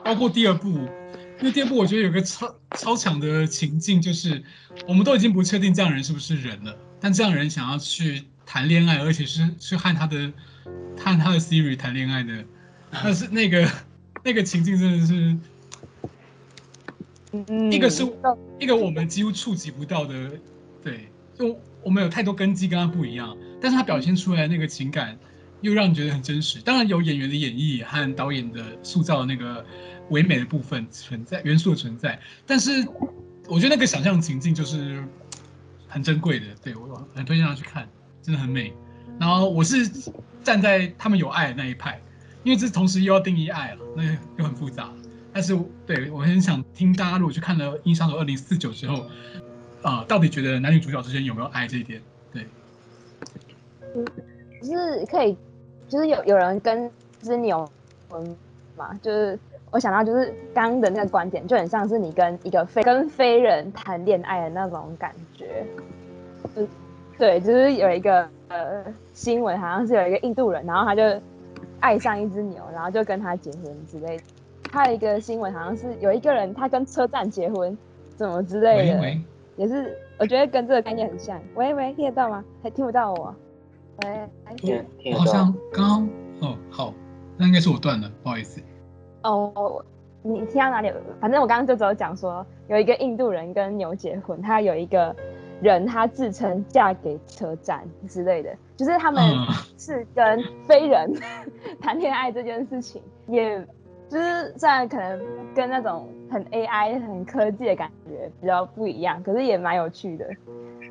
[0.03, 4.41] 包括第二部，因为第二部我觉得有个超超强的情境，就是
[4.87, 10.31] 我们都已经不确定这样的人是不是人了，但这样的人想要去谈恋爱，而且是去和他的。
[10.97, 12.43] 和他的 Siri 谈恋爱的，
[12.91, 13.69] 但是那个
[14.23, 15.37] 那个情境真的是，
[17.31, 18.03] 嗯，一个是
[18.59, 20.31] 一个我们几乎触及不到的，
[20.83, 25.17] 对，就我们有太多根基跟他不一样，但是他表现出来那个情感
[25.61, 26.59] 又让你觉得很真实。
[26.61, 29.63] 当然有演员的演绎和导演的塑造的那个
[30.09, 32.71] 唯美的部分存在，元素的存在，但是
[33.47, 35.03] 我觉得那个想象情境就是
[35.87, 37.87] 很珍贵的，对，我很推荐他去看，
[38.23, 38.73] 真的很美。
[39.19, 39.89] 然后我是
[40.45, 41.99] 站在他们有爱的那一派，
[42.43, 44.03] 因为这同时又要定义爱了，那
[44.37, 44.93] 又很复杂。
[45.33, 49.05] 但是对我很想听大家，如果去看了《银翼杀手二零四九》之后，
[49.81, 52.01] 呃，到底觉得男女主角之间有没有爱这一点？
[52.31, 52.45] 对，
[54.61, 55.35] 就是可以，
[55.89, 56.89] 就是有有人跟
[57.21, 57.67] 只牛
[58.13, 58.37] 嗯
[58.77, 59.37] 嘛，就是
[59.71, 65.65] 我想到就是刚的那个观点，就很像是你跟一个非跟非人谈恋爱的那种感觉，
[67.17, 68.83] 对，就是有一个呃
[69.13, 71.01] 新闻，好像是有一个印度人，然后他就
[71.79, 74.23] 爱上一只牛，然后就跟他结婚之类的。
[74.69, 77.77] 还有一个新闻，好像是有一个人他跟车站结婚，
[78.17, 79.21] 怎么之类的，喂喂
[79.55, 81.39] 也是我觉得跟这个概念很像。
[81.53, 82.43] 喂喂，听得到吗？
[82.61, 83.33] 还听不到我？
[84.03, 86.09] 喂，听听好像刚
[86.41, 86.93] 刚哦，好，
[87.37, 88.61] 那应该是我断了，不好意思。
[89.23, 89.81] 哦，
[90.21, 90.91] 你听到哪里？
[91.21, 95.15] 反正我刚刚就只有讲说，有一个印度人跟牛结婚，他有一个。
[95.61, 99.23] 人他自称嫁给车站之类的，就是他们
[99.77, 101.13] 是跟非人
[101.81, 103.59] 谈恋爱这件事情，也
[104.09, 105.19] 就是虽然可能
[105.55, 110.27] 跟那种很 AI、很科技的感觉比较不一样，可是也蛮有趣的。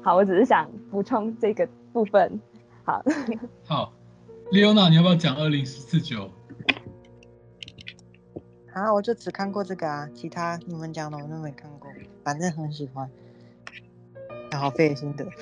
[0.03, 2.41] 好，我只是想补充这个部分。
[2.85, 3.03] 好，
[3.65, 3.93] 好
[4.51, 6.29] ，Leona，你要不要讲二零四九？
[8.73, 11.89] 啊，我就只看过这个啊，其他你们讲的我都没看过，
[12.25, 13.09] 反正很喜欢，
[14.57, 15.27] 好费心得。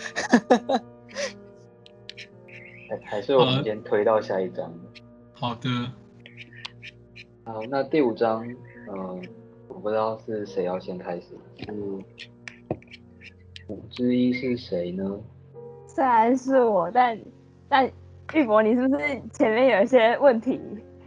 [3.04, 4.72] 还是我们先推到下一章。
[5.32, 5.68] 好的。
[7.44, 8.56] 好，那第五章，嗯、
[8.88, 9.20] 呃，
[9.68, 11.28] 我不知道是谁要先开始，
[11.64, 11.72] 是
[13.66, 15.20] 五之一是谁呢？
[15.86, 17.18] 虽然是我，但
[17.68, 17.90] 但
[18.34, 20.60] 玉博，你是不是前面有一些问题？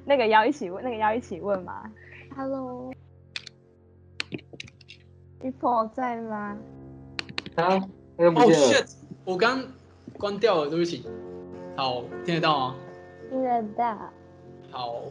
[0.03, 1.89] 那个要一起问，那个要一起问吗
[2.35, 2.93] ？Hello，
[5.41, 6.57] 玉博在吗？
[7.55, 7.81] 啊，
[8.17, 8.67] 那个不见了。
[8.67, 8.85] Oh shit！
[9.23, 9.63] 我刚
[10.17, 11.03] 关掉了，对不起。
[11.75, 12.75] 好，听得到吗？
[13.29, 13.97] 听得到。
[14.71, 15.01] 好，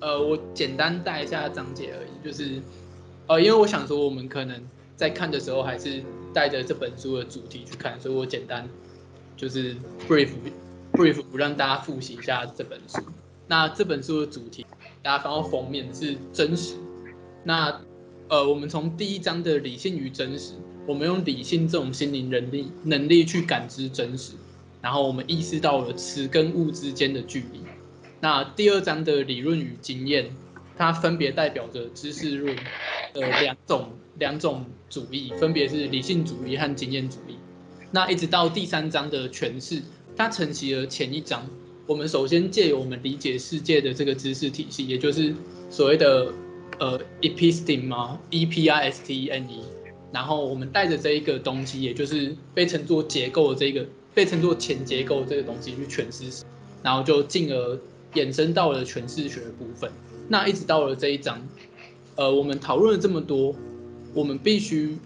[0.00, 2.60] 呃，我简单带一下章节而已，就是，
[3.26, 4.60] 呃，因为我想说，我们可能
[4.96, 6.02] 在看的时候，还是
[6.32, 8.68] 带着这本书的主题去看，所以我简单
[9.36, 9.74] 就是
[10.08, 10.30] brief
[10.92, 13.02] brief 不让大家复习一下这本书。
[13.46, 14.66] 那这本书的主题。
[15.02, 16.74] 大家翻到封面是真实，
[17.42, 17.80] 那
[18.28, 20.52] 呃，我们从第一章的理性与真实，
[20.86, 24.32] 我们用理性这种心灵能力能力去感知真实，
[24.82, 27.60] 然后我们意识到了词跟物之间的距离。
[28.20, 30.30] 那第二章的理论与经验，
[30.76, 32.56] 它分别代表着知识论
[33.14, 37.36] 的两种两种主义，分别是理性主义和经验主义。
[37.90, 39.82] 那一直到第三章的诠释，
[40.16, 41.46] 它承袭了前一章。
[41.86, 45.34] 我们首先借由我们理解世界的这个知识体系，也就是
[45.68, 46.32] 所谓的
[46.78, 49.64] 呃 episteme 嘛，e p i s t e m e，
[50.12, 56.44] 然后我们带着这一个东西，也就是被称作结构的这个被称作前结构这个东西去诠释，
[56.82, 57.78] 然后就进而
[58.14, 59.90] 衍生到了诠释学的部分。
[60.28, 61.40] 那一直到了这一章，
[62.16, 63.54] 呃，我们讨论了这么多，
[64.14, 64.98] 我们必须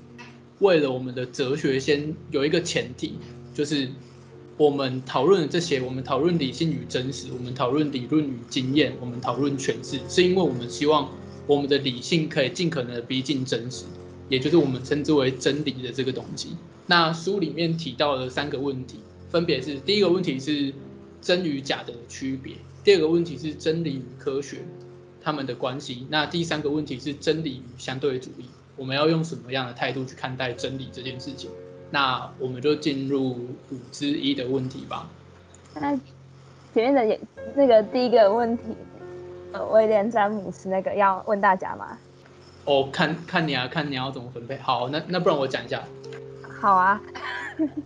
[0.59, 3.15] 为了我们的哲学先有一个前提，
[3.55, 3.89] 就是。
[4.57, 11.11] 我们讨论这些，我们讨论理性与真实，我们讨论理论与经验，我们讨论诠释，是因为我们希望
[11.49, 13.85] 我们的理性可以尽可能的逼近真实，
[14.29, 16.57] 也就是我们称之为真理的这个东西。
[16.87, 20.73] 那书里面提到的三个问题，分别是：第一个问题是
[21.21, 24.59] 真与假的区别；第二个问题是真理与科学
[25.23, 28.45] 他们的关系；那第三个问题是真理与相对主义，
[28.77, 31.51] 我们要用什么样的态度去看待真理这件事情？
[31.91, 35.09] 那我们就进入五之一的问题吧。
[35.75, 35.95] 那
[36.75, 37.19] 前面的也
[37.55, 38.65] 那个第一个问题，
[39.53, 41.99] 呃，威廉詹姆斯那个要问大家吗？
[42.65, 44.57] 哦，看看你啊，看你要怎么分配。
[44.59, 45.83] 好，那那不然我讲一下。
[46.61, 47.01] 好啊。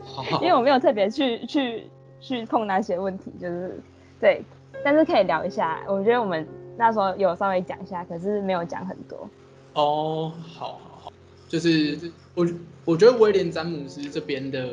[0.04, 0.24] 好。
[0.42, 1.86] 因为我没有特别去去
[2.20, 3.80] 去碰那些问题，就是
[4.20, 4.42] 对，
[4.84, 5.80] 但是可以聊一下。
[5.86, 6.46] 我觉得我们
[6.76, 9.28] 那时候有稍微讲一下，可是没有讲很多。
[9.74, 11.12] 哦，好好好，
[11.48, 11.98] 就是
[12.34, 12.46] 我。
[12.84, 14.70] 我觉得威廉詹姆斯这边的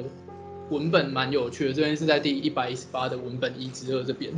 [0.70, 4.32] 文本蛮有趣的，这边是在第一百一十八的文本一之二这边。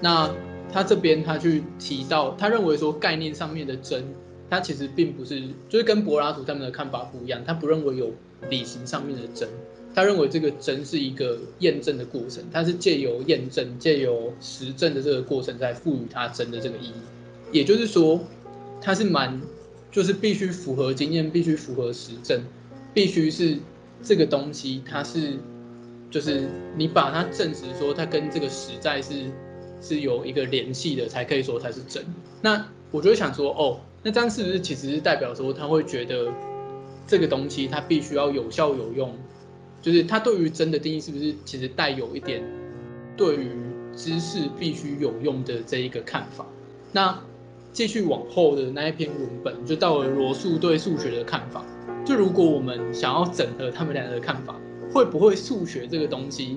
[0.00, 0.30] 那
[0.72, 4.02] 他这边他去提到，他认为说概念上面的真，
[4.48, 8.12] 他其实并不是，就是跟柏拉图他们的看法不一样，他不认为有
[8.50, 9.48] 理性上面的真，
[9.94, 16.94] 他认为这个真是一个验证的过程，他是借由验证、借由实证的这个过程，在赋予它真的这个意义。
[17.52, 18.20] 也就是说，
[18.80, 19.40] 他是蛮。
[19.92, 22.42] 就是必须符合经验，必须符合实证，
[22.92, 23.56] 必须是
[24.02, 25.34] 这个东西，它是，
[26.10, 29.30] 就是你把它证实说它跟这个实在是
[29.80, 32.04] 是有一个联系的，才可以说它是真。
[32.42, 36.32] 那我就想说，哦，那这样是不是其实是代表说他会觉得
[37.08, 39.12] 这个东西它必须要有效有用？
[39.82, 42.40] 就是他对于真的定义是不是其实带有一点
[43.16, 43.48] 对于
[43.96, 46.46] 知识必须有用的这一个看法？
[46.92, 47.18] 那。
[47.74, 51.66] 继续往后的那一篇文本，就到了罗素对数学的看法。
[52.06, 54.54] 就如果我们想要整合他们两个的看法，
[54.92, 56.56] 会不会数学这个东西，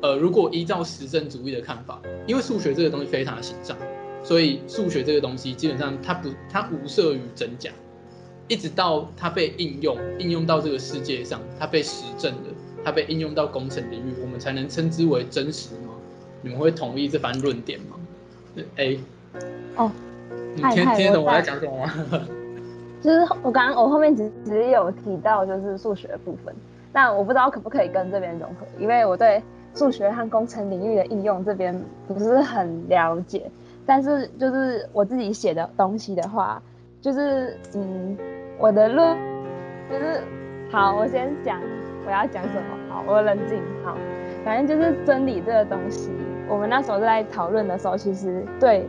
[0.00, 3.76] 呃，如果依照实证主义的看法，因为数学这个东西非常的形象，
[4.22, 7.70] 所以数学这个东西基本上它不它无涉于真假，
[8.46, 12.54] 一直到它被应用应用到这个世界上，它被实证了，
[12.84, 15.94] 它被应用到工程领域，我们才能称之为真实吗？
[16.42, 17.96] 你们会同意这番论点吗
[18.76, 19.00] ？A，
[19.76, 19.90] 哦。
[20.54, 22.28] 你听听懂我在讲什么吗？
[23.00, 26.52] 就是我刚刚我后面只只有提到就是数学的部分，
[26.92, 29.40] 但我不知道可不可以跟这边融合，因为我对
[29.72, 33.48] 数学和工程领域的应用这边不是很了解。
[33.88, 36.62] 但是就是我自己写的东西的话，
[37.00, 38.14] 就是嗯，
[38.58, 39.16] 我的论
[39.90, 40.20] 就是
[40.70, 41.58] 好，我先讲
[42.04, 42.76] 我要讲什么。
[42.90, 43.58] 好，我冷静。
[43.82, 43.96] 好，
[44.44, 46.10] 反正就是真理这个东西，
[46.48, 48.86] 我们那时候在讨论的时候，其实对。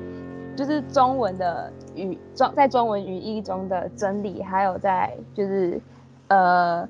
[0.56, 5.80] 就是中文的语中，在中文语义中的真理，还有在就是
[6.28, 6.86] 呃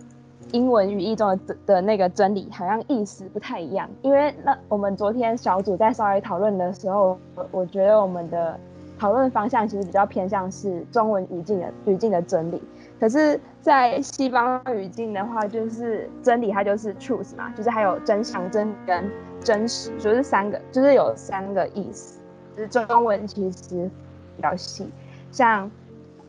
[0.51, 3.89] 英文语义中的的那个真理，好像意思不太一样。
[4.01, 7.17] 因为那我们昨天小组在稍微讨论的时候，
[7.51, 8.59] 我觉得我们的
[8.97, 12.61] 讨论方向其实比较偏向是中文语境的语境的真理。
[12.99, 19.09] 可是，在西方语境的话，就是真理它就是 truth 嘛，就是还有真相、真跟
[19.41, 22.19] 真实，就是三个，就是有三个意思。
[22.57, 23.89] 就是中文其实
[24.35, 24.89] 比较细，
[25.31, 25.71] 像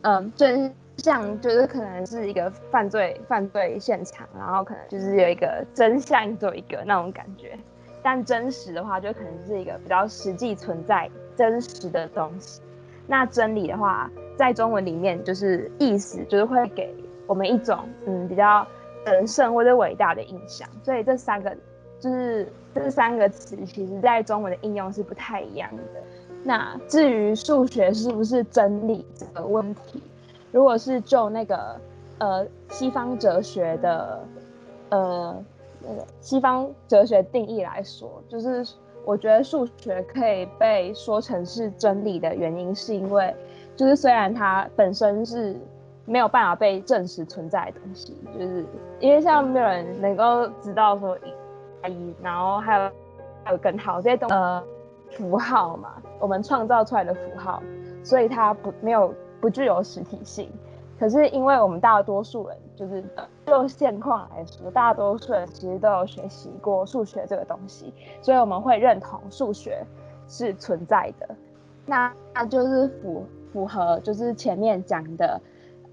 [0.01, 7.57] 嗯真像就是可能是一个犯罪犯罪现场，然后可能就是有一个真相做一个那种感觉。
[8.03, 12.61] 但真实的话，就可能是一个比较实际存在真实的东西。
[13.07, 16.95] 那真理的话，在中文里面就是意思，就是会给
[17.27, 18.65] 我们一种嗯比较
[19.05, 20.67] 神圣或者伟大的印象。
[20.83, 21.55] 所以这三个
[21.99, 25.83] 就是这三个词，其实在中文的应用是不太一样的。
[26.43, 30.01] 那至于数学是不是真理这个问题，
[30.51, 31.75] 如果是就那个
[32.19, 34.19] 呃西方哲学的
[34.89, 35.43] 呃
[35.81, 38.65] 那个西方哲学定义来说，就是。
[39.03, 43.35] 我觉得数学可以被说成是真理的原因，是因为，
[43.75, 45.59] 就是虽然它本身是
[46.05, 48.63] 没有办法被证实存在的东西，就是
[48.99, 51.17] 因为像没有人能够知道说
[51.83, 52.91] 一，然后还有
[53.43, 54.63] 还有根号这些东呃
[55.09, 57.63] 符号嘛，我们创造出来的符号，
[58.03, 59.11] 所以它不没有
[59.41, 60.49] 不具有实体性。
[60.97, 63.03] 可是因为我们大多数人就是
[63.47, 67.91] 就现况来说，大多数人其实都有学习过数学这个东西，
[68.21, 69.83] 所以我们会认同数学
[70.27, 71.27] 是存在的。
[71.87, 75.41] 那那就是符符合就是前面讲的，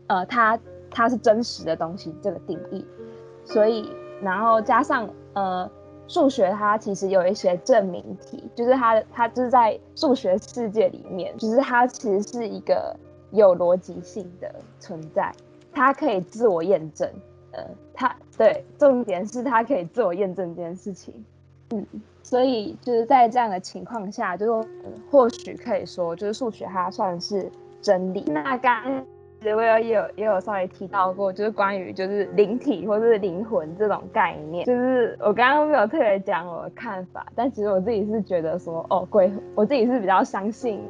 [0.08, 0.60] 呃，它
[0.90, 2.86] 它是真实的东西这个定义。
[3.46, 5.70] 所以然后加上呃
[6.06, 12.94] 数学它其实有一些证明题，就是它它就是在数学世界里面，就是它其实是一个。
[13.30, 15.32] 有逻辑性的存在，
[15.72, 17.08] 它可以自我验证。
[17.52, 17.64] 呃，
[17.94, 21.14] 它对，重点是它可以自我验证这件事情。
[21.70, 21.86] 嗯，
[22.22, 24.68] 所以就是在这样的情况下，就是
[25.10, 27.50] 或许可以说，就是数学它算是
[27.80, 28.24] 真理。
[28.28, 29.04] 那刚
[29.40, 34.66] 其实我也有也有稍微提到过，就是关于就是灵体或是灵魂这种概念。
[34.66, 40.82] 就是我刚刚没有特别讲我的看法，但其实我自己是觉得说，哦，鬼，我自己是比较相信。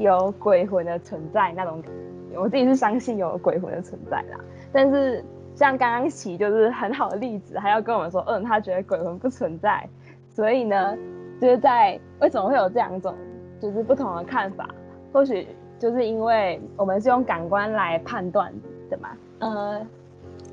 [0.00, 1.90] 有鬼魂的存在那种感
[2.32, 4.40] 觉，我自己是相信有鬼魂的存在啦。
[4.72, 5.22] 但是
[5.54, 9.86] 像刚刚起就是很好的例子，还要跟我们说，嗯，他觉得鬼魂不存在。
[10.30, 10.96] 所以呢，
[11.40, 13.14] 就是在为什么会有这两种
[13.60, 14.70] 就是不同的看法？
[15.12, 15.46] 或许
[15.78, 18.52] 就是因为我们是用感官来判断
[18.88, 19.10] 的嘛。
[19.40, 19.86] 呃，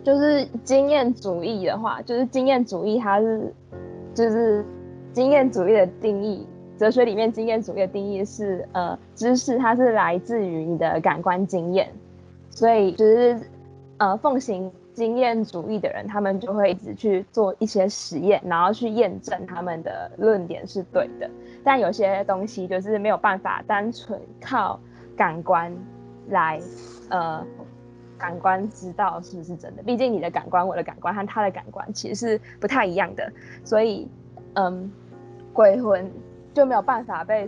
[0.04, 3.54] 就是经验主义的话，就是经验主义它是
[4.14, 4.66] 就是
[5.14, 6.46] 经验主义的定义。
[6.78, 11.92] 哲学里面经验主义的定义是，呃，知识它是来自于你的感官经验，
[12.50, 13.40] 所以就是，
[13.98, 21.30] 呃，奉行经验主义的人，他们就会一直去做一些实验，然后去验证他们的论点是对的。
[21.64, 24.80] 但有些东西就是没有办法单纯靠
[25.16, 25.76] 感官
[26.30, 26.60] 来，
[27.10, 27.44] 呃，
[28.18, 29.82] 感官知道是不是真的。
[29.82, 33.32] 毕竟你的感官，我的感官和他的感官其实是不太一样的，
[33.64, 34.08] 所以，
[34.54, 34.92] 嗯，
[35.54, 36.08] 鬼魂。
[36.58, 37.46] 就没有办法被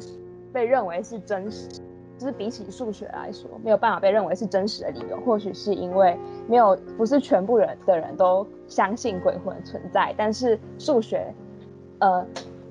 [0.53, 1.67] 被认为是真实，
[2.15, 6.15] 就是比起数学来说，没有办法被认为是真实的理由，或许是因为
[6.47, 11.33] 没有不是全部人的人都相信鬼魂存在，但是数学，
[11.97, 12.23] 呃，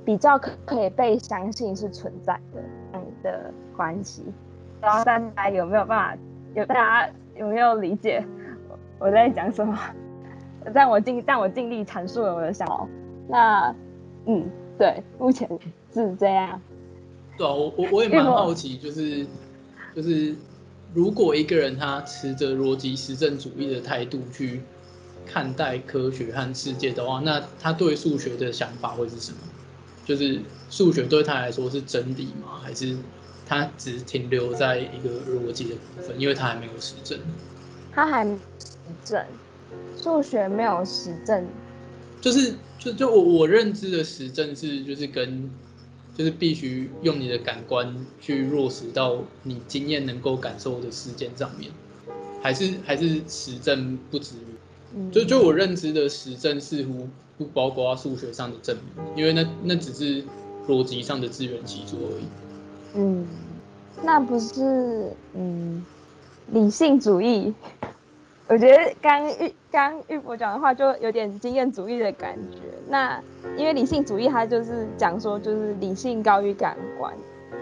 [0.04, 2.62] 比较可可以被相信是存在的
[2.92, 4.24] 这样的关系。
[4.80, 6.22] 然后大家有没有办法？
[6.54, 8.24] 有大家有没有理解
[9.00, 9.76] 我在讲什么？
[10.72, 12.86] 但我尽但我尽力阐述了我的想法。
[13.26, 13.74] 那
[14.26, 14.48] 嗯，
[14.78, 15.48] 对，目前。
[15.94, 16.60] 是这样，
[17.36, 19.26] 对啊，我我我也蛮好奇，就是
[19.94, 20.34] 就是
[20.94, 24.60] 如果一个人他持着逻辑实证主义的态度去
[25.26, 29.38] 看待科学和世界的话，那他对数学的想法会是什么？
[30.04, 30.40] 就是
[30.70, 32.60] 数学对他来说是真理吗？
[32.62, 32.96] 还是
[33.46, 37.18] 他只停留在一个逻辑的部分，因为他还没有实证？
[37.92, 39.24] 他还没实证，
[40.02, 41.46] 数学没有实证，
[42.20, 45.50] 就是就就我我认知的实证是就是跟。
[46.18, 51.70] 就是必须用你的感官去落实到你经验能够感受的事件上面，
[52.42, 54.34] 还是还是实证不止
[54.96, 57.08] 于，就就我认知的实证似乎
[57.38, 60.24] 不包括数学上的证明，因为那那只是
[60.66, 62.24] 逻辑上的自圆其说而已。
[62.94, 63.24] 嗯，
[64.02, 65.86] 那不是嗯
[66.50, 67.54] 理性主义。
[68.48, 72.58] 我觉得刚玉刚玉博讲的话就有点经验主义的感觉。
[72.88, 73.20] 那
[73.56, 77.12] 因为理性主义它就是讲说就是理性高于感官，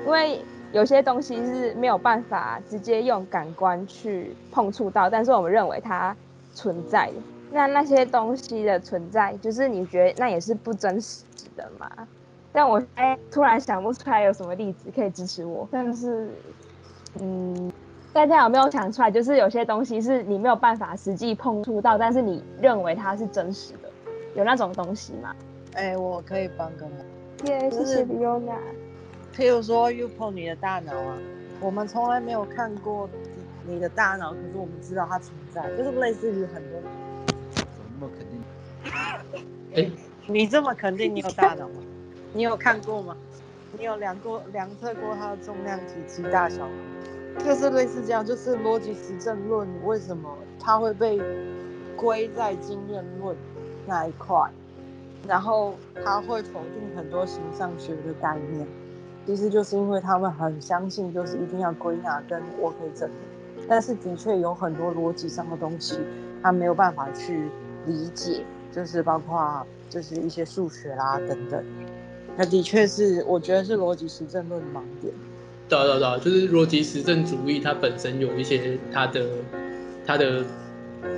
[0.05, 0.41] 因为
[0.73, 6.17] 有些东西是没有办法直接用感官去碰触到，但是我们认为它
[6.55, 7.11] 存在。
[7.53, 11.25] 那那些东西的存在，就是你觉得那也是不真实
[11.57, 11.91] 的嘛？
[12.53, 15.67] 但我哎，突然想不出来有什么例子可以支持我。
[15.71, 16.29] 但是，
[17.21, 17.73] 嗯，
[18.17, 19.11] 大家有没有想出来？
[19.11, 23.91] 就是有些东西是你没有办法实际碰触到，但是你认为它是真实的，
[24.35, 25.37] 有那种东西吗？
[25.75, 26.93] 哎，我可以帮个忙。
[27.45, 28.57] 耶，谢谢 Fiona。
[29.37, 31.19] 譬如说，UPO 你的大脑啊，
[31.61, 33.07] 我们从来没有看过
[33.67, 36.81] 你的大脑，可是我们知道它存在，就是类似于很多。
[37.51, 39.85] 怎么那么肯定？
[39.85, 39.91] 哎，
[40.27, 41.83] 你这么肯定你有大脑吗？
[42.33, 43.15] 你有看过吗？
[43.79, 46.75] 你有量过、量测过它的重量、体积、大小吗？
[47.45, 51.21] 就是类似这样，就是逻辑实证论为什么它会被
[51.97, 53.37] 归在经验论
[53.87, 54.51] 那一块，
[55.29, 58.67] 然后它会否定很多形上学的概念。
[59.27, 65.99] 其实就是因为他们很相信，就是一定要归纳跟我可以证明，但是的确有很多逻辑上的东西，
[66.43, 67.51] 他没有办法去
[67.87, 71.65] 理解，就是包括就是一些数学啦等等，
[72.37, 75.13] 那的确是我觉得是逻辑实证论的盲点。
[75.69, 79.27] 对对对，就是逻辑实证主义，它本身有一些它的
[80.07, 80.45] 它的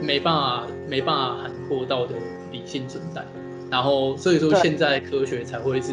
[0.03, 2.15] 没办法没办法涵括到的
[2.51, 3.25] 理性存在，
[3.71, 5.93] 然后所以说现在科学才会是。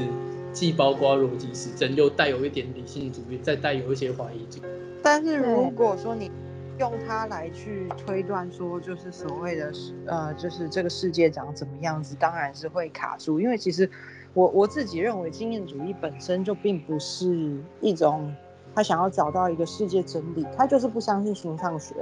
[0.56, 4.62] 既包括逻辑实证，又带有一点理性主义，再带有一些怀疑主义。
[5.04, 6.32] 但是如果说你
[6.80, 9.74] 用它来去推断说，就是所谓的
[10.06, 13.38] 呃，就是这个世界长怎么样子，当然是会卡住。
[13.38, 13.90] 因为其实
[14.34, 18.34] 我我自己认为，经验主义本身就并不是一种
[18.76, 21.96] 他想要找到一个世界真理，他就是不相信形上学，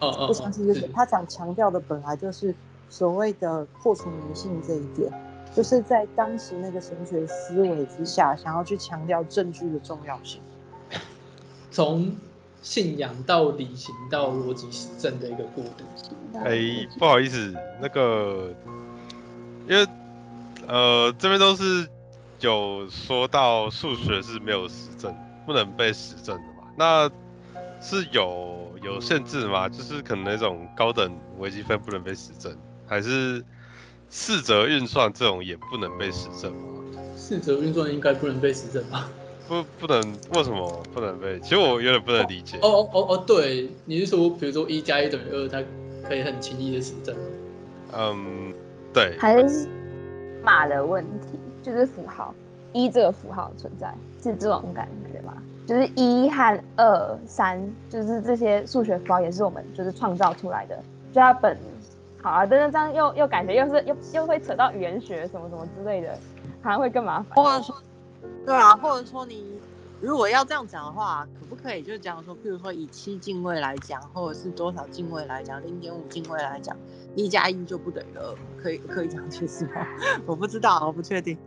[0.00, 0.86] 哦哦，不相信这些。
[0.88, 2.54] 他想强调的本来就是
[2.90, 5.10] 所谓的破除迷信这一点。
[5.54, 10.42] 就是在当时那个神学思维之下，想要去强调证据的重要性，
[11.72, 12.14] 从
[12.60, 16.38] 信仰到理性到逻辑实证的一个过渡。
[16.40, 18.50] 哎、欸，不好意思，那个，
[19.66, 19.86] 因为
[20.68, 21.88] 呃这边都是
[22.40, 25.14] 有说到数学是没有实证，
[25.46, 26.68] 不能被实证的嘛？
[26.76, 27.08] 那
[27.80, 29.68] 是有有限制吗？
[29.68, 32.54] 就是可能那种高等微积分不能被实证，
[32.86, 33.44] 还是？
[34.08, 36.80] 四则运算这种也不能被实证吗？
[37.16, 39.10] 四则运算应该不能被实证吧？
[39.48, 40.00] 不，不能，
[40.32, 41.40] 为什么不能被？
[41.40, 42.56] 其实我有点不能理解。
[42.58, 45.60] 哦哦哦哦，对，你是说，比如说一加一等于二，它
[46.08, 47.16] 可以很轻易的实证？
[47.92, 48.54] 嗯，
[48.94, 49.16] 对。
[49.18, 49.68] 还是
[50.40, 52.32] 码的问题，就是符号
[52.72, 53.92] 一这个符号存在
[54.30, 55.34] 是这种感觉吧？
[55.66, 60.76] 就是一和二、三，就是这些数学符号也是我们就是创造出来的，
[61.12, 61.56] 就它本。
[62.22, 66.18] 好啊，但是这样又又感觉又是又又会扯到语言学什么什么之类的，
[66.60, 67.36] 好像会更麻烦。
[67.36, 67.76] 或者说，
[68.44, 69.60] 对啊，或者说你
[70.00, 76.76] 如果要这样讲的话，可不可以就讲说，譬如说以七进位来讲，或者是多少进位来讲，零点五进位来讲，
[77.14, 79.86] 一加一就不等于二，可以可以这样解释吗？
[80.26, 81.38] 我不知道，我不确定。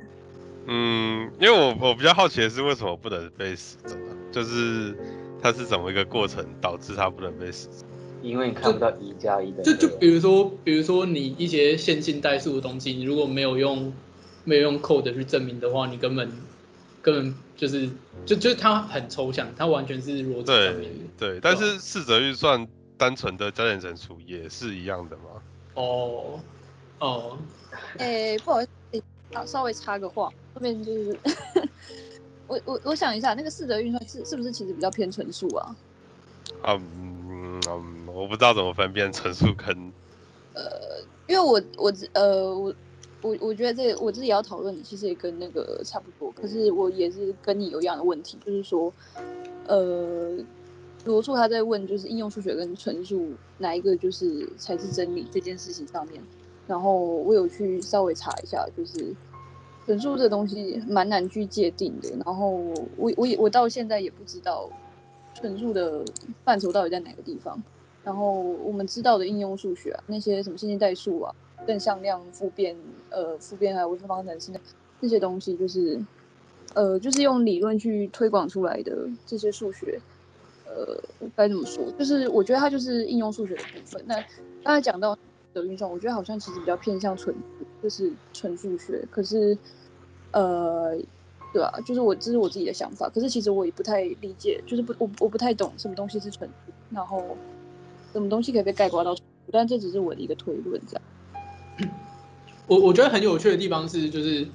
[0.72, 3.78] 嗯，因为我我比较好奇的是为什么不能被死？
[4.32, 4.96] 就是
[5.42, 7.90] 它是怎么一个过程导致它不能被死证？
[8.22, 13.92] 因为你看不到一加一的，就就比如说，比如说你一些线性代数的东西，你如果没有用
[14.44, 16.32] 没有用 code 去证明的话，你根本
[17.02, 17.90] 根本就是
[18.26, 22.68] 就就是它很抽象，它完全是逻辑上面对对，但是四则运算
[22.98, 25.24] 单纯的加减乘除也是一样的吗？
[25.74, 26.40] 哦
[27.00, 27.38] 哦，
[27.98, 28.70] 哎、欸，不好意思，
[29.34, 31.18] 欸、稍微插个话，后面就是
[32.48, 35.76] 我我我想一下，那个四则运算是是不是其实比较偏纯数啊？
[36.64, 37.18] 嗯。
[37.68, 39.68] 嗯，我不知道怎么分辨纯数跟，
[40.54, 40.64] 呃，
[41.28, 42.74] 因为我我呃我
[43.22, 48.92] 我我觉得这个我自己要讨论的其实也跟那个差不多，可是我也是跟你有一样的问题，就是说，
[49.68, 50.38] 呃，
[51.04, 56.24] 罗素他在问就是应用数学跟纯数哪一个就是才是真理这件事情上面，
[56.70, 59.14] 然后我有去稍微查一下，就是
[59.86, 62.52] 乘数这东西蛮难去界定的，然后
[62.96, 64.70] 我我也我到现在也不知道。
[65.36, 66.04] 乘数的
[66.44, 67.58] 范畴到底在哪个地方？
[68.04, 71.34] 然后我们知道的应用数学啊，那些什么线性代数啊、
[71.66, 72.76] 正向量、复变、
[73.10, 74.60] 呃复变还有微分方程式那
[75.00, 75.98] 那些东西，就是
[76.74, 80.02] 呃就是用理论去推广出来的这些数学，
[80.66, 81.00] 呃
[81.38, 81.90] 该怎么说？
[81.98, 84.04] 就是我觉得它就是应用数学的部分。
[84.08, 84.16] 那
[84.62, 85.18] 刚才讲到
[85.62, 87.36] 的运算，我觉得好像其实比较偏向纯，
[87.82, 89.08] 就是纯数学。
[89.12, 89.58] 可是
[90.32, 90.98] 呃。
[91.52, 96.48] 对啊，就是我这是我自己的想法，可是其实我也不太理解，就是不我我不太懂什么东西是纯，
[96.92, 97.36] 然后
[98.14, 101.92] 什么东西可以被概括到纯，但这只是我的一个推论，这样。
[102.68, 104.46] 我我觉得很有趣的地方是，就是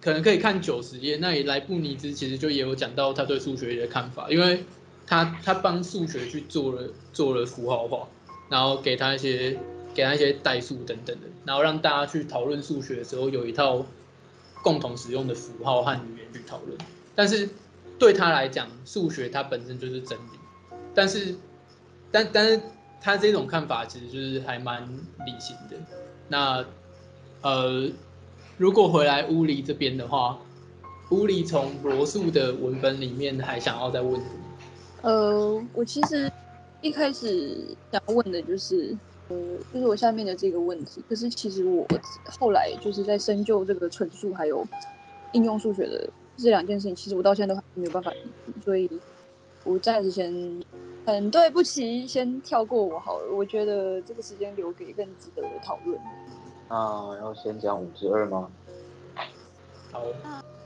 [0.00, 4.64] 可能可以看九十页，那里莱布尼兹其实就也有讲到他对数学的看法，因为
[5.08, 8.06] 他他帮数学去做了做了符号化，
[8.48, 9.58] 然后给他一些
[10.00, 13.84] 给他一些代数等等的，然后让大家去讨论数学的时候有一套
[14.62, 16.78] 共同使用的符号和语言去讨论。
[17.14, 17.46] 但是
[17.98, 20.38] 对他来讲，数学它本身就是真理，
[20.94, 21.34] 但是
[22.10, 22.58] 但但是
[22.98, 24.82] 他这种看法其实就是还蛮
[25.26, 25.76] 理性的。
[26.28, 26.64] 那
[27.42, 27.90] 呃，
[28.56, 30.38] 如果回来乌里这边的话，
[31.10, 34.32] 乌里从罗素的文本里面还想要再问什么？
[35.02, 36.32] 呃，我其实
[36.80, 38.96] 一开始想问的就是，
[39.30, 39.36] 呃，
[39.72, 41.02] 就是我下面的这个问题。
[41.08, 41.86] 可是其实我
[42.38, 44.62] 后来就是在深究这个纯数还有
[45.32, 48.12] 应用数学的这两件事情，其实我到现在都还没有办法，
[48.64, 48.90] 所以
[49.64, 50.62] 我暂时先
[51.06, 53.32] 很对不起，先跳过我好了。
[53.32, 55.98] 我觉得这个时间留给更值得的讨论。
[56.68, 58.50] 那要先讲五十二吗？
[59.92, 60.02] 好。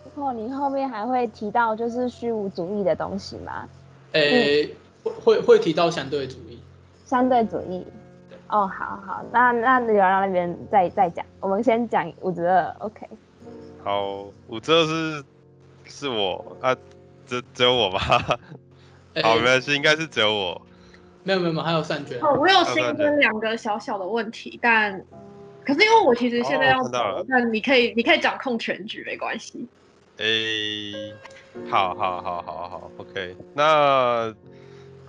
[0.05, 3.69] 不过你后面还会提到就是虚无主义的东西吗？
[4.12, 6.59] 诶、欸，会会会提到相对主义。
[7.05, 7.85] 相对主义。
[8.55, 11.27] 哦，好好，那那聊到那边再再讲。
[11.41, 13.05] 我们先讲五之二，OK。
[13.83, 15.25] 好，五之二是
[15.87, 16.73] 是我啊，
[17.27, 17.99] 只只有我吗？
[19.15, 20.63] 欸、好，没关系，应该是只有我。
[21.25, 22.17] 没有没有没有，还有善娟。
[22.23, 25.05] 哦，我有新增两个小小的问题，但
[25.67, 29.67] 可是因为我其实现在要走，哦、但你可以你可以掌控全局，没关系。
[30.19, 31.15] 诶、欸，
[31.69, 33.37] 好好好好好，OK。
[33.53, 34.33] 那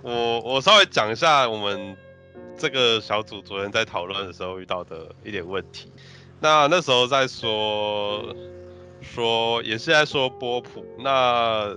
[0.02, 1.96] 我我稍微讲一下我们
[2.56, 5.90] 这个小组昨天在讨论的时候遇到的一点问题。
[6.40, 8.34] 那那时候在说
[9.00, 10.84] 说也是在说波普。
[10.98, 11.76] 那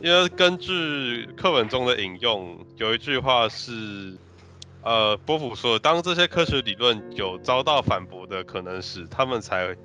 [0.00, 4.16] 因为根据课本中的引用，有一句话是，
[4.82, 9.76] 呃，波普说，当这些科学理论有遭到反驳的可能时，他们才。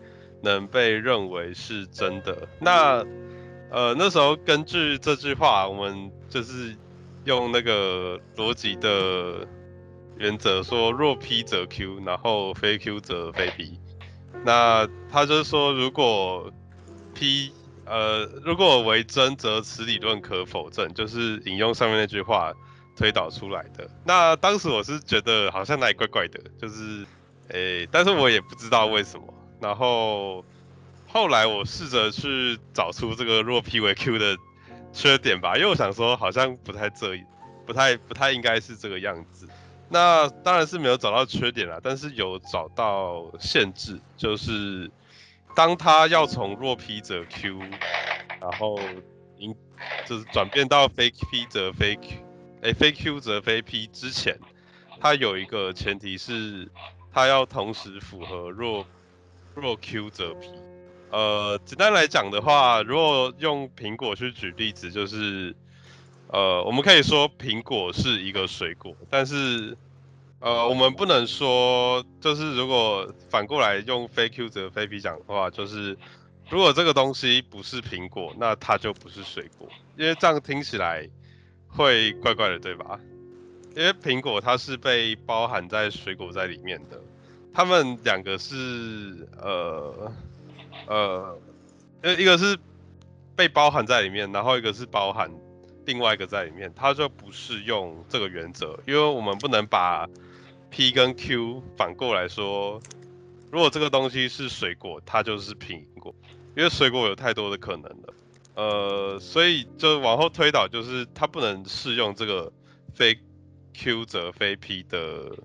[0.43, 2.35] 能被认为是真的。
[2.57, 3.06] 那，
[3.69, 6.76] 呃，那时候根据这句话，我们就是
[7.26, 9.48] 用那个逻辑的
[10.22, 13.80] 原则说，若 P 则 Q，然后非 Q 则非 P。
[14.45, 16.53] 那他就是说，如果
[17.15, 17.52] P，
[17.85, 22.53] 呃，如果为真，则此理论可否证，就是引用上面那句话
[22.95, 23.89] 推导出来的。
[24.06, 27.03] 那当时我是觉得好像哪里怪怪的，就是，
[27.49, 29.34] 诶、但是我也不知道为什么。
[29.60, 30.45] 然后
[31.07, 34.38] 后来我试着去找出这个若 P 为 Q 的
[34.93, 37.19] 缺点吧，因为我想说好像不太这，
[37.65, 39.48] 不太不太应该是这个样子。
[39.91, 44.89] 那当然是没有找到缺点啦，但是有找到限制，就是
[45.55, 47.59] 当他要从若 P 则 Q，
[48.39, 48.80] 然后
[49.38, 49.53] 应
[50.05, 52.18] 就是转变到非 P 则非 Q，
[52.63, 54.39] 哎，非 Q 则非 P 之前，
[54.99, 56.72] 它有一个前提是
[57.13, 58.85] 它要同时符合若。
[59.53, 60.47] 若 Q 则 P，
[61.09, 65.53] 呃，简单来讲的话，如果用苹果去举例子，就是，
[66.32, 69.78] 呃，我们可以说苹果是一个水果，但是，
[70.40, 75.98] 呃，我们不能说，就是如果反过来用非 Q 则非 P 讲的话，就是
[76.49, 79.68] 如果这个东西不是苹果，那它就不是水果，
[79.98, 81.06] 因为这样听起来
[81.68, 82.98] 会怪怪的，对吧？
[83.76, 87.02] 因为苹果它是被包含在水果在里面的。
[87.53, 90.12] 他们两个是呃
[90.88, 91.40] 呃，
[92.02, 92.58] 呃一个是
[93.36, 95.30] 被包含在里面，然后一个是包含
[95.91, 100.07] 另外一个在里面，它就不适用这个原则，因为我们不能把
[100.69, 102.81] P 跟 Q 反过来说，
[103.51, 106.15] 如果这个东西是水果，它就是苹果，
[106.55, 108.13] 因为水果有太多的可能了，
[108.55, 112.53] 呃，所以就往后推导，就是它不能适用这个
[112.95, 113.19] 非
[113.73, 115.35] Q 则非 P 的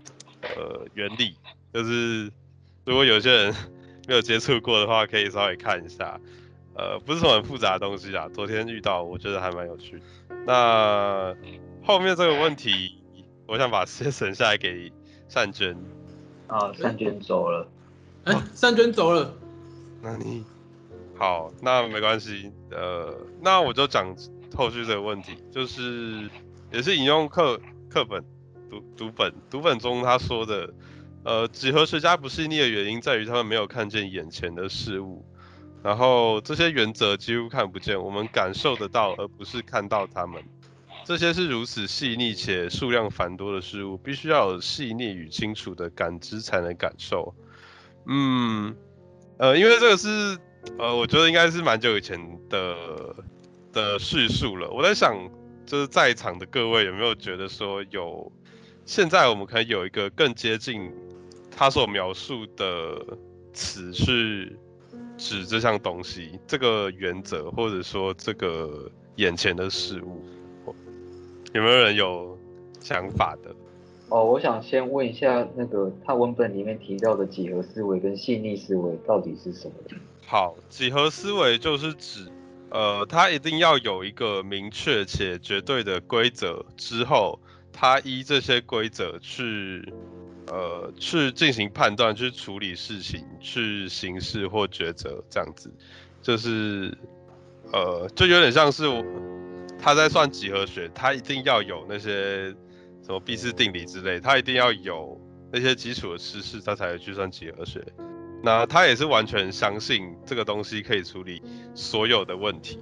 [0.43, 1.35] 呃原理。
[1.75, 2.31] 就是
[2.85, 3.55] 如果有些人
[4.07, 6.21] 没有接触过的话，可以稍微看一下，
[6.77, 8.29] 呃，不是什么很复杂的东西啊。
[8.35, 10.01] 昨天遇到，我觉得还蛮有趣。
[10.47, 11.35] 那
[11.83, 13.03] 后面这个问题，
[13.47, 14.93] 我想把时间省下来给
[15.29, 15.77] 善娟。
[16.47, 17.69] 啊，善娟走了。
[18.25, 19.35] 哎、欸，善娟走了。
[20.03, 20.45] 那你
[21.17, 22.53] 好，那没关系。
[22.71, 24.15] 呃，那我就讲
[24.55, 26.29] 后续这个问题，就是
[26.71, 27.59] 也是引用课
[27.89, 28.23] 课本
[28.69, 30.73] 读读本读本中他说的。
[31.25, 35.25] 呃，几何学家不细腻的原因在于他们没有看见眼前的事物，
[35.83, 40.43] 然后这些原则几乎看不见，我们感受得到，而不是看到它们。
[41.05, 47.35] 这些是如此细腻且数量繁多的事物，必须要有细腻与清楚的感知才能感受。
[48.07, 48.75] 嗯，
[49.39, 50.37] 呃，因为这个是，
[50.79, 52.77] 呃，我觉得应该是蛮久以前的
[53.73, 54.69] 的叙述了。
[54.71, 55.17] 我在想，
[55.65, 58.33] 就是在场的各位有没有觉得说有，
[58.85, 60.93] 现在我们可以有一个更接近。
[61.59, 63.03] 他所描述的
[63.55, 64.55] 词去
[65.17, 70.23] 指这项东西，这个原则，或者说这个眼前的事物，
[71.53, 72.39] 有没有人有
[72.81, 73.55] 想法的？
[74.09, 79.75] 哦，我想先问一下，那个他文本里面提到的几何思维跟细腻思维到底是什么？
[80.27, 82.31] 好，几何思维就是指，
[82.71, 87.41] 呃，它一定要有一个明确且绝对的规则之后，
[87.73, 89.93] 它依这些规则去。
[90.49, 95.73] 呃，去进行判断，去处理事情，去行事或抉择，这样子，
[96.23, 96.97] 就是，
[97.73, 99.05] 呃，就有点像是我
[99.79, 102.55] 他在算几何学，他一定要有那些
[103.03, 105.21] 什么毕氏定理之类，他一定要有
[105.53, 107.85] 那些基础的知识，他才去算几何学。
[108.43, 111.43] 那他也是完全相信这个东西可以处理
[111.75, 112.79] 所有的问题，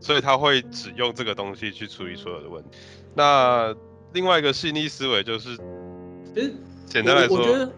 [0.00, 2.78] 所以他会只用这个东西去处理所有的问题。
[3.16, 3.74] 那
[4.12, 5.56] 另外一个细腻思维就是，
[6.36, 6.52] 诶
[6.88, 7.72] 简单来说，我，我觉得，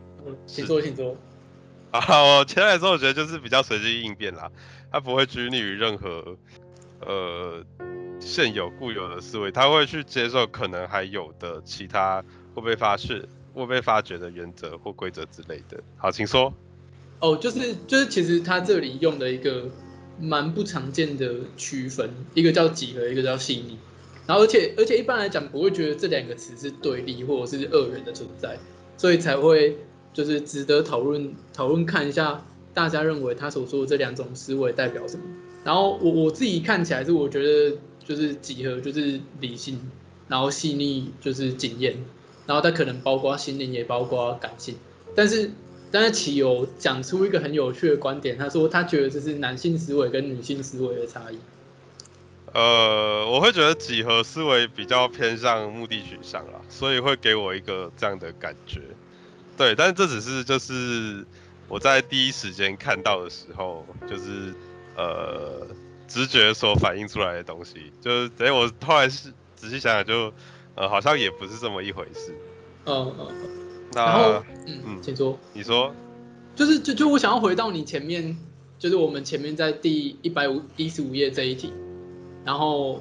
[0.46, 1.16] 请坐，请坐。
[1.90, 4.50] 啊，我简单来说，我觉得就是比较随机应变啦，
[4.92, 6.36] 他不会拘泥于任何
[7.00, 7.64] 呃
[8.20, 12.22] 现有固有的思维，他会去接受可能还有的其他
[12.54, 13.20] 会被发现、
[13.54, 15.82] 会被发掘的原则或规则之类的。
[15.96, 16.54] 好，请说。
[17.18, 19.68] 哦，就是就是，其实他这里用的一个
[20.18, 23.76] 蛮不常见的区分，一个叫几何，一个叫细腻。
[24.26, 28.56] 然后，而且而且一般来讲，不会觉得这两个词是对立或者是二元的存在。
[29.00, 29.78] 所以才会
[30.12, 32.44] 就是值得讨论讨论看一下，
[32.74, 35.22] 大家认为他所说的这两种思维代表什么？
[35.64, 39.80] 然后我我自己看起来是我觉得就是几何就是理性，
[40.28, 41.96] 然后细腻就是经验，
[42.44, 44.74] 然后它可能包括心灵也包括感性。
[45.14, 45.50] 但是
[45.90, 51.38] 但是启友讲出一个很有趣的观点，他说他觉得这是男性思维跟女性思维的差异。
[52.52, 58.80] 呃，我会觉得几何思维比较偏向目的取向啦，所以会给我一个这样的感觉。
[59.56, 61.24] 对，但是这只是就是
[61.68, 64.54] 我在第一时间看到的时候，就是
[64.96, 65.66] 呃
[66.08, 70.36] 直觉所反映出来的东西，就是等于我后来是仔细想想就，就
[70.74, 72.34] 呃好像也不是这么一回事。
[72.86, 73.28] 嗯嗯。
[73.92, 75.38] 那然后嗯，嗯，请说。
[75.52, 75.94] 你说。
[76.56, 78.36] 就是就就我想要回到你前面，
[78.78, 81.72] 就是我们前面在第一百五一十五页这一题。
[82.50, 83.00] 然后，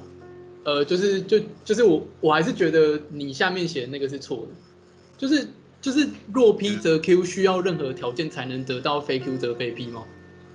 [0.62, 4.48] 呃，就是就就是我我还是觉得你下面写的那个是错的，
[5.18, 5.48] 就是
[5.80, 10.04] 就是若 P 则 Q 需要任何条件才能得到非 Q 则非 P 吗？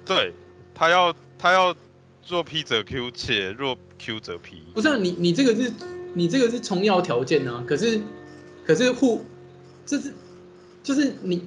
[0.06, 0.32] 对，
[0.74, 1.76] 他要他要
[2.26, 4.64] 若 P 则 Q 且若 Q 则 P。
[4.74, 5.70] 不是、啊、你你这个是
[6.14, 8.00] 你这个是充要条件啊，可是
[8.66, 9.26] 可是互
[9.86, 10.14] 这是
[10.82, 11.46] 就是你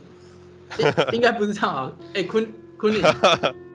[1.14, 2.46] 应该不是这样啊，哎坤
[2.76, 3.00] 坤你。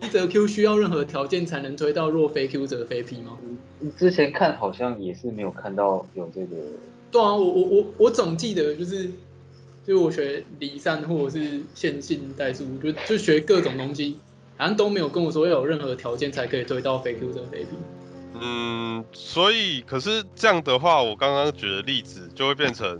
[0.00, 3.36] P 则 Q 需要任何条件才能推到若非 Q 则非 P 吗？
[3.78, 6.56] 你之前看好像也是没有看到有这个。
[7.10, 9.10] 对啊，我我我我总记得就是，
[9.86, 14.16] 就我学离散或者是线性代数，就就学各种东西，
[14.56, 17.68] 好像都没有跟我说要有任何条件才可以推到非 Q 则非 P。
[18.42, 22.98] 嗯，所以可是这样的话，我刚刚举的例子就会变成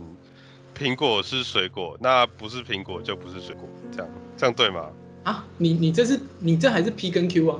[0.77, 4.89] 苹果是水果，那不是苹果就不是水果，这样这样对吗？
[5.23, 7.59] 啊，你你这是你这还是 P 跟 Q 啊？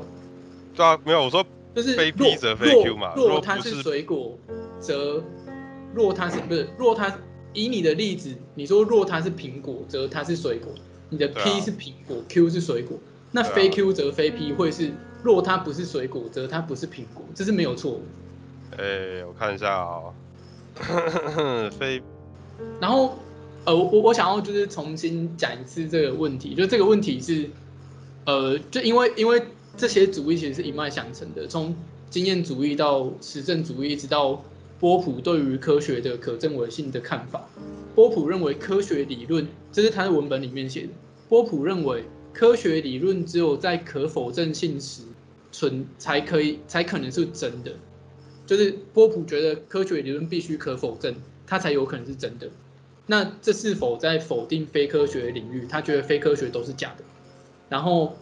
[0.76, 3.14] 对啊，没有我说就是非 P 则非 Q 嘛。
[3.16, 4.38] 若它是水果，
[4.80, 5.24] 则
[5.94, 7.16] 若它是不是若它
[7.54, 10.74] 以你的例子，你说若它是苹果，则它是水果。
[11.10, 12.98] 你的 P 是苹果，啊，Q 是水果，
[13.32, 18.84] 那非 Q 则非 P 会是若它不是水果，则它不是苹果，这是没有错的。
[18.84, 18.84] 哎、
[19.18, 19.86] 欸，我看一下啊，
[20.90, 22.02] 哦， 非，
[22.80, 23.20] 然后。
[23.64, 27.50] 呃，我我想要就是重新讲一次这个问题，就这个问题是，
[28.26, 29.42] 呃，就因为因为
[29.78, 31.76] 这些主义其实是一脉相承的，从
[32.10, 34.44] 经验主义到实证主义，一直到
[34.80, 37.48] 波普对于科学的可证伪性的看法。
[37.94, 40.90] 波普认为科学理论，这是他的文本里面写的。
[41.30, 45.04] 波普认为科学理论只有在可否证性时
[45.52, 47.72] 存才可以才可能是真的，
[48.46, 51.14] 就是波普觉得科学理论必须可否证，
[51.46, 52.50] 它才有可能是真的。
[53.12, 55.68] 那这是否在否定非科学领域？
[55.70, 57.04] 他觉得非科学都是假的。
[57.68, 58.16] 然后，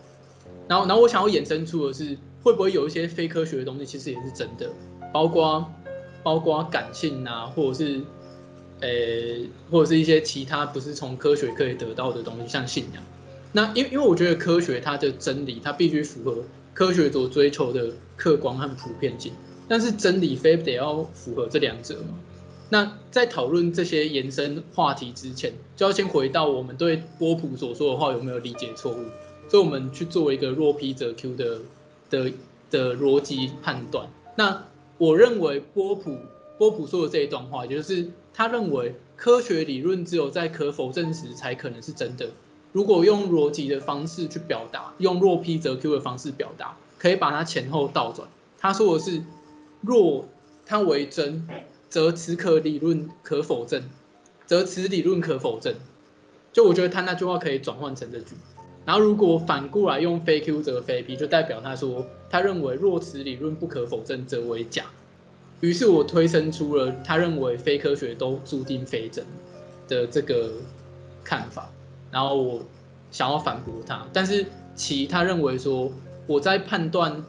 [0.67, 4.67] 然后，然后我想要衍生出的是，会不会有一些非科学的东西其实也是真的？
[5.13, 5.71] 包括，
[6.23, 8.01] 包括感性啊，或者是，
[8.79, 8.89] 呃，
[9.69, 13.03] 或者是一些其他不是从科学可以得到的东西，像信仰。
[13.51, 16.43] 那因为因为我觉得科学它的真理，它必须符合
[16.73, 19.33] 科学所追求的客观和普遍性。
[19.67, 22.17] 但是真理非得要符合这两者吗？
[22.69, 29.05] 那在讨论这些延伸话题之前，就要先回到我们对波普所说的话有没有理解错误，
[29.49, 31.59] 所以我们去做一个若 P 则 Q 的
[32.09, 32.31] 的
[32.69, 34.07] 的逻辑判断。
[34.35, 34.65] 那
[34.97, 36.17] 我认为波普
[36.57, 42.29] 波普说的这一段话，也就是他认为科学理论只有在可否证时才可能是真的。
[42.71, 48.27] 如果用逻辑的方式去表达，用若 P 则 Q 的方式表达，可以把它前后倒转。
[48.59, 49.23] 他说的是，
[49.81, 50.25] 若
[50.65, 51.47] 它为真，
[51.89, 53.83] 则此可理论可否证，
[54.45, 55.73] 则此理论可否证。
[56.53, 58.35] 就我觉得他那句话可以转换成这句。
[58.85, 64.85] 然后如果反过来用非 Q 则非 P，就代表他说他认为若此理论不可否证，则为假。
[65.59, 69.25] 于是我推生出了他认为非科学都注定非真
[69.87, 70.53] 的这个
[71.23, 71.69] 看法。
[72.11, 72.61] 然后我
[73.11, 75.91] 想要反驳他，但是其他认为说
[76.25, 77.23] 我在判断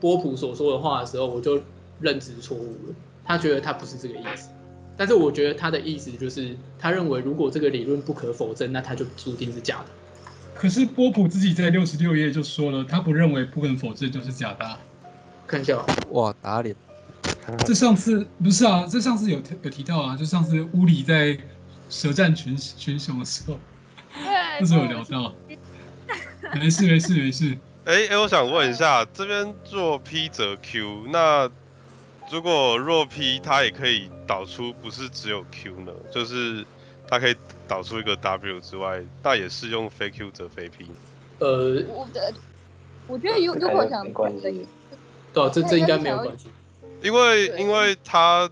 [0.00, 1.60] 波普所说的话的时候，我就
[2.00, 2.94] 认知错误了。
[3.26, 4.48] 他觉得他不是这个意思，
[4.96, 9.86] 但是我觉得他的意思就是他认为如果这个理论不可否认，那他就注定是假的。
[10.54, 14.78] 可是波普自己在六十六页就说了，他不认为不可否认就是假的啊。
[15.46, 16.74] 看一下，哇，打脸！
[17.64, 21.38] 这上次不是啊，这上次有有提到啊，就上次乌里在
[21.88, 23.58] 舌战群群雄的时候。
[24.58, 25.34] 那时候有聊到，
[26.58, 27.56] 没事没事没事。
[27.84, 31.50] 哎哎，我想问一下，这边做 P 则 Q，那
[32.30, 35.92] 如果若 P 它也可以导出不是只有 Q 呢？
[36.12, 36.64] 就是
[37.08, 37.36] 它可以
[37.68, 40.86] 导出一个 W 之外，那也是用非 Q 则非 P。
[41.38, 42.34] 呃，我的，
[43.06, 44.66] 我觉得如如果想没关系，
[45.32, 46.48] 对啊，这这应该没有关系，
[47.02, 48.50] 因为因为它，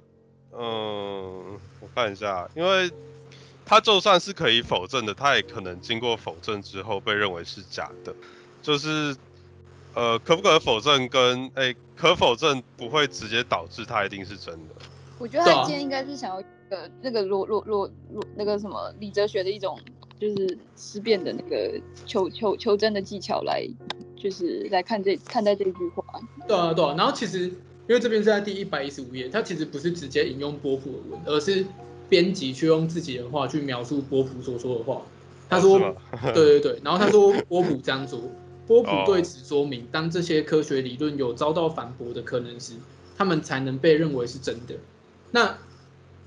[0.52, 2.90] 嗯、呃，我看一下，因为。
[3.66, 8.14] 它就算是可以否证的，它也可能经过否证之后被认为是假的。
[8.60, 9.16] 就是，
[9.94, 14.74] 呃，可不可否认跟哎、欸、可否证不会直接导致它一定是真的。
[15.18, 16.36] 我觉得他今天应该是想要
[16.70, 19.78] 呃那个罗罗罗罗那个什么李哲学的一种
[20.20, 23.66] 就是思辨的那个求求求真的技巧来，
[24.16, 26.04] 就是来看这看待这句话。
[26.46, 27.40] 对啊对啊，然后其实
[27.88, 31.64] 因为这边是在第一百一十五页，它其实不是直接引用波普的文，而是。
[32.06, 35.00] 编辑去用自己的话去描述波普所说的话，
[35.48, 35.78] 他说
[36.34, 38.20] ：“对对对。”然后他说：“波普这样做，
[38.66, 42.74] 波普对此说明，当这些科学理论有遭到反驳的可能时，
[43.16, 44.74] 他们才能被认为是真的。”
[45.32, 45.58] 那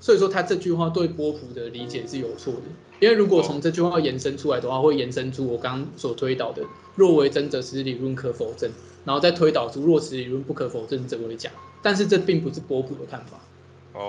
[0.00, 2.62] 所以说他这句话对波普的理解是有错的，
[3.00, 6.62] 因为如果从这句话延伸出来的话，会延伸出我刚刚所推导的
[6.94, 8.70] “若为真，则实理论可否证”，
[9.04, 11.50] 然后再推导出“若实理论不可否证，则为假”。
[11.82, 13.40] 但是这并不是波普的看法。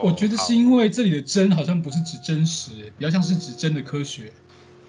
[0.03, 4.31] 我觉得是因为这里的“真”好像不是指真实，比较像是指真的科学。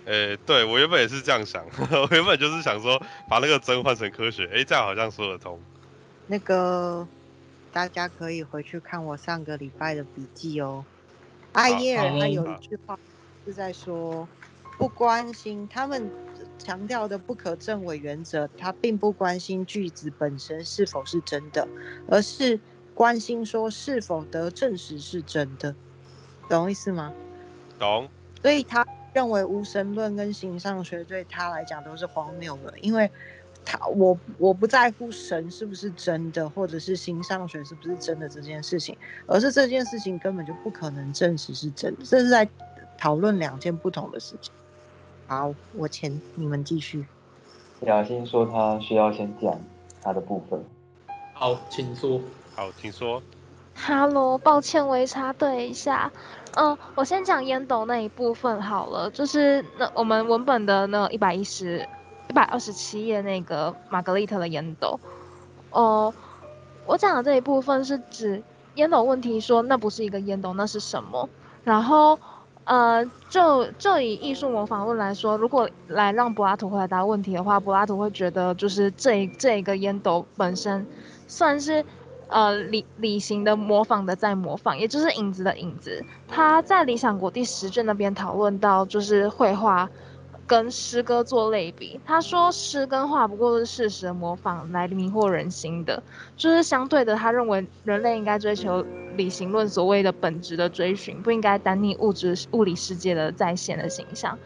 [0.07, 5.59] 诶、欸，对，我原本也是这样想， 我原本就是想说把那个“真”换成科学，诶、欸，这样好像说得通。
[6.27, 7.07] 那个
[7.73, 10.85] 大家可以回去看我上个礼拜的笔记哦。
[11.53, 12.99] 艾耶尔他有一句话
[13.45, 14.27] 是在说，
[14.79, 16.11] 不关心他们
[16.59, 21.67] 强调的不可证伪原则，他并不关心句子本身是否是真的，
[22.09, 22.59] 而是。
[22.93, 25.75] 关心说是否得证实是真的，
[26.51, 27.11] 懂意思吗？
[27.79, 28.07] 懂。
[28.43, 33.11] 所以他认为无神论跟形上学对他来讲都是荒谬的，因为
[33.65, 38.97] 他我我不在乎神是不是真的，或者是形上学是不是真的这件事情，
[39.27, 42.49] 而是这件事情根本就不可能证实是真的，这是在
[42.97, 44.53] 讨论两件不同的事情。
[45.27, 47.05] 好，我请你们继续。
[47.83, 49.61] 雅欣说他需要先讲
[50.03, 50.63] 他的部分。
[51.33, 52.21] 好，请说。
[52.55, 53.23] 好，请说。
[53.83, 56.13] 哈喽，抱歉，我插队一下。
[56.55, 61.89] 嗯、我先讲烟斗那一部分好了，就是那我们文本的那一百一十、
[62.29, 65.01] 一百二十七页那个玛格丽特的烟斗。
[65.71, 66.13] 哦、
[66.85, 68.43] 我讲的这一部分是指
[68.75, 71.27] 烟斗问题，说那不是一个烟斗，那是什么？
[71.65, 72.19] 然后，
[72.65, 80.87] 呃，就就以艺术模仿论来说，如果来让柏拉图回答问题的话，柏拉图会觉得就是这这一个烟斗本身
[81.27, 81.83] 算是。
[82.31, 86.05] 呃，理理型的模仿的在模仿，也就是影子的影子。
[86.29, 89.89] 他在《理想国》第十卷那边讨论到，就是绘画
[90.47, 92.01] 跟诗歌做类比。
[92.07, 96.03] 他说，诗跟画不过是事实的模仿来迷惑人心的，
[96.37, 98.85] 就是相对的，他认为人类应该追求
[99.17, 104.39] 理型论所谓的本质的追寻，不应该单逆物质物理世界的再现的形象。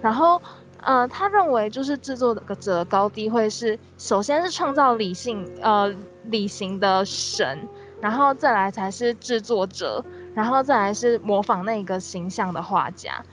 [0.00, 0.40] 然后。
[0.82, 5.94] 呃，他认为就是制作的者高低会是，首先是创造理性呃
[6.24, 7.68] 理型的神，
[8.00, 10.04] 然后再来才是制作者，
[10.34, 13.24] 然后再来是模仿那个形象的画家。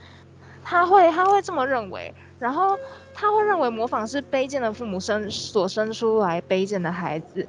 [0.62, 2.78] 他会他会这么认为，然后
[3.12, 7.48] 他会认为模仿是卑贱的父母生所生出来卑贱的孩子，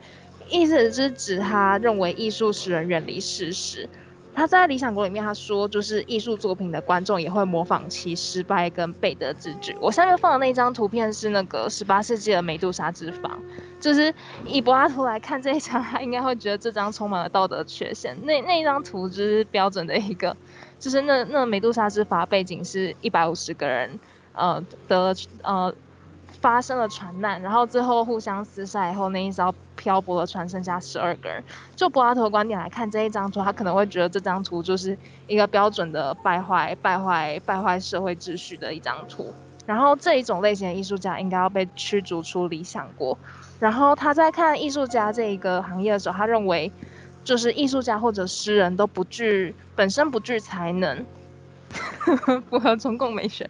[0.50, 3.88] 意思是指他认为艺术使人远离事实。
[4.34, 9.76] 他在《理想国》里面，他说就是艺术作品的观众也会模仿其失败跟背德之举。
[9.80, 13.40] 我下面放的那张图片是那个十八世纪的美杜莎之房，
[13.80, 14.14] 就是
[14.46, 18.18] 以柏拉图来看这一张，他应该会觉得这张充满了道德缺陷。
[18.24, 20.36] 那那一张图就是标准的一个，
[20.80, 24.00] 就是那那美杜莎之法背景是一百五十个人，
[24.34, 25.14] 呃得
[25.44, 25.74] 呃
[26.42, 31.44] 发生了船难，然后最后互相厮杀以后，那一艘漂泊的船剩下十二个人。
[31.76, 34.98] 就柏拉图的观点来看，这一张图他可能会觉得这张图就是
[35.28, 39.32] 一个标准的败坏、败坏、败坏社会秩序的一张图。
[39.68, 43.16] 然后这一种类型的艺术家应该要被驱逐出理想国。
[43.60, 46.72] 然后他在看艺术家这一个行业的时候，他认为
[47.24, 51.06] 就是艺术家或者诗人都不具本身不具才能，
[52.50, 53.48] 符合中共美学。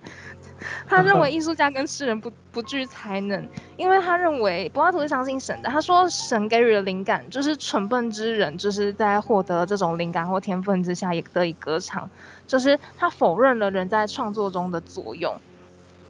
[0.88, 3.48] 他认为艺术家跟诗人不不具才能，
[3.78, 5.70] 因为他认为柏拉图是相信神的。
[5.70, 12.10] 他说神给予了灵感，就是蠢笨之人就是在获得这种灵感或天分之下也得以歌唱，
[12.46, 15.36] 就是他否认了人在创作中的作用。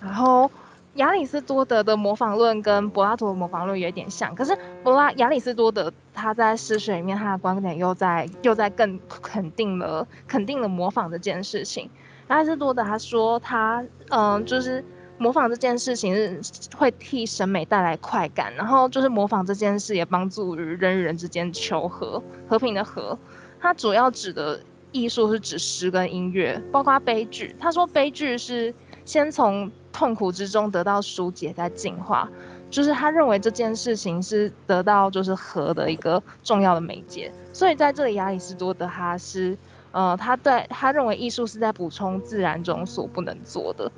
[0.01, 0.49] 然后
[0.95, 11.89] 亚里斯多德的模仿论跟柏拉图的模仿论有点像，可是柏拉亚里斯多德他在诗学里面他的观点又在又在更肯定了肯定了模仿这件事情。
[12.31, 14.83] 亚里斯多德他说他嗯、就是
[15.17, 16.41] 模仿这件事情是
[16.75, 23.17] 会替审美带来快感，然后就是模仿这件事也帮助于人与人之间求和和平的和。
[23.59, 24.59] 他主要指的
[24.91, 27.55] 艺术是指诗跟音乐，包括悲剧。
[27.59, 28.73] 他说悲剧是
[29.05, 32.27] 先从痛苦之中得到疏解，再进化，
[32.69, 37.31] 就是他认为这件事情是得到就是和的一个重要的媒介。
[37.53, 39.55] 所以在这里，亚里士多德他是，
[39.91, 43.91] 呃，他对他认为艺术是在补充自然中所不能做的。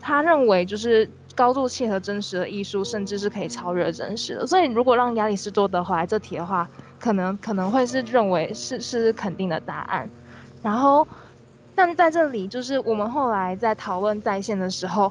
[0.00, 4.46] 他认为就是高度契合真实的艺术，甚至是可以超越真实的。
[4.46, 10.08] 所以如果让亚里士多德回来这题的话，可能可能会是认为是是肯定的答案。
[10.62, 11.06] 然后。
[11.72, 15.10] 但在这里，就是我们后来在讨论再现的时候，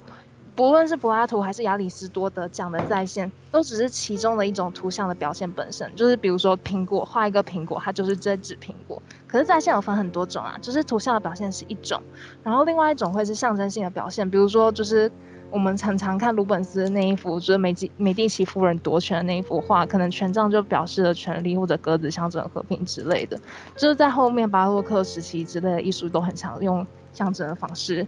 [0.59, 5.89] 不论是柏拉图还是亚里士多德讲的再现，都只是其中的一种图像的表现本身。
[5.95, 9.01] 就是比如说苹果，画一个苹果，它就是这只苹果。
[9.25, 12.03] 可是在现有分很多种啊，就是图像的表现是一种，
[12.43, 15.09] 然后另外一种会是象征性的表现，比如说就是。
[15.51, 23.35] 我们常常看鲁本斯那一幅，就是美基美第奇夫人夺权的那一幅画，可能权杖就表示了权力，或者鸽子象征和平之类的。
[23.75, 28.05] 就是在后面巴洛克时期之类的艺术都很常用象征的方式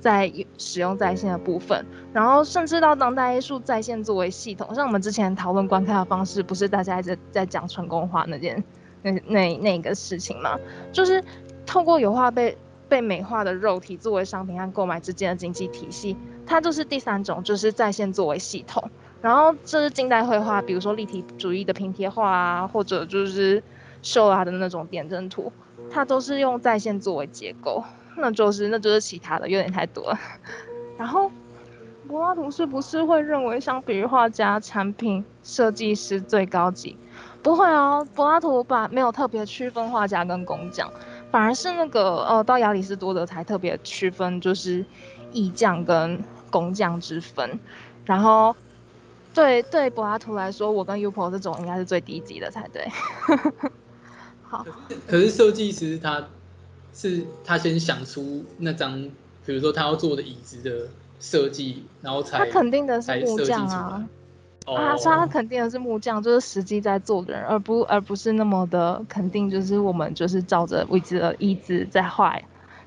[0.00, 8.62] 在使用在线的部分，然后甚至到当代艺术在线作为系统，像我们之前讨论观看的方式，不是大家一直在讲纯功化那件
[9.02, 10.58] 那那那个事情吗？
[10.92, 11.22] 就是
[11.66, 12.56] 透过油画被
[12.88, 16.16] 被美化的肉体作为商品和购买之间的经济体系。
[16.46, 18.82] 它就是第三种，就是在线作为系统。
[19.20, 23.62] 然后这是近代绘画，比如说立体主义的拼贴画啊，或者就是
[24.00, 25.52] 秀拉的那种点阵图，
[25.90, 27.84] 它都是用在线作为结构。
[28.18, 30.18] 那就是那就是其他的，有点太多了。
[30.98, 31.30] 然后
[32.06, 36.96] 柏拉图是不是会认为相比于画家、产品设计师最高级？
[37.42, 40.90] 不会哦，柏拉图把没有特别区分画家跟工匠，
[41.30, 44.84] 反而是那个呃，到亚里士多德才特别区分，就是
[45.32, 46.22] 艺匠跟。
[46.50, 47.60] 工匠之分，
[48.06, 48.56] 然后
[49.34, 52.88] 对对柏拉图来说，我跟 Upo 这种应该是最低级的才对。
[54.42, 54.64] 好，
[55.06, 56.26] 可是设计师他
[56.98, 59.00] 是他先想出那张，
[59.46, 60.88] 比如说他要做的椅子的
[61.20, 64.08] 设计，然后才他肯定的是木匠啊，
[64.66, 72.38] 啊，他肯定的是木匠，就是实际在做的人，而不而不是那么的肯定，就是我们就是照着位置的椅子在画。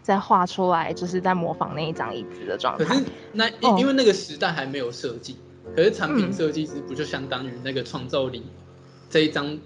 [0.04, 2.84] 在画出来，就是在模仿那一张椅子的状态。
[2.86, 8.44] 可是那因因为那个时代还没有设计，哦、可是产品设计师不就相当于那个创造力
[9.12, 9.60] 这一张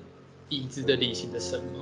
[0.49, 1.81] 椅子的理性的神吗？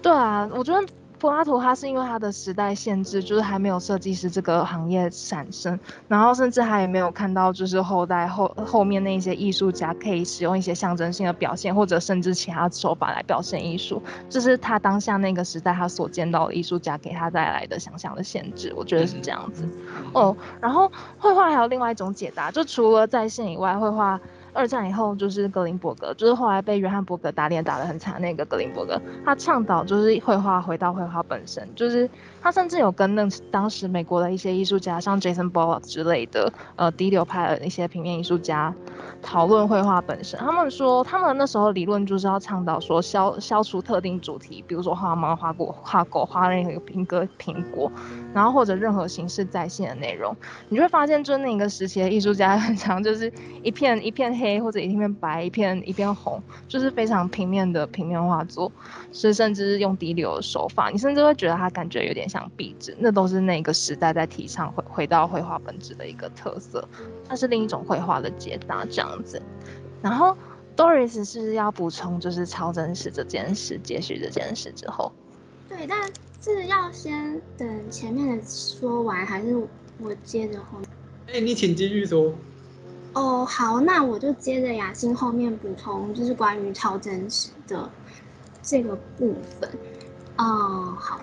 [0.00, 0.86] 对啊，我觉得。
[1.24, 19.66] 柏拉图他是因为他的时代限制，就是还没有设计师这个行业产生，然后甚至还也没有看到就是后代后后面那些艺术家可以使用一些象征性的表现，或者甚至其他手法来表现艺术，这是他当下那个时代他所见到的艺术家给他带来的想象的限制，我觉得是这样子。
[20.12, 24.20] 哦，然后绘画还有另外一种解答，就除了在线以外，绘画。
[24.54, 32.08] 二战以后就是格林伯格，就是后来被约翰伯格打脸打得很惨那个格林伯格，他倡导就是绘画回到绘画本身，就是
[32.44, 38.74] 他甚至有跟那当时美国的一些艺术家，像 Jason Ball 之类的，呃，第六派的一些平面艺术家
[39.22, 40.38] 讨论绘画本身。
[40.38, 47.90] 他们说，他们那时候理论就是要倡导说消消除特定主题，比如说画猫、画狗、画狗、画任何一个苹果、苹果，
[48.34, 50.36] 然后或者任何形式在线的内容，
[50.68, 54.54] 你就会发现，就那个时期的艺术家很常就是一片一片黑。
[54.64, 58.72] 或者一片白，一片一片红，就是非常平面的平面画作，
[59.12, 66.86] 是甚至是用滴流的手法，你甚至会觉得他感觉有点像壁纸，那都是那个时代在提倡回回到绘画本质的一个特色，
[67.28, 69.40] 它是另一种绘画的解答这样子。
[70.02, 70.36] 然后
[70.76, 75.12] Doris 是要补充就是超真实这件事，接续这件事之后，
[75.68, 76.02] 对，但
[76.40, 79.56] 是要先等前面的说完，还是
[79.98, 80.88] 我接着后面？
[81.32, 82.34] 哎，你请继续说。
[83.12, 87.88] 哦，好，那我就接着雅欣后面补充，就是关于超真实的
[88.60, 89.70] 这个部分。
[90.36, 91.20] 哦、呃，好，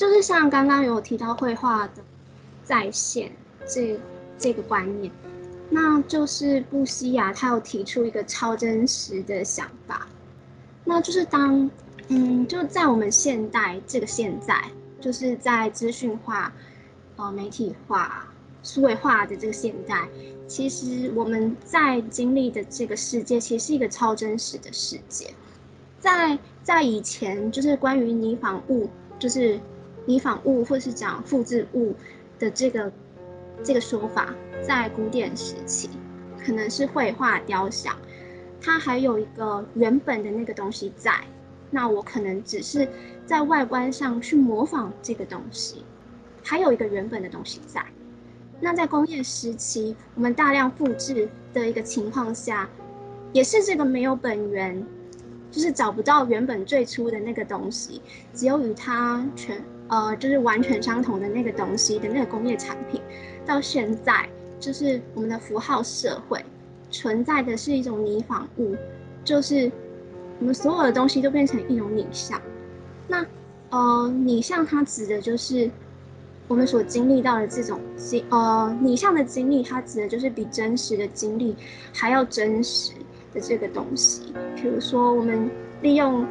[0.00, 2.02] 就是像刚刚有提到绘画的
[2.64, 3.30] 再现
[3.68, 4.00] 这
[4.38, 5.12] 这个观念，
[5.68, 10.08] 那就是布西亚他有提出一个超真实的想法，
[10.86, 11.70] 那就是当
[12.08, 14.70] 嗯，就在我们现代这个现在，
[15.02, 16.50] 就是在资讯化、
[17.16, 18.26] 呃媒体化、
[18.62, 20.08] 数位化的这个现代。
[20.46, 25.26] 其实我们在经历的这个世界，其实是一个超真实的世界。
[25.98, 29.60] 在在以前，就是关于泥仿物，就是
[30.10, 31.94] 拟仿物或是讲复制物
[32.36, 32.92] 的这个
[33.62, 35.88] 这个说法，在古典时期
[36.44, 37.96] 可能是绘画雕像，
[38.60, 41.14] 它还有一个原本的那个东西在。
[41.70, 42.88] 那我可能只是
[43.24, 45.84] 在外观上去模仿这个东西，
[46.42, 47.80] 还有一个原本的东西在。
[48.60, 52.68] 那在工业时期，我们大量复制的一个情况下，
[53.32, 54.84] 也是这个没有本源，
[55.52, 58.02] 就是找不到原本最初的那个东西，
[58.34, 63.00] 只有与它全呃就是完全相同的那个东西的那个工业产品，
[63.44, 64.26] 到现在
[64.58, 66.42] 就是我们的符号社会
[66.90, 68.74] 存在的是一种拟仿物，
[69.22, 69.70] 就是
[70.38, 72.40] 我们所有的东西都变成一种拟像。
[73.06, 73.26] 那
[73.68, 75.70] 呃拟像它指的就是。
[76.48, 81.54] 我们所经历到的这种经呃拟像的经历，它指的就是比真实的经历
[81.94, 82.90] 还要真实
[83.32, 84.34] 的这个东西。
[84.56, 85.48] 比如说，我们
[85.80, 86.26] 利用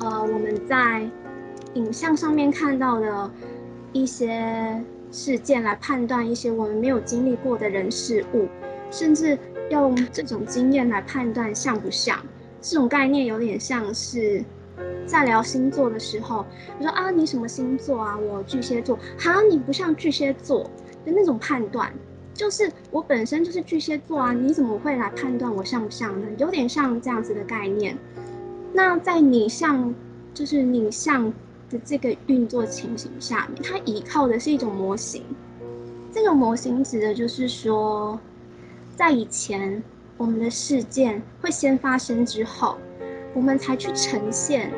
[0.00, 1.08] 呃我们在
[1.74, 3.30] 影像上面看到的
[3.92, 8.48] 一些事件来判断一些我们没有经历过的人事物，
[8.90, 9.38] 甚至
[9.70, 12.18] 用这种经验来判断像不像。
[12.60, 14.44] 这种概念有点像是。
[15.04, 16.46] 在聊星座的时候，
[16.78, 18.16] 你说啊，你什么星座啊？
[18.16, 18.96] 我巨蟹座。
[19.18, 20.62] 哈，你不像巨蟹座
[21.04, 21.92] 的那种判断，
[22.32, 26.26] 就是我本身就是巨蟹座啊，你怎么会来判断我像不像呢？
[26.38, 27.98] 有点像这样子的概念。
[28.72, 29.92] 那在你像，
[30.32, 31.30] 就是你像
[31.72, 35.24] 的这个运作情形下面，它依靠的是一种模型。
[36.12, 38.20] 这个模型指的就是说，
[38.94, 39.82] 在以前
[40.16, 42.76] 我们的事件会先发生之后，
[43.34, 44.70] 我们才去呈现。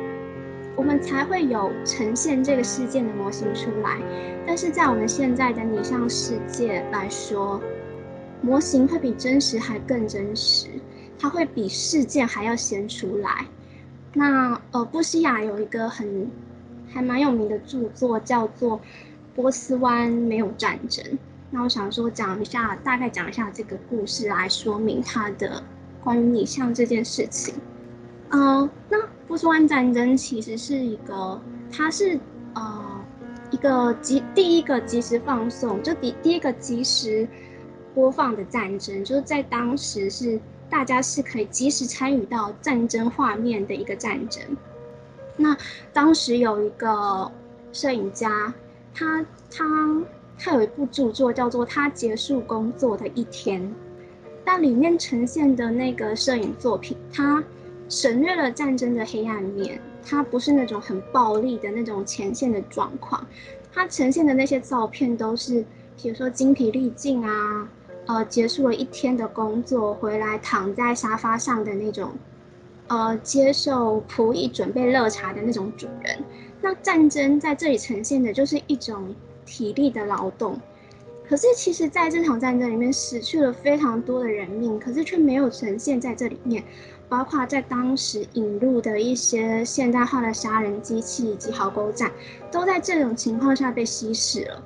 [0.77, 3.97] 我们才会有呈现这个事件的模型出来，
[4.45, 7.61] 但是在我们现在的拟像世界来说，
[8.41, 10.67] 模型会比真实还更真实，
[11.17, 13.45] 它会比事件还要先出来。
[14.13, 16.29] 那呃，布西亚有一个很
[16.95, 18.79] 还蛮有名的著作，叫做
[19.35, 21.05] 《波斯湾没有战争》。
[21.51, 25.61] 那我想说讲一下，大概讲一下这个故事来说明它的
[26.03, 27.53] 关于拟像这件事情。
[28.29, 28.97] 嗯、那。
[29.27, 31.41] 波斯湾战争其实是一个，
[31.71, 32.19] 它是
[32.53, 33.03] 呃
[33.49, 37.27] 一个即第一个即时放送，就第第一个即时
[37.95, 40.39] 播放的战争，就是在当时是
[40.69, 44.43] 大家是可以及时参与到战争画面的一个战争。
[45.37, 45.55] 那
[45.93, 47.31] 当时有一个
[47.71, 48.53] 摄影家，
[48.93, 49.65] 他他
[50.37, 53.61] 他有一部著作叫做《他结束工作的一天》，
[54.43, 57.43] 但里面呈现的那个摄影作品，他。
[57.87, 63.23] 省略了战争的黑暗面，它不是那种很暴力的那种前线的状况，
[63.71, 65.63] 它呈现的那些照片都是，
[65.95, 67.69] 比如说精疲力尽啊，
[68.07, 72.09] 呃，结束了一天的工作回来躺在沙发上的那种，
[72.87, 76.17] 呃，接受仆役准备热茶的那种主人。
[76.61, 79.13] 那战争在这里呈现的就是一种
[79.45, 80.59] 体力的劳动，
[81.27, 86.63] 可是其实在这场战争里面死去了非常多的人命，可是却没有呈现在这里面。
[87.07, 92.11] 包括在当时引入的一些现代化的杀人机器以及壕沟战，
[92.51, 94.63] 都在这种情况下被稀释了。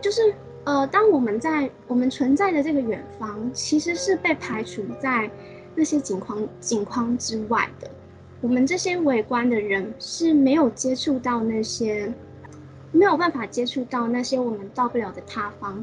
[0.00, 0.32] 就是
[0.62, 5.28] 呃，当我们在我们存在的这个远方，其实是被排除在
[5.74, 7.90] 那些景框景框之外的。
[8.40, 12.12] 我们这些围观的人是没有接触到那些，
[12.92, 15.82] 没有办法接触到那些我们到不了的塌方。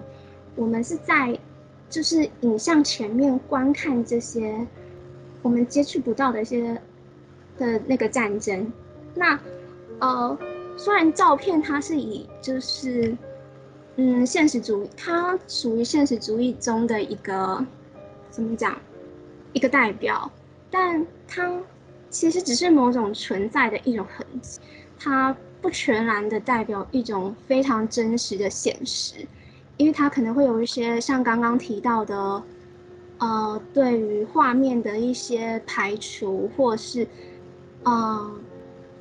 [0.56, 1.38] 我们是在
[1.90, 4.68] 就是影像前面观看这些。
[5.44, 6.80] 我们接触不到的一些
[7.58, 8.72] 的那个战争，
[9.16, 9.40] 那
[9.98, 10.38] 呃，
[10.78, 13.18] 虽然照片它是以就是
[13.96, 17.66] 嗯现实主义，它属于现实主义中的一个
[18.30, 18.78] 怎么讲
[19.54, 20.32] 一个代表，
[20.70, 21.52] 但它
[22.10, 24.60] 其实只是某种存在的一种痕迹，
[25.00, 29.16] 它不全然的代表一种非常真实的现实，
[29.78, 32.44] 因为它可能会有一些像刚刚提到的。
[33.24, 37.08] 呃，对于画面的一些排除，或是，
[37.84, 38.32] 呃，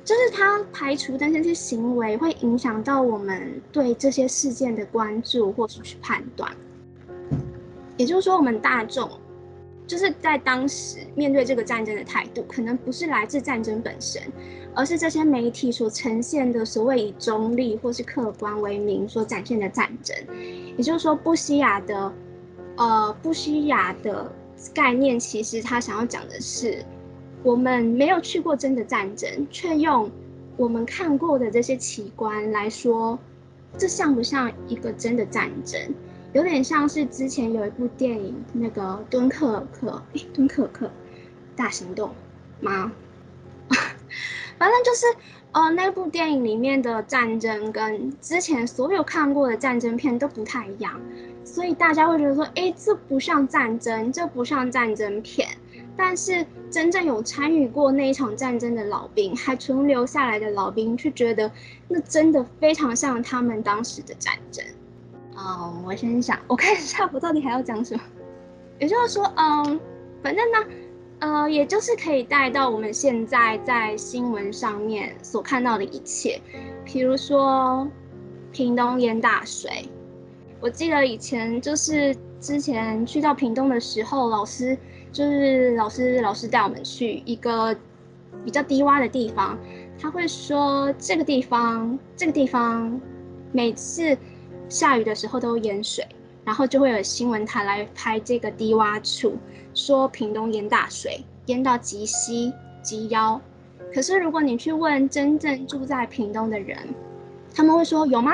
[0.05, 6.55] 就是他排除的那些行为，会影响到我们对这些事件的关注，或是去判断。
[7.97, 9.09] 也就是说，我们大众
[9.91, 14.21] 就是在当时面对这个战争的态度，可能不是来自战争本身，
[14.73, 20.15] 而是这些媒体所呈现的所谓以中立或是客观为名所展现的战争。
[20.77, 22.13] 也就是说，布希亚的
[22.77, 24.31] 呃布希亚的
[24.73, 26.85] 概念，其实他想要讲的是，
[27.43, 30.09] 我们没有去过真的战争，却用
[30.55, 33.19] 我们看过的这些奇观来说，
[33.77, 35.81] 这像不像一个真的战争？
[36.33, 40.89] 有点像是之前有一部电影，那个敦刻尔克，诶，敦刻尔克
[41.55, 42.11] 大行动
[42.61, 42.91] 吗？
[44.57, 45.05] 反正就是，
[45.51, 50.99] 呃，那部电影里面的战争跟之前所有看过的战争片都不太一样，
[51.43, 55.47] 所以大家会觉得说，诶，这不像战争，这不像战争片。
[55.97, 61.51] 但是真正有参与过那一场战争的老兵，还存留下来的老兵，却觉得
[61.89, 64.63] 那真的非常像他们当时的战争。
[65.35, 68.01] 哦，我先想，我看一下我到底还要讲什么。
[68.79, 69.79] 也就是说，嗯，
[70.21, 70.57] 反正呢，
[71.19, 76.41] 呃，也就是可以带到我们现在在新闻上面所看到的一切，
[76.83, 77.87] 比如说
[78.51, 79.87] 屏东淹大水。
[80.59, 84.77] 我记得以前就是之前去到屏东的时候，老师
[85.11, 87.75] 就是老师老师带我们去一个
[88.43, 89.57] 比较低洼的地方，
[89.99, 92.99] 他会说这个地方这个地方
[93.51, 94.17] 每次。
[94.71, 96.07] 下雨的时候都淹水，
[96.45, 99.37] 然后就会有新闻台来拍这个低洼处，
[99.73, 103.39] 说屏东淹大水，淹到及膝及腰。
[103.93, 106.77] 可是如果你去问真正住在屏东的人，
[107.53, 108.31] 他们会说有吗？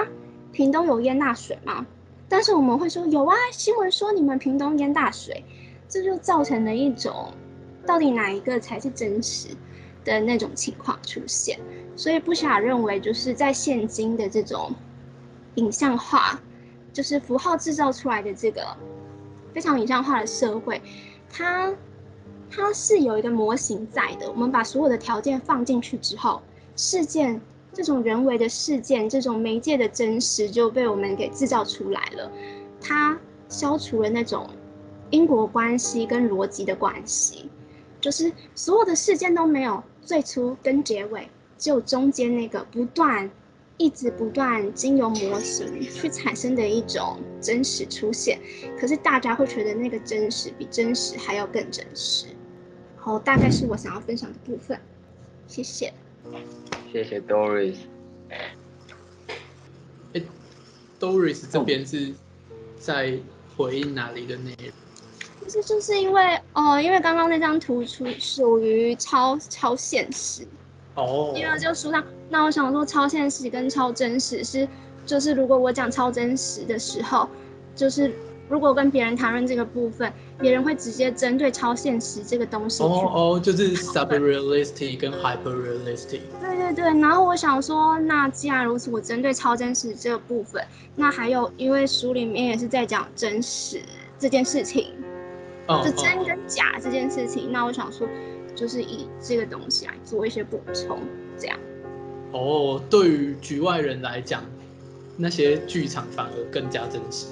[0.51, 1.83] 屏东有淹大水吗？
[2.29, 5.43] 但是我们会说有啊，新闻说你们屏东淹大水，
[5.89, 7.33] 这就造成了一种
[7.83, 9.47] 到底哪一个才是真实
[10.05, 11.57] 的那种情况出现。
[11.95, 14.71] 所以不想认为就是在现今的这种。
[15.57, 16.39] 影像化
[16.91, 18.65] 就是符号制造出来的这个
[19.53, 20.81] 非常影像化的社会，
[21.29, 21.71] 它
[22.49, 24.27] 它是有一个模型在的。
[24.31, 26.41] 我们把所有的条件放进去之后，
[26.75, 27.39] 事件
[27.73, 32.31] 这种人为的事件，这种媒介的真实就被我们给制造出来了。
[32.81, 33.19] 它
[33.49, 34.49] 消除了那种
[35.09, 37.49] 因果关系跟逻辑的关系，
[37.99, 43.29] 就是所有的事件都没有最初跟结尾，只有中间那个不断。
[43.77, 48.39] 一直不断经由模型去产生的一种真实出现，
[48.79, 52.25] 可是大家会觉得那个真实比真实还要更真实。
[52.95, 54.79] 好，大概是我想要分享的部分，
[55.47, 55.93] 谢谢。
[56.91, 57.75] 谢谢 Doris。
[60.13, 60.23] 欸
[60.99, 62.13] ，Doris 这边是
[62.79, 63.17] 在
[63.55, 64.71] 回应哪里的内容？
[65.45, 70.45] 其实就是因为哦，因为刚刚那张图出属于超超现实。
[70.97, 74.67] 哦，因为就书上，那我想说，超现实跟超真实是，
[75.05, 77.29] 就是如果我讲超真实的时候，
[77.75, 78.11] 就是
[78.49, 82.81] 如果跟别人谈论这个部分，别人会直接针对超现实这个东西。
[82.81, 86.21] 哦哦，就是 subrealistic 跟 hyperrealistic。
[86.41, 90.63] 对对对，然后我想说，那既然如此，我针对超真实这个部分，
[90.95, 93.79] 那还有，因为书里面也是在讲真实
[94.17, 94.87] 这件事情，
[95.67, 98.07] 哦，就真跟假这件事情，那我想说。
[98.57, 100.99] 就是以这个东西来做一些补充，
[101.37, 101.57] 这样。
[102.31, 104.43] 哦，对于局外人来讲，
[105.15, 107.27] 那些剧场反而更加真实。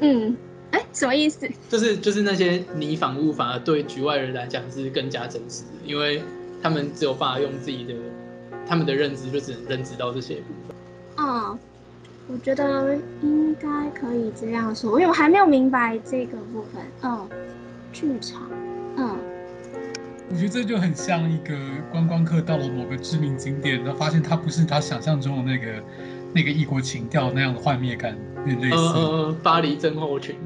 [0.00, 0.36] 嗯，
[0.70, 1.50] 哎，什么意思？
[1.68, 6.22] 就是就是那些泥仿物反而对局外人来讲是更加真实的，因为
[6.62, 7.94] 他们只有办法用自己的
[8.64, 10.76] 他们的认知，就只能认知到这些部分。
[11.18, 11.58] 嗯，
[12.28, 16.82] 我觉得应该可以这样说，因为我还没有明白这个部分。
[17.02, 17.28] 嗯，
[17.92, 18.48] 剧场，
[18.96, 19.33] 嗯。
[20.30, 21.56] 我觉得这就很像一个
[21.92, 25.82] 观光客到了某个知名景点，然后发现它不是他想象中的那个
[26.34, 28.76] 那个异国情调那样的幻灭感，有点类似。
[28.76, 30.36] 呃，巴黎症候群。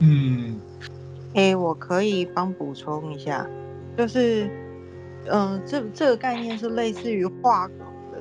[0.00, 0.60] 嗯。
[1.34, 3.46] 哎、欸，我可以帮补充一下，
[3.96, 4.44] 就是，
[5.26, 7.68] 嗯、呃，这这个概念是类似于画，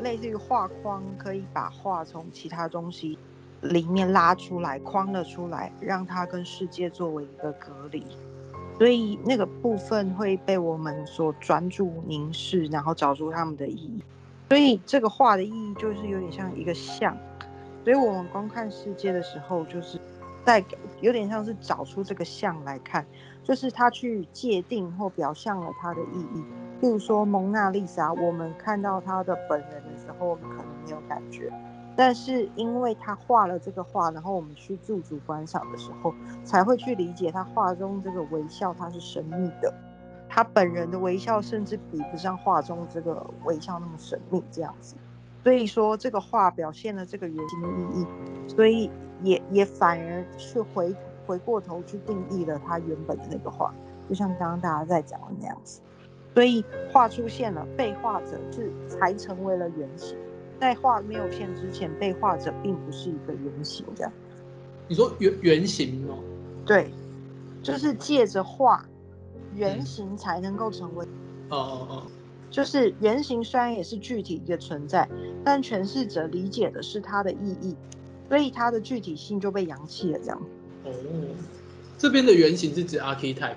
[0.01, 3.17] 类似于画框，可以把画从其他东西
[3.61, 8.03] 里面拉出来，框了出来，让它跟世界作为一个隔离。
[8.77, 14.03] 所以那个部分会被我们所专注凝视，然后找出他们的意义。
[14.49, 17.17] 所以这个画的意义就是有点像一个像。
[17.83, 19.99] 所以我们观看世界的时候，就是
[20.43, 20.63] 在
[21.01, 23.05] 有点像是找出这个像来看，
[23.43, 26.43] 就是他去界定或表象了它的意义。
[26.81, 31.51] 例如说蒙娜丽莎，我们看到他的本人的时候，我们可能没有感觉。
[31.95, 36.13] 但是因为他画了这个画，然后我们去驻足观赏的时候，
[36.43, 39.73] 才会去理解他画中这个微笑，它是神秘的。
[40.27, 44.95] 他本人的微笑甚至比不上画中这个微笑那么神秘这样子。
[45.43, 48.07] 所以说这个画表现了这个原型的意义，
[48.49, 48.89] 所以
[49.21, 50.93] 也也反而去回
[51.25, 53.73] 回过头去定义了他原本的那个画，
[54.09, 55.81] 就像刚刚大家在讲的那样子。
[56.33, 60.17] 所以画出现了，被画者是才成为了原型。
[60.59, 63.85] 在画没有现之前，被画者并不是一个原型。
[63.95, 64.11] 这样，
[64.87, 66.17] 你说原原型吗？
[66.65, 66.91] 对，
[67.61, 68.85] 就是借着画
[69.53, 71.05] 原型才能够成为。
[71.49, 72.03] 哦哦哦。
[72.51, 75.09] 就是原型虽然也是具体一个存在，
[75.43, 77.75] 但诠释者理解的是它的意义，
[78.29, 80.19] 所以它的具体性就被扬弃了。
[80.19, 80.41] 这样。
[80.85, 80.91] 哦，
[81.97, 83.55] 这边的原型是指 archetype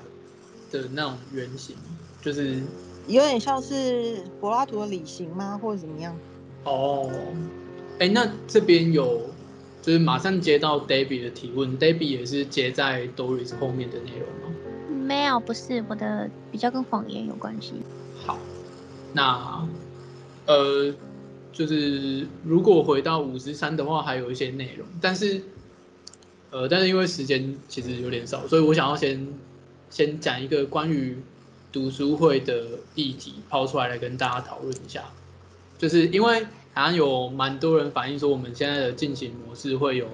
[0.73, 1.77] 的那种原型，
[2.21, 2.61] 就是
[3.07, 6.17] 有点像是柏拉图的理型吗，或者怎么样？
[6.69, 7.11] 哦，
[7.99, 9.23] 哎，那这边有
[9.81, 14.55] 就是马上接到 Debbie 的提问，Debbie 也是接在 Doris 后面的内容吗？
[15.07, 17.75] 没有，不是，我的比较跟谎言有关系。
[18.25, 18.39] 好。
[19.15, 19.67] 那，
[20.45, 20.95] 呃，
[21.51, 25.41] 就是如果回到五十三的话，还有一些内容，但是，
[26.51, 29.27] 呃，但是因为时间其实有点少，所以我想要先
[29.89, 31.17] 先讲一个关于
[31.73, 35.05] 读书会的议题抛出来，来跟大家讨论一下。
[35.79, 36.47] 就是因为
[36.79, 40.07] 好像有蛮多人反映说，我们现在的进行模式会有，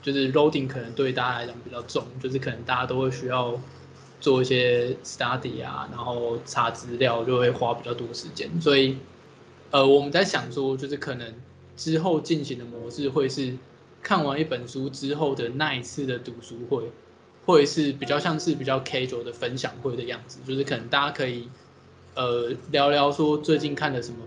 [0.00, 3.58] 就是 loading 可能对大家来讲比较重，就是可能大家都会需要。
[4.20, 8.96] 做一些 study 啊，然后查资料就会花比较多时间，所以，
[9.70, 11.34] 呃，我们在想说，就是可能
[11.76, 13.56] 之后进行的模式会是
[14.02, 16.90] 看完一本书之后的那一次的读书会，
[17.46, 21.48] 会是比较像是比较 casual 的分享会的样子，就是可能大家可以，
[22.16, 24.18] 呃，聊聊说最近看的什么，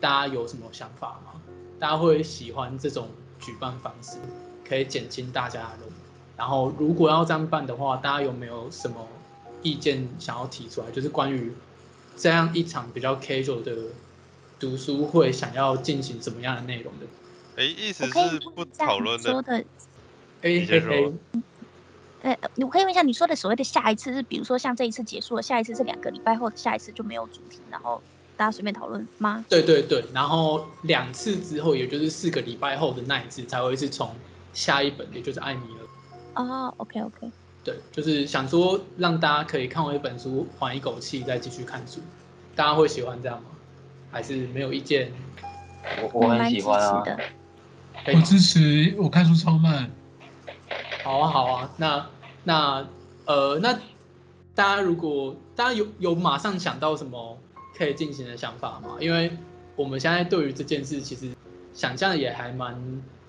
[0.00, 1.40] 大家有什么想法吗？
[1.78, 3.08] 大家会喜欢这种
[3.38, 4.16] 举办方式，
[4.66, 5.86] 可以减轻大家的。
[6.36, 9.06] 然后如果要这样办的话，大家有没有什么？
[9.62, 11.52] 意见想要提出来，就是关于
[12.16, 13.76] 这样一场比较 casual 的
[14.58, 17.04] 读书会，想要进行什么样的内容的？
[17.62, 19.30] 哎，意思是不讨论的。
[19.30, 19.58] 说的，
[20.40, 21.12] 哎嘿嘿。
[22.22, 28.00] 呃，我可以问一下，你说的所谓的下一次是，比如说像这一次结束了，下一次是两个礼拜后，下一次就没有主题，然后
[28.40, 29.44] 大家随便讨论吗？
[29.50, 34.14] 对对对，然后两次之后，也就是四个礼拜后的那一次，才会是从
[34.54, 36.42] 下一本，也就是艾米尔。
[36.42, 37.30] 哦，OK OK。
[37.62, 42.00] 对，就是想说让大家可以看完一本书，缓一口气，再继续看书。
[42.56, 43.50] 大家会喜欢这样吗？
[44.10, 45.12] 还是没有意见？
[46.00, 47.04] 我我很喜欢啊。
[48.06, 49.90] 我支持，我看书超慢。
[51.04, 51.70] 好啊，好啊。
[51.76, 52.06] 那
[52.44, 52.88] 那
[53.26, 53.74] 呃，那
[54.54, 57.36] 大家如果大家有有马上想到什么
[57.80, 58.98] 可以进行的想法吗？
[59.00, 59.30] 因为
[59.74, 61.30] 我们现在对于这件事其实
[61.72, 62.76] 想象也还蛮，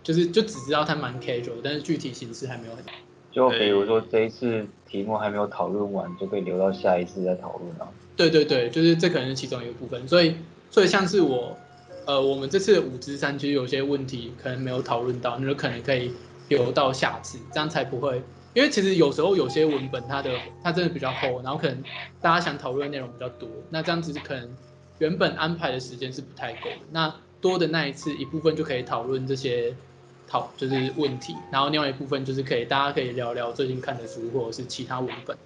[0.03, 2.83] 就是就只知道它蛮 casual，但是具体形式还没有很。
[3.31, 7.87] 就比如说这一次题目还没有讨论完，就可以留到下一次再讨论啊。
[8.17, 10.05] 对对对，就是这可能是其中一个部分。
[10.05, 10.35] 所以，
[10.69, 11.57] 所以像是我，
[12.05, 16.11] 呃，我们这次的五之三其实有些问题可能没有讨论到，那就可能可以
[16.49, 18.21] 留到下次，这样才不会。
[18.53, 21.83] 因为其实有时候有些文本它的它真的比较厚，然后可能
[22.21, 24.49] 大家想讨论的内容比较多，那这样子可能
[24.99, 26.69] 原本安排的时间是不太够。
[26.91, 29.75] 那多的那一次一部分就可以讨论这些。
[30.27, 35.37] 讨，就是问题，然后另外一部分就是可以，大家可以聊聊最近看的书或者是其他文本。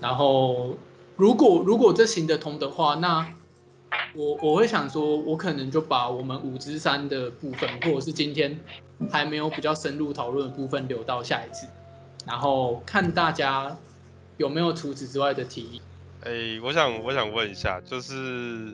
[0.00, 0.78] 然后，
[1.14, 3.34] 如果如果这行得通的话，那
[4.14, 8.58] 我我会想说，我可能就把我们五之三的部分，或者是今天
[9.10, 11.66] 还没有比较深入讨论的部分留到下一次，
[12.26, 13.76] 然后看大家
[14.36, 15.80] 有没有除此之外的提议。
[16.24, 18.72] 哎，我想我想问一下，就是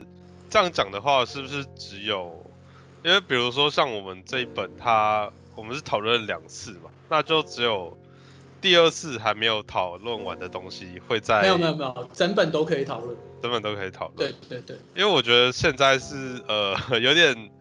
[0.49, 2.43] 这样讲的话，是不是只有？
[3.03, 7.95] 因为比如说像我们这一本，它我们是讨论两次嘛，那就只有
[8.65, 11.39] 第二次还没有讨论完的东西会在。
[11.43, 13.15] 没有没有没有，整本都可以讨论。
[13.39, 14.17] 整本都可以讨论。
[14.17, 14.75] 对对对。
[14.95, 17.51] 因为我觉得现在是呃 有点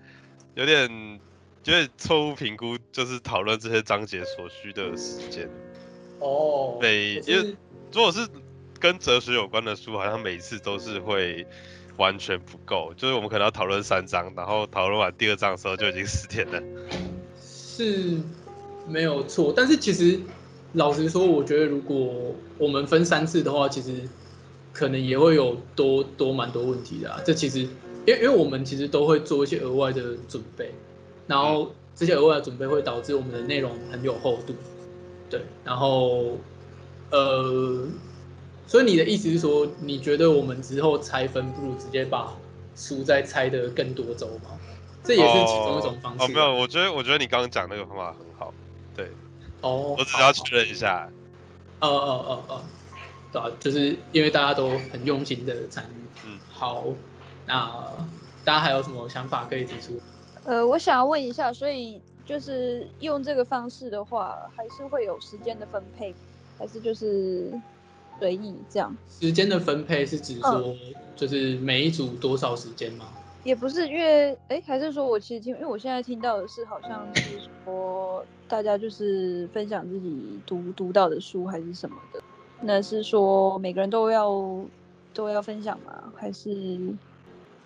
[0.55, 1.21] 有点
[1.65, 5.47] 有点错误评估，就是讨论这些章节所需的时间。
[6.21, 6.79] 哦。
[6.81, 7.55] 每因为
[7.93, 8.27] 如果是
[8.81, 11.47] 跟哲学有关的书，好像每次都是会。
[11.97, 16.61] 完全不够，就是我们可能要讨论三章，然后讨论完第二章的时候就已经十天了。
[17.41, 18.19] 是，
[18.89, 19.55] 没有错。
[19.57, 20.19] 但是其实
[20.75, 24.09] 老实说，我觉得如果我们分三次的话，其实
[24.73, 27.21] 可能也会有多多蛮多问题的啊。
[27.25, 30.73] 这其实，因为因为我们其实都会做一些额外的准备，
[31.27, 34.55] 然后这些额外的准备会导致我们的内容很有厚度。
[35.31, 36.39] 对，然后
[37.11, 37.89] 呃。
[38.67, 42.35] 所以你的意思是说，你觉得我们之后拆分不如直接把
[42.75, 44.59] 书再拆的更多周吗？
[45.05, 46.25] 这也是其中一种方式哦。
[46.25, 48.55] 哦，没有，我觉得我觉得你刚刚讲那个方法很好。
[48.97, 49.11] 对。
[49.65, 49.97] 哦。
[49.99, 51.11] 我只要确认一下。
[51.81, 52.63] 哦哦哦哦。
[53.33, 56.27] 对啊，就是因为大家都很用心的参与。
[56.27, 56.39] 嗯。
[56.53, 56.85] 好，
[57.47, 57.69] 那
[58.45, 60.01] 大家还有什么想法可以提出？
[60.45, 66.15] 呃，我想要问一下，所以就是用这个方式的话，还是会有时间的分配，
[66.59, 67.51] 还是就是
[68.21, 68.95] 随意这样？
[69.09, 70.77] 时间的分配是指说，
[71.17, 73.07] 就是每一组多少时间吗？
[73.45, 77.23] 也不是，因为哎，还是说我其实听，因为我现在听到的是，好像是
[77.65, 82.23] 说大家就是分享自己读读到的书还是什么的。
[82.61, 84.65] 那是说每个人都要
[85.13, 86.13] 都要分享吗？
[86.17, 86.81] 还是？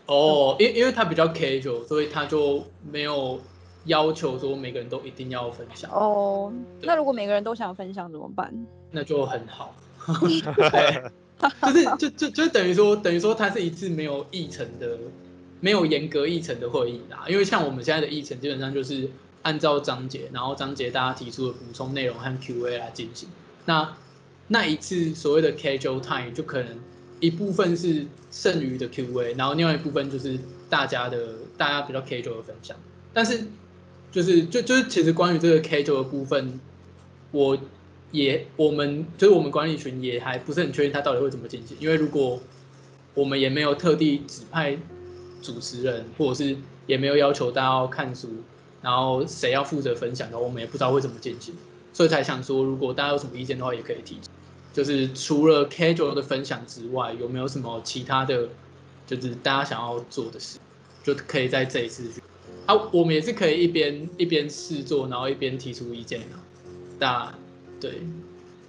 [0.06, 3.38] 哦，因因为他比较 casual，所以他就没有
[3.84, 5.88] 要求说每个人都一定要分享。
[5.92, 6.52] 哦，
[6.82, 8.52] 那如果每个人都想分享怎么办？
[8.90, 9.72] 那就很好。
[10.08, 11.02] 对，
[11.60, 14.98] 就是就就就等于说等于说它是一次没有议程的。
[15.60, 19.10] 没有严格议程的会议啦，因为像我们现在的议程基本上就是
[19.42, 23.28] 按照章节，然后章节大家提出的补充内容和 Q&A 来进行。
[23.64, 23.96] 那
[24.46, 26.78] 那一次所谓的 casual time 就可能
[27.18, 30.38] 一部分是剩余的 Q&A，然后另外一部分就是
[30.70, 32.76] 大家的大家比较 casual 的分享。
[33.12, 33.44] 但是
[34.12, 36.60] 就是就就是其实关于这个 casual 的部分，
[37.32, 37.58] 我
[38.12, 42.40] 也我们就是我们管理群也还不是很确定它到底会怎么进行，因为如果
[43.14, 44.78] 我们也没有特地指派。
[45.42, 46.56] 主持人，或者是
[46.86, 48.28] 也没有要求大家要看书，
[48.82, 51.54] 然后谁要负责分享的，我们也不知道会怎么进行，
[51.92, 54.18] 所以才想说，如果大家有什么意见的话，也可以提。
[54.72, 58.48] 就是除了 casual 的分享之外，有没有什么其他的，
[59.06, 60.58] 就是大家想要做的事，
[61.02, 62.22] 就可以在这一次去。
[62.66, 66.36] 啊，我们也是可以一边一边试做，然后一边提出意见的。
[66.98, 67.34] 大家
[67.80, 68.02] 对，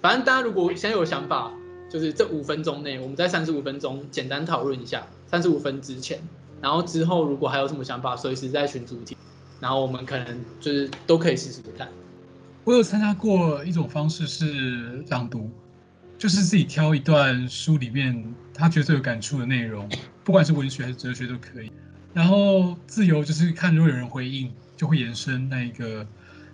[0.00, 1.52] 反正大家如果现在有想法，
[1.90, 6.20] 就是这五分钟内，我们在三十五分钟简单讨论一下，三十五分之前。
[6.60, 9.16] 然后之后如果还有什么想法，随时在群组提，
[9.60, 11.88] 然后我们可能就是都可以试试看。
[12.64, 15.50] 我有参加过一种方式是朗读，
[16.18, 19.88] 就是自己挑一段书里面他觉得最有感触的内容，
[20.22, 21.72] 不管是文学还是哲学都可以。
[22.12, 26.06] 然后自由就是看如果有人回应，就会延伸那一个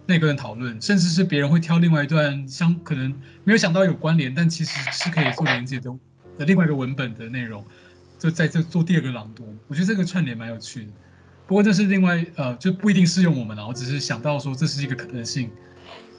[0.07, 3.13] 那一段讨论，甚至是别人会挑另外一段相可能
[3.43, 5.91] 没有想到有关联，但其实是可以做连接的
[6.39, 7.65] 的另外一个文本的内容。
[8.19, 10.89] 就在这做第二个朗读，我觉得这个串联蛮有趣的。
[11.47, 13.67] 不过这是另外呃，就不一定适用我们了。
[13.67, 15.51] 我只是想到说这是一个可能性。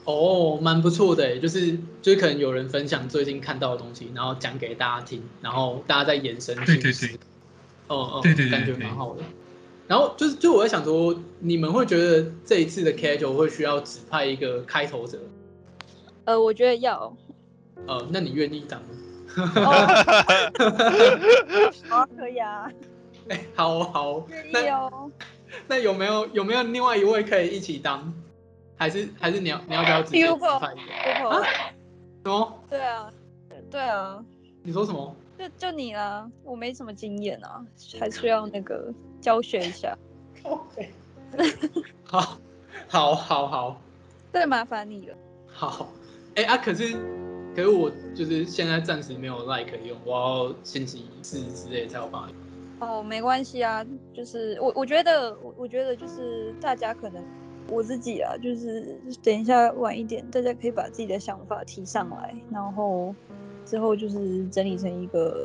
[0.04, 6.56] 哦，蛮不错的，就是就是可能有人分享最近看到的东西，然后讲给大家听，然后大家再延伸。
[6.64, 7.10] 对对对。
[7.88, 9.22] 哦哦，对对对，感觉蛮好的。
[9.86, 15.18] 然后就是就我在想说，你们会觉得这一次的 casual 会需要指派一个开头者？
[16.24, 17.14] 呃，我觉得要。
[17.86, 18.80] 呃，那你愿意当
[19.36, 19.86] 吗？
[21.88, 22.70] 好，可以啊。
[23.28, 25.10] 哎、欸，好好，愿意哦。
[25.66, 28.12] 那，有没有有没有另外一位可以一起当？
[28.76, 31.28] 还是还是你要你要不要直接指派一个？
[31.28, 31.42] 啊？
[32.22, 32.64] 什么？
[32.70, 33.10] 对啊，
[33.70, 34.24] 对啊。
[34.62, 35.14] 你说什么？
[35.38, 37.64] 就就你啊，我没什么经验啊，
[37.98, 39.96] 还需要那个教学一下。
[40.44, 40.92] OK。
[42.04, 42.38] 好，
[42.88, 43.80] 好，好，好。
[44.32, 45.16] 对，麻烦你了。
[45.52, 45.92] 好。
[46.36, 46.96] 哎、欸、啊，可是。
[47.58, 52.28] 可是我就是现在暂时没有 like 用，我要星期四之类才有办法。
[52.78, 57.20] 哦，没关系啊，就是我我觉得我我觉得就是大家可能
[57.68, 63.12] 我自己啊，就是等一下晚一点，大家可以把自己的想法提上来，然后
[63.66, 65.44] 之后就是整理成一个，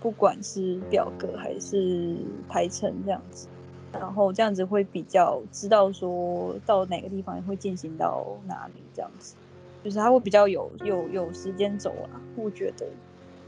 [0.00, 2.14] 不管是表格还是
[2.48, 3.48] 排程这样子，
[3.92, 9.34] 然后这样子会比较知道说到哪个地方会进行到哪里这样子。
[9.82, 12.86] 就是它会比较有有有时间轴啊，我觉得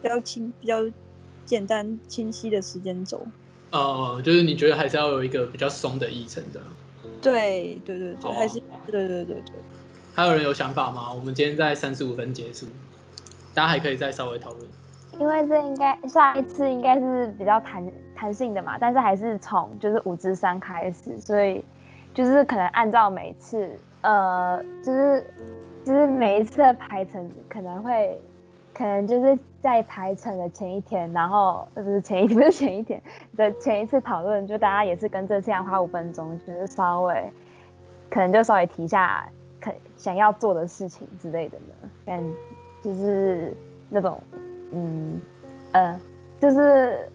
[0.00, 0.78] 比较清比较
[1.44, 3.26] 简单清晰的时间轴。
[3.70, 6.60] 哦、呃，就是你觉得还是要有一个比较松的议程的。
[7.20, 9.54] 对对对对，还是对对对对。
[10.14, 11.12] 还有人有想法吗？
[11.12, 12.66] 我们今天在三十五分结束，
[13.52, 14.66] 大家还可以再稍微讨论。
[15.20, 21.62] 因为这应该下一次应该是比较弹弹性的嘛，但是还是从就是五之三开始，所以
[22.14, 25.26] 就是可能按照每次呃就是。
[25.84, 28.16] 就是每一次的排程可能会，
[28.72, 33.02] 可能就是在排程的前一天，然后不是前一天， 不是前一天
[33.36, 37.32] 的前一次讨论，就大家也是跟这次一样花五分钟，就是稍微，
[38.10, 39.28] 可能就稍微提一下
[39.60, 42.22] 可想要做的事情之类的呢，但
[42.82, 43.52] 就是
[43.90, 44.22] 那种，
[44.72, 45.20] 嗯，
[45.72, 46.00] 呃，
[46.40, 47.09] 就是，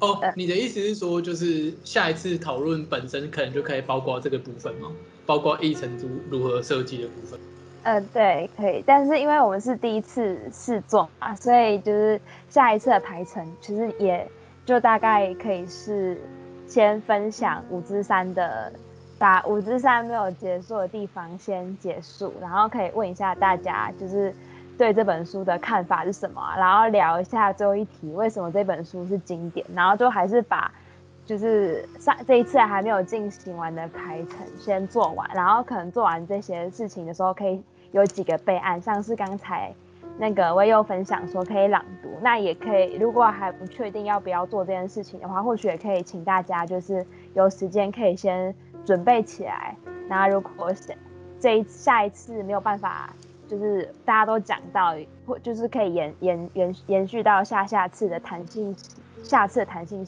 [0.00, 4.90] 哦，你的意思是说，就是下一次讨论本身可能就可以包括这个部分吗？
[5.24, 6.08] 包括议程如
[6.38, 7.38] 如何设计的部分？
[7.82, 14.26] 呃，对，可以，但是因为我们是第一次试做嘛，所以就是下一次的排程，其实也
[14.64, 16.20] 就大概可以是
[16.66, 18.72] 先分享五之三的，
[19.18, 24.32] 把五之三没有结束的地方先结束，然后可以问一下大家，就是
[24.78, 30.70] 对这本书的看法是什么，然后聊一下最后一题为什么这本书是经典，然后就还是把
[31.26, 39.72] 就是上这一次还没有进行完的排程先做完，然后可能做完这些事情的时候，可以有几个备案，像是刚才
[40.18, 48.54] 那个我有分享说可以朗读，那也可以，如果还不确定要不要做这件事情的话，或许也可以请大家就是有时间可以先
[48.84, 49.76] 准备起来，
[50.08, 50.72] 那如果
[51.40, 53.12] 这一下一次没有办法，
[53.48, 54.94] 就是大家都讲到，
[55.26, 58.74] 或就是可以延延延延续到下下次的弹性，
[59.22, 60.06] 下次的弹性。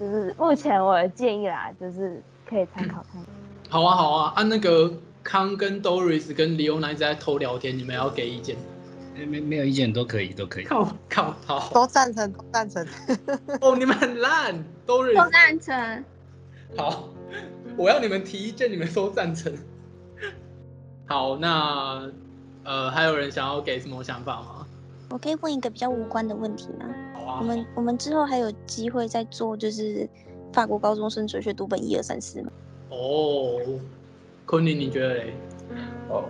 [0.00, 3.22] 就是目前我的建议啦，就是可以参考看。
[3.68, 4.92] 好啊，好啊，按、那个
[5.22, 8.56] 康跟 Doris 跟 Leona 一直在偷聊天，你们要给意见？
[9.14, 10.64] 没没没有意见都可以，都可以。
[10.64, 12.86] 靠靠，好，都赞成，都赞成。
[13.60, 14.54] 哦，你们很烂
[14.86, 15.14] ，Doris。
[15.14, 16.04] 都赞成。
[16.76, 17.08] 好，
[17.76, 19.52] 我要你们提意见，你们都赞成。
[21.06, 22.10] 好，那
[22.64, 24.66] 呃，还有人想要给什么想法吗？
[25.10, 26.86] 我可以问一个比较无关的问题吗？
[27.14, 27.38] 好啊。
[27.40, 30.08] 我们我们之后还有机会再做，就是
[30.54, 32.50] 法国高中生哲学读本一二三四吗？
[32.88, 33.60] 哦，
[34.46, 35.34] 昆凌，你觉得嘞？
[36.08, 36.24] 哦，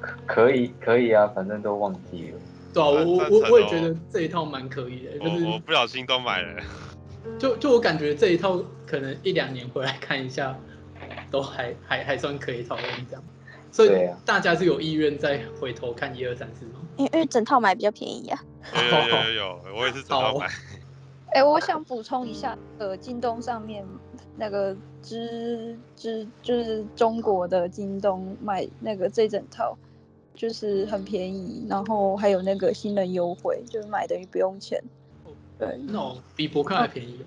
[0.00, 2.38] 可可以可以啊，反正都忘记了。
[2.72, 6.62] 对啊，我我我也觉得这一套蛮可以的，就是我不小心都买了。
[7.38, 10.56] 就就我感觉这一套可能一两年回来看一下，
[11.30, 13.24] 都还还还算可以讨论这样。
[13.72, 13.90] 所以
[14.24, 16.80] 大家是有意愿再回头看一二三四吗？
[16.96, 18.38] 因为因为整套买比较便宜啊。
[18.72, 20.46] 有有有，有，我也是整套买。
[21.32, 23.84] 哎、欸，我想补充一下，呃，京东上面
[24.36, 29.76] 那个知知就是中国的京东买那个这整套，
[30.34, 34.82] 就是很便宜，然后还有那个新人优惠，就是买等于不用钱。
[35.58, 37.24] 对，那种比博客还便宜。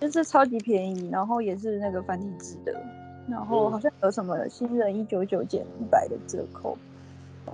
[0.00, 2.78] 就是超级便宜，然后也是那个繁体字的。
[3.28, 6.78] 然后好像有什么新人一九九减一百的折扣，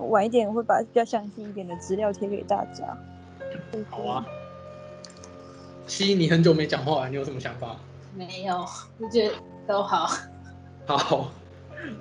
[0.07, 2.95] 晚一点我会把比较详细一点的资料贴给大家。
[3.89, 4.25] 好啊，
[5.87, 7.75] 西，你很久没讲话了，你有什么想法？
[8.15, 8.65] 没有，
[8.99, 9.33] 我觉得
[9.67, 10.07] 都好。
[10.85, 11.31] 好，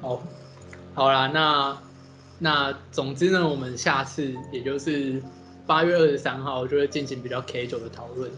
[0.01, 0.23] 好，
[0.95, 1.79] 好啦，那
[2.39, 5.23] 那总之呢，我们下次也就是
[5.67, 8.31] 八月二十三号就会进行比较 K 九的讨论，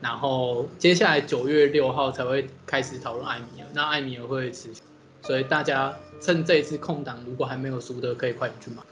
[0.00, 4.80] 然后接下来九月六号才会开始讨论艾米尔，那艾米尔会持续，
[5.22, 8.82] 所以大家趁这一次空档，如果还没有书的，可以快点去买。